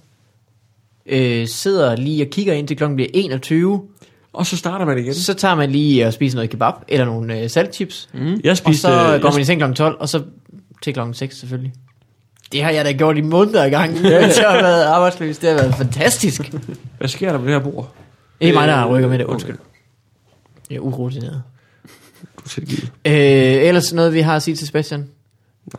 [1.05, 3.81] øh, sidder lige og kigger ind til klokken bliver 21,
[4.33, 5.13] Og så starter man igen.
[5.13, 8.39] så tager man lige og spiser noget kebab, eller nogle øh, saltchips, mm.
[8.43, 10.23] Jeg og spiste, så øh, går jeg, man i seng klokken 12, og så
[10.81, 11.73] til klokken 6 selvfølgelig.
[12.51, 14.05] Det har jeg da gjort i måneder i gang, mens
[14.39, 15.37] jeg har været arbejdsløs.
[15.37, 16.53] Det har været fantastisk.
[16.97, 17.93] hvad sker der med det her bord?
[18.41, 19.25] Det er mig, der rykker med det.
[19.25, 19.57] Undskyld.
[20.69, 21.43] Jeg er urutineret.
[22.37, 22.91] Du er tilgivet.
[23.05, 23.13] Øh,
[23.67, 25.09] ellers noget, vi har at sige til Sebastian?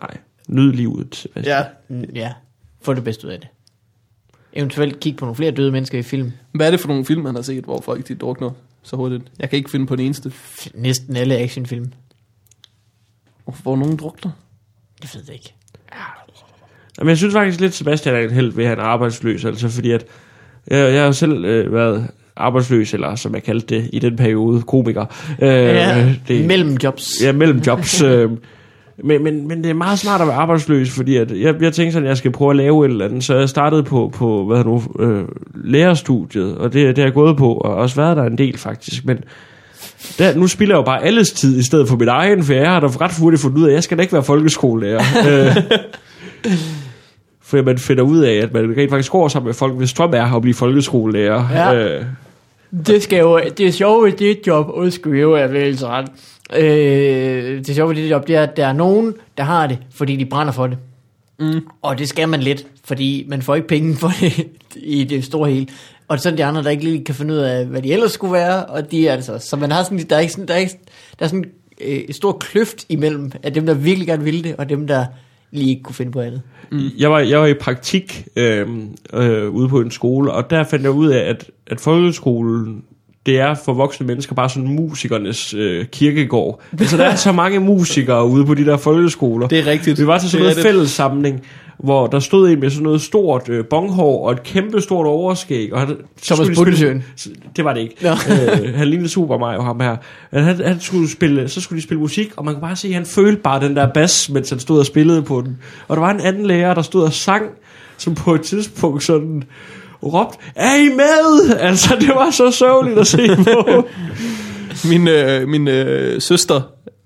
[0.01, 0.17] Nej.
[0.49, 1.65] Nyd livet, Sebastian.
[1.91, 2.05] ja.
[2.15, 2.33] Ja,
[2.83, 3.49] få det bedste ud af det.
[4.53, 6.33] Eventuelt kigge på nogle flere døde mennesker i film.
[6.53, 8.51] Hvad er det for nogle film, man har set, hvor folk de drukner
[8.83, 9.23] så hurtigt?
[9.39, 10.33] Jeg kan ikke finde på den eneste.
[10.75, 11.93] Næsten alle actionfilm.
[13.45, 14.31] Hvor, hvor nogen drukner?
[15.03, 15.55] Jeg ved det ikke.
[16.99, 19.45] Men jeg synes faktisk lidt, Sebastian er en held ved, at han er arbejdsløs.
[19.45, 20.05] Altså fordi at,
[20.71, 24.17] jeg, jeg har jo selv øh, været arbejdsløs, eller som jeg kaldte det i den
[24.17, 25.07] periode, komiker.
[25.43, 27.11] Øh, Ja, det, mellem jobs.
[27.23, 28.03] Ja, mellem jobs.
[28.03, 28.31] øh,
[29.03, 31.93] men, men, men det er meget smart at være arbejdsløs, fordi at jeg, jeg tænkte
[31.93, 33.25] sådan, at jeg skal prøve at lave et eller andet.
[33.25, 35.25] Så jeg startede på, på hvad nu, øh,
[35.65, 39.05] lærerstudiet, og det, det har jeg gået på, og også været der en del faktisk.
[39.05, 39.19] Men
[40.19, 42.71] der, nu spilder jeg jo bare alles tid i stedet for mit egen, for jeg
[42.71, 45.03] har da ret hurtigt fundet ud af, at jeg skal da ikke være folkeskolelærer.
[45.29, 45.57] øh,
[47.43, 50.13] for man finder ud af, at man rent faktisk går sammen med folk, hvis drøm
[50.15, 51.45] er at blive folkeskolelærer.
[51.53, 51.75] Ja.
[51.75, 52.05] Øh,
[52.87, 56.07] Det skal jo, det er sjovt ved det job, undskyld, jeg vil så ret.
[56.57, 59.79] Øh, det sjove ved det job, det er, at der er nogen, der har det,
[59.91, 60.79] fordi de brænder for det.
[61.39, 61.61] Mm.
[61.83, 64.47] Og det skal man lidt, fordi man får ikke penge for det
[64.77, 65.67] i det store hele.
[66.09, 68.13] Og så er de andre, der ikke lige kan finde ud af, hvad de ellers
[68.13, 70.55] skulle være, og de er altså, så man har sådan, der er ikke sådan, der
[70.55, 70.79] er, ikke,
[71.19, 71.45] der er sådan
[71.81, 75.07] øh, en stor kløft imellem af dem, der virkelig gerne ville det, og dem, der
[75.51, 76.43] lige ikke kunne finde på andet.
[76.99, 78.69] Jeg var, jeg var i praktik øh,
[79.13, 82.85] øh, ude på en skole, og der fandt jeg ud af, at, at folkeskolen,
[83.27, 86.61] det er for voksne mennesker bare sådan musikernes øh, kirkegård.
[86.81, 89.49] Altså, der er så mange musikere ude på de der folkeskoler.
[89.49, 90.01] Det er rigtigt.
[90.01, 91.43] Vi var til sådan noget fællessamling,
[91.79, 95.73] hvor der stod en med sådan noget stort øh, bonghår og et kæmpe stort overskæg.
[95.73, 97.05] Og han, så Thomas Budensjøen.
[97.57, 97.97] Det var det ikke.
[98.03, 98.11] Nå.
[98.11, 99.97] øh, han lignede Super Mario, ham her.
[100.33, 102.89] Men han, han skulle spille, så skulle de spille musik, og man kunne bare se,
[102.89, 105.59] at han følte bare den der bas, mens han stod og spillede på den.
[105.89, 107.45] Og der var en anden lærer, der stod og sang,
[107.97, 109.45] som på et tidspunkt sådan
[110.03, 111.51] råbte, er I med?
[111.69, 113.89] Altså, det var så sørgeligt at se på.
[114.89, 116.61] Min, øh, min øh, søster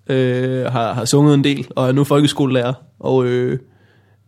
[0.08, 2.72] øh, har, har sunget en del, og er nu folkeskolelærer.
[3.00, 3.58] Og øh,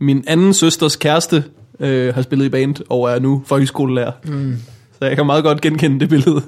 [0.01, 1.45] min anden søsters kæreste
[1.81, 4.13] øh, har spillet i band, og er nu folkeskolelærer.
[4.25, 4.57] Mm.
[4.99, 6.43] Så jeg kan meget godt genkende det billede.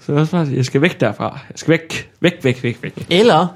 [0.00, 1.24] så jeg, også bare, jeg skal væk derfra.
[1.50, 3.06] Jeg skal væk, væk, væk, væk, væk.
[3.10, 3.46] Eller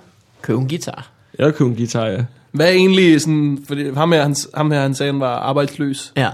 [0.43, 1.11] købe en guitar.
[1.39, 2.25] Jeg køber en guitar, ja.
[2.53, 6.13] Hvad er egentlig sådan, fordi ham her, han, ham her, han sagde, han var arbejdsløs.
[6.17, 6.29] Ja.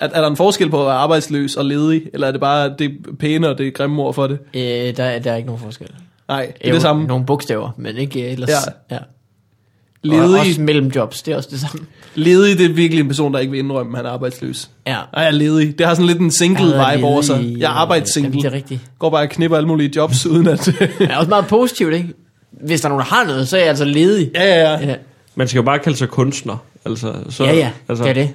[0.00, 2.74] Er, er der en forskel på at være arbejdsløs og ledig, eller er det bare
[2.78, 4.38] det pæne og det grimme ord for det?
[4.54, 4.60] Øh,
[4.96, 5.88] der, er- der er ikke nogen forskel.
[6.28, 7.06] Nej, det er Jo, det samme.
[7.06, 8.50] Nogle bogstaver, men ikke øh, ellers.
[8.90, 8.94] Ja.
[8.96, 8.98] ja.
[8.98, 11.86] Og Ledig, også mellem jobs, det er også det samme.
[12.14, 14.70] ledig, det er virkelig en person, der ikke vil indrømme, at han er arbejdsløs.
[14.86, 14.92] Ja.
[14.92, 15.78] Nej, jeg er ledig.
[15.78, 17.54] Det har sådan lidt en single vibe over sig.
[17.58, 18.30] Jeg er arbejdssingle.
[18.30, 18.80] Jamen, det er rigtigt.
[18.98, 20.64] Går bare og knipper alle mulige jobs, uden at...
[20.98, 22.08] Det er også meget positivt, ikke?
[22.50, 24.30] Hvis der er nogen, der har noget, så er jeg altså ledig.
[24.34, 24.86] ja, ja, ja.
[24.88, 24.94] Ja,
[25.34, 26.56] Man skal jo bare kalde sig kunstner.
[26.86, 28.30] Altså, så, ja, ja altså, det er det.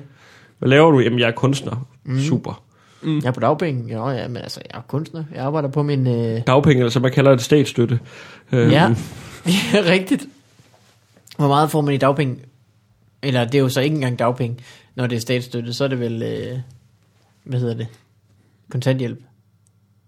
[0.64, 1.00] Hvad laver du?
[1.00, 1.88] Jamen, jeg er kunstner.
[2.04, 2.20] Mm.
[2.20, 2.64] Super.
[3.06, 3.94] Jeg er på dagpenge.
[3.94, 5.24] Jo, ja, men altså, jeg er kunstner.
[5.36, 6.08] Jeg arbejder på min...
[6.08, 6.42] Øh...
[6.48, 8.00] Dagpenge, eller som man kalder det, statsstøtte.
[8.52, 8.96] Øh, Ja,
[9.74, 10.26] rigtigt.
[11.38, 12.40] Hvor meget får man i dagpenge?
[13.22, 14.58] Eller det er jo så ikke engang dagpenge,
[14.96, 15.74] når det er statsstøtte.
[15.74, 16.24] Så er det vel...
[16.24, 16.60] Øh...
[17.44, 17.88] Hvad hedder det?
[18.70, 19.20] Kontanthjælp.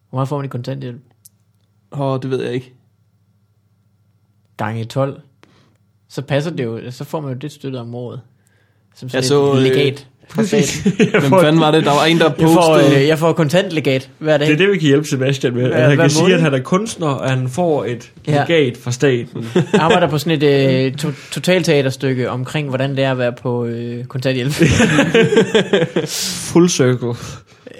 [0.09, 1.01] Hvor meget får man i kontanthjælp?
[1.91, 2.73] Åh, oh, det ved jeg ikke.
[4.57, 5.21] Gange 12.
[6.07, 6.91] Så passer det jo...
[6.91, 8.21] Så får man jo det støtte om året.
[8.95, 10.05] Som Jeg sådan så, et øh,
[10.45, 10.91] staten.
[11.21, 11.85] Hvem fanden var det?
[11.85, 13.01] Der var en, der Jeg får, postede...
[13.01, 14.47] øh, jeg får kontantlegat hver dag.
[14.47, 15.71] Det er det, vi kan hjælpe Sebastian med.
[15.71, 16.35] At han hver kan sige, måned?
[16.35, 18.31] at han er kunstner, og han får et Ja.
[18.49, 19.45] legat fra staten.
[19.55, 23.65] Jeg arbejder på sådan et øh, to- totalteaterstykke omkring, hvordan det er at være på
[23.65, 24.53] øh, kontanthjælp.
[26.53, 27.07] Full circle.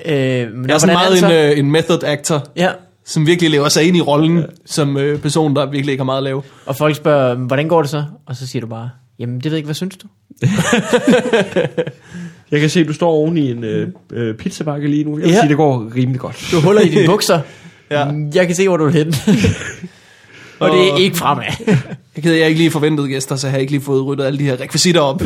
[0.06, 2.70] øh, men Jeg er sådan meget det en, øh, en method actor, Ja,
[3.06, 4.44] som virkelig lever sig ind i rollen, ja.
[4.66, 6.42] som øh, person, der virkelig ikke har meget at lave.
[6.66, 8.04] og folk spørger, hvordan går det så?
[8.28, 8.90] Og så siger du bare,
[9.20, 10.08] jamen det ved jeg ikke, hvad synes du?
[12.52, 15.18] Jeg kan se, at du står oven i en øh, øh, pizzabakke lige nu.
[15.18, 15.40] Jeg vil Ja.
[15.40, 16.48] sige, det går rimelig godt.
[16.52, 17.42] Du huller i dine bukser.
[17.92, 18.06] Ja.
[18.34, 19.14] Jeg kan se, hvor du er henne.
[20.60, 21.44] og det er ikke fremad.
[22.16, 24.24] Jeg kan jeg har ikke lige forventet gæster, så jeg har ikke lige fået ryddet
[24.26, 25.22] alle de her rekvisitter op.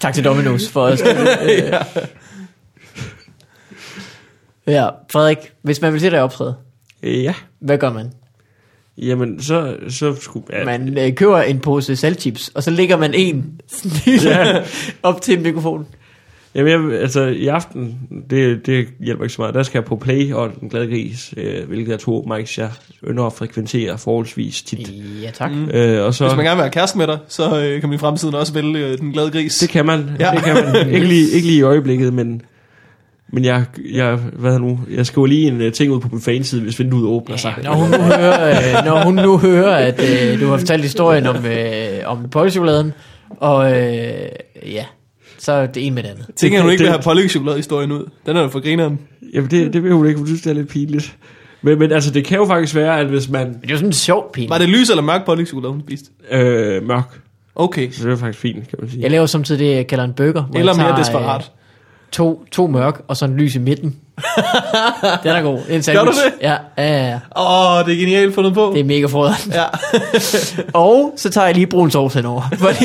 [0.00, 1.30] tak til Dominos for at stille.
[1.48, 1.78] ja.
[4.66, 6.54] ja, Frederik, hvis man vil se dig optræde,
[7.02, 7.34] Øh, ja.
[7.60, 8.10] hvad gør man?
[8.98, 10.46] Jamen, så, så skulle...
[10.52, 13.60] Ja, Man øh, køber en pose saltchips, og så lægger man en
[14.24, 14.62] Ja.
[15.02, 15.86] op til mikrofonen.
[16.54, 17.98] Jamen, jeg, altså, i aften,
[18.30, 19.54] det, det hjælper ikke så meget.
[19.54, 22.70] Der skal jeg på Play og Den Glade Gris, øh, hvilket er to mics, jeg
[23.08, 24.90] ynder at frekventere forholdsvis tit.
[25.22, 25.52] Ja, tak.
[25.52, 25.70] Mm.
[25.70, 27.96] Øh, og så, Hvis man gerne vil have kæreste med dig, så øh, kan man
[27.96, 29.54] i fremtiden også vælge øh, den glade gris.
[29.54, 30.10] det kan man.
[30.20, 30.26] Ja.
[30.26, 30.30] Ja.
[30.34, 30.88] Det kan man.
[30.94, 32.42] ikke, lige, ikke lige i øjeblikket, men,
[33.32, 36.62] men jeg, jeg, hvad nu, jeg skriver lige en uh, ting ud på min fanside,
[36.62, 37.54] hvis vinduet åbner sig.
[37.64, 38.48] Når hun nu hører,
[38.78, 40.00] øh, når hun nu hører at
[40.32, 42.92] øh, du har fortalt historien om, øh, om pålægchokoladen,
[43.30, 44.12] og øh,
[44.66, 44.84] ja,
[45.38, 46.26] så er det en med det andet.
[46.36, 48.10] Tænker du ikke vil det- have pålægchokolade-historien ud?
[48.26, 48.98] Den er jo for grineren.
[49.34, 51.16] Jamen, det, det vil hun ikke, hun synes, det er lidt pinligt.
[51.62, 53.76] Men, men altså, det kan jo faktisk være, at hvis man Men det er jo
[53.76, 54.48] sådan en sjov pin.
[54.50, 56.10] Var det lys eller mørk pålægchokolade, hun spiste?
[56.30, 57.20] øh, mørk,
[57.56, 57.90] Okay.
[57.90, 59.02] så det er faktisk fint, kan man sige.
[59.02, 60.44] Jeg laver samtidig det, jeg kalder en burger.
[60.54, 61.40] Eller mere tager, desperat.
[61.40, 61.63] Øh,
[62.12, 63.96] to, to mørk, og så en lys i midten.
[65.22, 65.58] den er god.
[65.68, 66.32] Det er en Gør du det?
[66.40, 67.14] Ja, ja, ja.
[67.36, 68.70] Åh, oh, det er genialt fundet på.
[68.74, 69.52] Det er mega frøderen.
[69.52, 69.64] Ja.
[70.80, 72.42] Og så tager jeg lige brun sovs henover.
[72.58, 72.84] Fordi,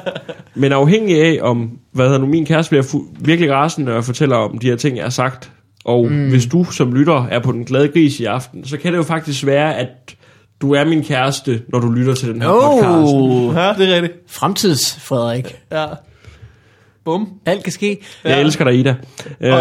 [0.60, 4.04] Men afhængig af, om hvad hedder nu, min kæreste bliver fu- virkelig rasende, når jeg
[4.04, 5.50] fortæller om de her ting, jeg har sagt.
[5.84, 6.28] Og mm.
[6.28, 9.02] hvis du som lytter er på den glade gris i aften, så kan det jo
[9.02, 9.88] faktisk være, at
[10.62, 13.14] du er min kæreste, når du lytter til den her podcast.
[13.14, 14.14] oh, ja, det er rigtigt.
[14.28, 15.56] fremtids Frederik.
[15.72, 15.86] Ja.
[17.08, 17.28] Bum.
[17.46, 17.98] Alt kan ske.
[18.24, 18.40] Jeg Ja.
[18.40, 18.94] elsker dig, Ida.
[19.40, 19.52] Øh,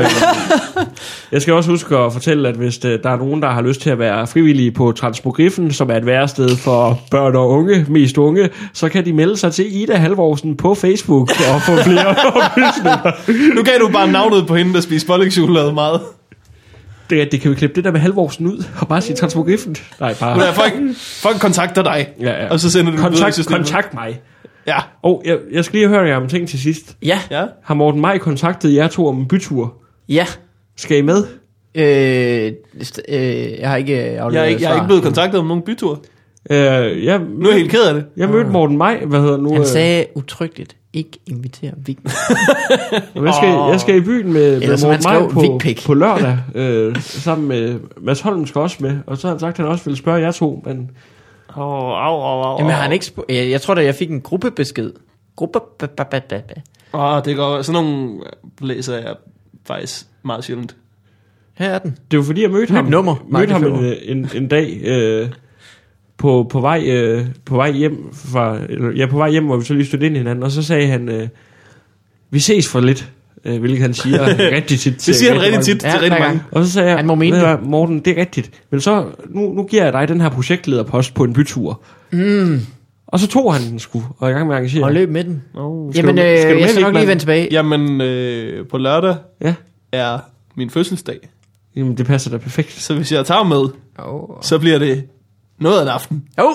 [1.31, 3.81] jeg skal også huske at fortælle, at hvis øh, der er nogen, der har lyst
[3.81, 8.17] til at være frivillige på Transmogriffen, som er et værested for børn og unge, mest
[8.17, 12.07] unge, så kan de melde sig til Ida Halvorsen på Facebook og få flere
[12.43, 13.55] oplysninger.
[13.55, 16.01] Nu gav du bare navnet på hende, der spiser pålægchokolade meget.
[17.09, 19.75] Det, det kan vi klippe det der med Halvorsen ud, og bare sige Transmogriffen.
[19.99, 20.47] Nej, bare...
[20.47, 20.73] er folk,
[21.21, 22.49] folk kontakter dig, Ja, ja.
[22.49, 24.19] og så sender du Kontakt, kontakt mig.
[24.67, 24.77] Ja.
[25.03, 26.97] Og jeg, jeg skal lige høre jer om en ting til sidst.
[27.03, 27.45] Ja, Ja.
[27.63, 29.73] Har Morten Maj kontaktet jer to om en bytur?
[30.09, 30.25] ja.
[30.79, 31.23] Skal I med?
[31.75, 34.75] Øh, st- øh, jeg har ikke afleveret Jeg er, ikke, jeg er svar.
[34.81, 35.99] ikke blevet kontaktet om nogen bytur.
[36.49, 36.57] Øh,
[37.05, 38.05] jeg, Nu er jeg helt ked af det.
[38.17, 39.51] jeg mødte Morten Maj, hvad hedder nu?
[39.51, 41.97] Han øh, sagde utryggeligt, ikke invitere Vig.
[43.15, 45.83] Jeg skal, jeg skal i byen med, med Morten Maj på, Vigpik.
[45.85, 49.51] på lørdag, øh, sammen med Mads Holm skal også med, og så har han sagt,
[49.53, 50.91] at han også ville spørge jer to, men
[51.55, 52.57] Åh, oh, au, au, au.
[52.59, 54.91] Jamen, har han ikke sp- jeg, jeg tror da, jeg fik en gruppebesked.
[55.35, 55.59] Gruppe...
[56.93, 58.19] Åh, oh, det går sådan nogle
[58.61, 59.15] læser jeg
[59.67, 60.75] faktisk meget sjældent.
[61.53, 61.97] Her er den.
[62.11, 65.29] det var fordi, jeg mødte Nyt ham, nummer, mødte ham en, en, en dag øh,
[66.17, 69.65] på, på, vej, øh, på vej hjem fra, eller, ja, på vej hjem, hvor vi
[69.65, 71.27] så lige stod ind i hinanden, og så sagde han, øh,
[72.29, 73.11] vi ses for lidt,
[73.47, 75.05] øh, hvilket han siger rigtig tit.
[75.05, 76.43] Det siger han rigtig tit Ja, til rigtig hver mange.
[76.51, 78.51] Og så sagde jeg, Han må mene "Ved du det." Morten, det er rigtigt.
[78.71, 81.81] Men så, nu, nu giver jeg dig den her projektlederpost på en bytur.
[82.11, 82.59] Mm.
[83.07, 84.83] Og så tog han den sgu, og i gang med at engagere.
[84.85, 85.43] Og løb med den.
[85.55, 87.47] Oh, Jamen, du- øh, skal du med, jeg skal nok lige vende tilbage.
[87.51, 89.53] Jamen, øh, på lørdag Ja,
[89.91, 90.19] er
[90.55, 91.19] min fødselsdag.
[91.75, 92.71] jamen det passer da perfekt.
[92.71, 93.63] Så hvis jeg tager med,
[93.99, 94.29] Oh.
[94.41, 95.03] så bliver det
[95.59, 96.23] noget af en aften.
[96.37, 96.53] Oh.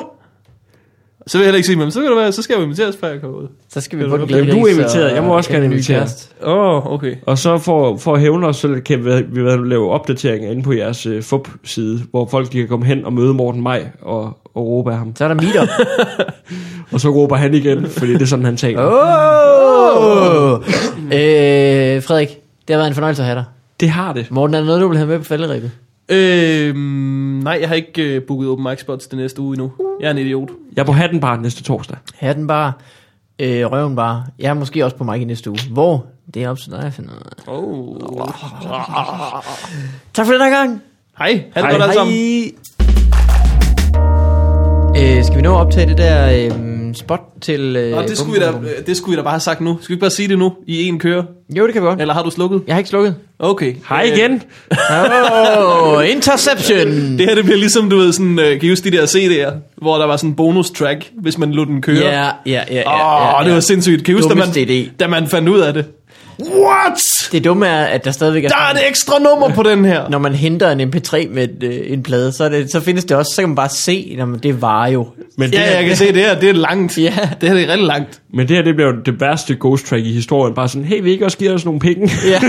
[1.27, 2.65] Så vil jeg heller ikke sige, men så kan det være, så skal jeg jo
[2.65, 3.49] inviteres, før jeg kommer ud.
[3.69, 4.51] Så skal vi på den du glæde.
[4.51, 5.15] er inviteret.
[5.15, 6.07] Jeg må også gerne invitere.
[6.43, 7.15] Åh, oh, okay.
[7.27, 10.73] Og så for, for at hævne os, så kan vi, vi lave opdateringer inde på
[10.73, 14.25] jeres uh, FUP-side, hvor folk de kan komme hen og møde Morten Maj og,
[14.55, 15.17] og råbe af ham.
[15.17, 15.69] Så er der meetup.
[16.93, 18.83] Og så råber han igen, fordi det er sådan, han taler.
[18.83, 20.53] oh.
[21.05, 22.29] øh, Frederik,
[22.69, 23.45] det har været en fornøjelse at have dig.
[23.81, 24.31] Det har det.
[24.31, 25.71] Morten, er der noget, du vil have med på falderæbet?
[26.09, 26.77] Øhm,
[27.45, 29.73] nej, jeg har ikke øh, booket open mic spots det næste uge endnu.
[30.01, 30.49] Jeg er en idiot.
[30.77, 31.97] Jeg er på hatten bare næste torsdag.
[32.15, 32.73] Hatten bare.
[33.39, 34.25] Øh, røven bare.
[34.39, 35.59] Jeg er måske også på mig i næste uge.
[35.71, 36.07] Hvor?
[36.35, 37.53] Det er op til dig at finde ud af.
[37.53, 38.29] Oh.
[40.15, 40.83] Tak for den her gang.
[41.19, 41.71] Hej, ha' det Hej.
[41.71, 42.15] godt alle sammen.
[44.97, 47.77] Øh, skal vi nå at optage det der øh, spot til...
[47.77, 49.79] Øh, Nå, det skulle, vi da, øh, det skulle vi da bare have sagt nu.
[49.81, 51.25] Skal vi bare sige det nu i en køre?
[51.57, 52.01] Jo, det kan vi godt.
[52.01, 52.63] Eller har du slukket?
[52.67, 53.15] Jeg har ikke slukket.
[53.39, 53.75] Okay.
[53.89, 54.43] Hej Øh, igen.
[55.59, 57.19] Oh, interception!
[57.19, 59.53] Det her det bliver ligesom, du ved, sådan, uh, kan I huske de der CD'er,
[59.83, 61.97] hvor der var sådan en bonus track, hvis man lod den køre.
[61.97, 63.39] Ja, ja, ja.
[63.41, 64.05] Åh, det var sindssygt.
[64.05, 65.85] Kan I huske, da man, da man fandt ud af det?
[66.41, 66.99] What?
[67.33, 68.49] Det dumme er, at der stadigvæk er...
[68.49, 70.09] Der er et ekstra nummer på den her.
[70.09, 73.17] Når man henter en MP3 med et, øh, en plade, så, det, så findes det
[73.17, 75.07] også, så kan man bare se, når det var jo.
[75.39, 76.99] Men det, Ja, her, jeg kan se, det her, det er langt.
[76.99, 77.03] Ja.
[77.41, 78.21] Det her det er rigtig langt.
[78.35, 80.55] men det her, det bliver jo det værste ghost track i historien.
[80.55, 82.11] Bare sådan, hey, vil I ikke også give os nogle penge?
[82.27, 82.39] Ja.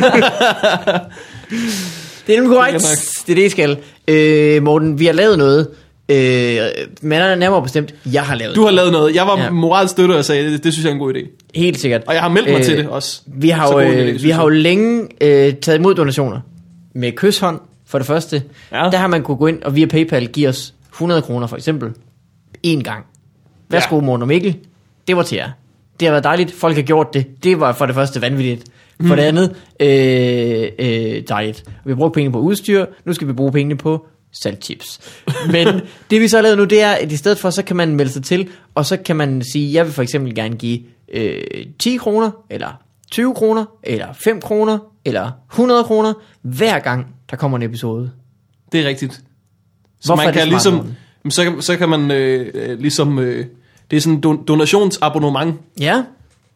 [2.27, 2.77] det er nemlig korrekt.
[2.77, 3.77] Det er Det er det, I skal.
[4.07, 5.67] Øh, Morten, vi har lavet noget.
[6.09, 6.59] Øh,
[7.01, 9.15] men er nærmere bestemt, jeg har lavet Du har lavet noget.
[9.15, 9.43] Jeg var Ja.
[9.43, 9.49] ja.
[9.49, 11.47] moralstøtte og sagde, det, det synes jeg er en god idé.
[11.55, 12.03] Helt sikkert.
[12.07, 13.21] Og jeg har meldt mig Øh, til det også.
[13.27, 16.39] Vi har jo, idé, øh, synes vi har jo længe øh, taget imod donationer.
[16.95, 18.43] Med kysshånd, for det første.
[18.71, 18.77] Ja.
[18.91, 21.89] Der har man kunne gå ind og via PayPal give os 100 kroner for eksempel.
[22.63, 23.05] En gang.
[23.69, 24.01] Værsgo, ja.
[24.01, 24.55] Morten og Mikkel.
[25.07, 25.49] Det var til jer.
[25.99, 26.51] Det har været dejligt.
[26.53, 27.43] Folk har gjort det.
[27.43, 28.63] Det var for det første vanvittigt.
[29.01, 29.15] For Mm.
[29.15, 31.63] det andet, øh, øh, dejligt.
[31.85, 32.85] Vi har brugt penge på udstyr.
[33.05, 34.99] Nu skal vi bruge pengene på saltchips.
[35.51, 35.67] Men
[36.11, 37.95] det vi så har lavet nu, det er, at i stedet for, så kan man
[37.95, 40.79] melde sig til, og så kan man sige, jeg vil for eksempel gerne give
[41.13, 41.41] øh,
[41.79, 42.81] 10 kroner, eller
[43.11, 48.11] 20 kroner, eller 5 kroner, eller 100 kroner, hver gang der kommer en episode.
[48.71, 49.13] Det er rigtigt.
[49.13, 49.21] Så
[50.05, 50.87] Hvorfor man kan ligesom,
[51.29, 53.45] så, så kan man øh, øh, ligesom, øh,
[53.91, 56.03] det er sådan en don- donationsabonnement, Ja,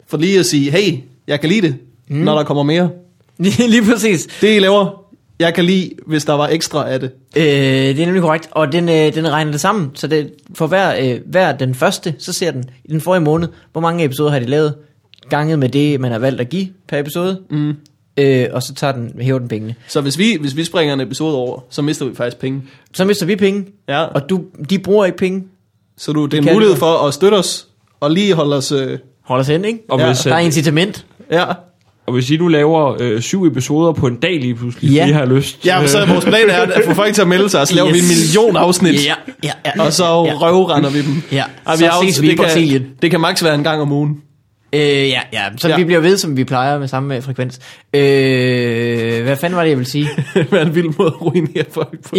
[0.07, 1.75] for lige at sige, hey, jeg kan lide det,
[2.07, 2.17] mm.
[2.17, 2.89] når der kommer mere.
[3.37, 4.27] lige, lige præcis.
[4.41, 5.03] Det I laver,
[5.39, 7.11] jeg kan lide, hvis der var ekstra af det.
[7.37, 10.67] Øh, det er nemlig korrekt, og den, øh, den regner det sammen, så det, for
[10.67, 14.31] hver, øh, hver den første, så ser den i den forrige måned, hvor mange episoder
[14.31, 14.75] har de lavet,
[15.29, 17.73] ganget med det, man har valgt at give per episode, Mm.
[18.17, 19.75] øh, og så tager den, hæver den pengene.
[19.87, 22.63] Så hvis vi, hvis vi springer en episode over, så mister vi faktisk penge.
[22.93, 24.03] Så mister vi penge, Ja.
[24.03, 25.43] og du, de bruger ikke penge,
[25.97, 27.67] Så du, det er en mulighed for at støtte os,
[27.99, 28.71] og lige holde os...
[28.71, 29.79] Øh, holder sig ind, ikke?
[29.89, 31.05] Og Ja, hvis, Der er øh, incitament.
[31.31, 31.45] ja.
[32.07, 34.95] Og hvis I nu laver øh, syv episoder på en dag lige pludselig, Ja.
[35.05, 35.07] ja.
[35.09, 35.65] I har lyst.
[35.65, 37.75] ja, så er vores plan er at få folk til at melde sig, og så
[37.75, 38.35] laver vi en Yes.
[38.35, 39.05] million afsnit.
[39.05, 39.13] Ja,
[39.43, 39.83] ja, ja.
[39.85, 40.33] Og så ja.
[40.33, 41.21] røvrender vi dem.
[41.31, 42.81] Ja, Ej, så har jo- ses vi i det, Brasilien.
[42.81, 44.17] kan, det kan maks være en gang om ugen.
[44.73, 45.75] Øh, ja, ja, så ja.
[45.75, 47.59] Vi bliver ved, som vi plejer med samme øh, frekvens.
[47.93, 50.09] Øh, hvad fanden var det, jeg ville sige?
[50.33, 52.15] Det er en vild måde at ruinere folk på.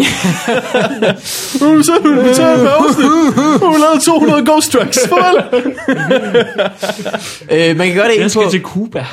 [1.65, 3.03] Nu så vil vi tage en pause.
[3.03, 4.99] Har lavet 200 ghost tracks.
[7.51, 9.07] Øh, man kan gøre det Jeg inde skal på til Cuba.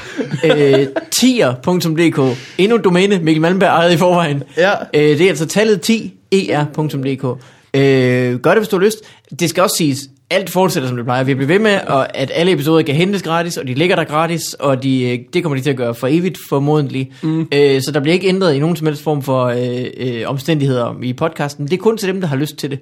[0.44, 2.38] øh, tier.dk.
[2.58, 4.44] Endnu domæne, Mikkel Malmberg ejede i forvejen.
[4.58, 4.72] Ja.
[4.94, 7.42] Øh, det er altså tallet 10er.dk.
[7.74, 8.98] Øh, gør det, hvis du har lyst.
[9.40, 10.00] Det skal også siges,
[10.30, 11.24] alt fortsætter, som det plejer.
[11.24, 14.04] Vi bliver ved med, og at alle episoder kan hentes gratis, og de ligger der
[14.04, 17.12] gratis, og de, øh, det kommer de til at gøre for evigt, formodentlig.
[17.24, 17.48] Mm.
[17.54, 20.96] Øh, så der bliver ikke ændret i nogen som helst form for øh, øh, omstændigheder
[21.04, 21.66] i podcasten.
[21.68, 22.80] Det er kun til dem, der har lyst til det.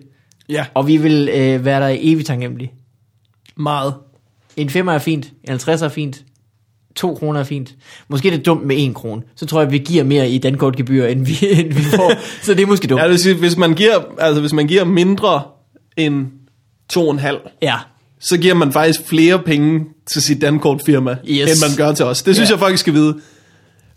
[0.49, 2.72] Ja, Og vi vil øh, være der evigt taknemmelige.
[3.57, 3.94] meget.
[4.57, 6.24] En 5 er fint, en 50 er fint,
[6.95, 7.76] 2 kroner er fint.
[8.07, 9.22] Måske er det dumt med 1 krone.
[9.36, 12.14] Så tror jeg, vi giver mere i dankortgebyr, end vi, end vi får.
[12.44, 12.99] så det er måske dumt.
[12.99, 15.41] Ja, det vil sige, hvis man giver, altså hvis man giver mindre
[15.98, 16.26] end
[16.93, 17.76] 2,5, Ja.
[18.19, 21.51] så giver man faktisk flere penge til sit dankortfirma, Yes.
[21.64, 22.23] end man gør til os.
[22.23, 22.53] Det synes Ja.
[22.53, 23.19] jeg faktisk skal vide.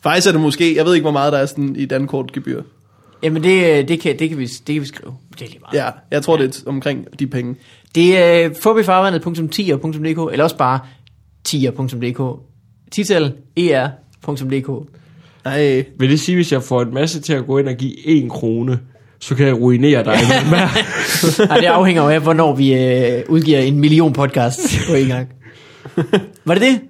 [0.03, 2.63] Faktisk er det måske, jeg ved ikke, hvor meget der er sådan i dankortgebyr.
[3.23, 5.15] Jamen det, det, kan, det, kan vi, det kan vi skrive.
[5.39, 5.85] Det er lige meget.
[5.85, 7.55] Ja, jeg tror, det er omkring de penge.
[7.95, 10.81] Det er fobifarvandet.tier.dk, eller også bare
[11.45, 12.41] tier.dk.
[12.93, 14.69] Titel er.dk.
[15.45, 18.07] Nej, Vil det sige, hvis jeg får en masse til at gå ind og give
[18.07, 18.79] en krone,
[19.21, 20.19] så kan jeg ruinere dig?
[20.51, 20.69] Nej,
[21.61, 25.29] det afhænger jo af, hvornår vi øh, udgiver en million podcast på en gang.
[26.45, 26.81] Var det det?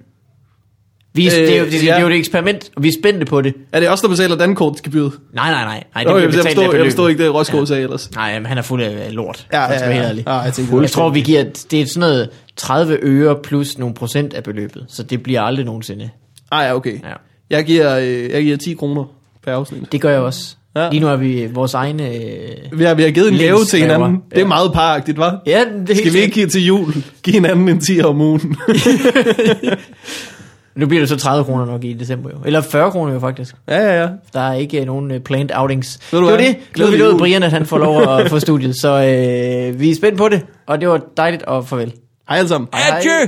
[1.13, 1.97] Vi, øh, det, er jo, det, det, ja.
[1.97, 3.53] er jo et eksperiment, og vi er spændte på det.
[3.71, 5.13] er det også der betaler dankortgebyret?
[5.33, 5.83] Nej, nej, nej.
[5.95, 8.11] nej det Okay, jeg, forstod, jeg forstod ikke det, Roskål sagde ellers.
[8.15, 9.47] Nej, men han er fuld af lort.
[9.53, 10.07] Ja, ja, helt ja.
[10.07, 10.23] ærlig.
[10.27, 13.95] ja jeg tænker, Jeg tror, vi giver, det er sådan noget 30 øre plus nogle
[13.95, 16.09] procent af beløbet, så det bliver aldrig nogensinde.
[16.51, 16.93] Ah ja, okay.
[16.93, 17.13] Ja.
[17.49, 19.03] Jeg giver, øh, jeg giver 10 kroner
[19.43, 19.91] per afsnit.
[19.91, 20.55] Det gør jeg også.
[20.77, 20.83] Ja.
[20.83, 20.89] Ja.
[20.89, 22.15] Lige nu er vi vores egne...
[22.15, 22.79] Øh...
[22.79, 24.15] Vi har, vi har givet en gave til hinanden.
[24.29, 24.47] Det er Ja.
[24.47, 25.43] meget paragtigt, hva'?
[25.45, 26.93] Ja, det er Skal vi ikke give til jul?
[27.23, 28.55] Give hinanden en 10 om ugen.
[30.75, 32.37] Nu bliver det så 30 kroner nok i december jo.
[32.45, 33.55] Eller 40 kroner jo faktisk.
[33.69, 34.07] ja, ja, ja.
[34.33, 35.99] Der er ikke øh, nogen øh, planned outings.
[36.11, 36.47] Ved det du var hvad?
[36.47, 36.85] det.
[36.85, 37.17] Har vi jul.
[37.19, 38.75] Brian, at han får lov at få studiet.
[38.81, 40.41] Så øh, vi er spændt på det.
[40.67, 41.93] Og det var dejligt, og farvel.
[42.29, 42.67] Hej alle sammen.
[42.73, 42.97] Hej.
[42.97, 43.27] Adieu!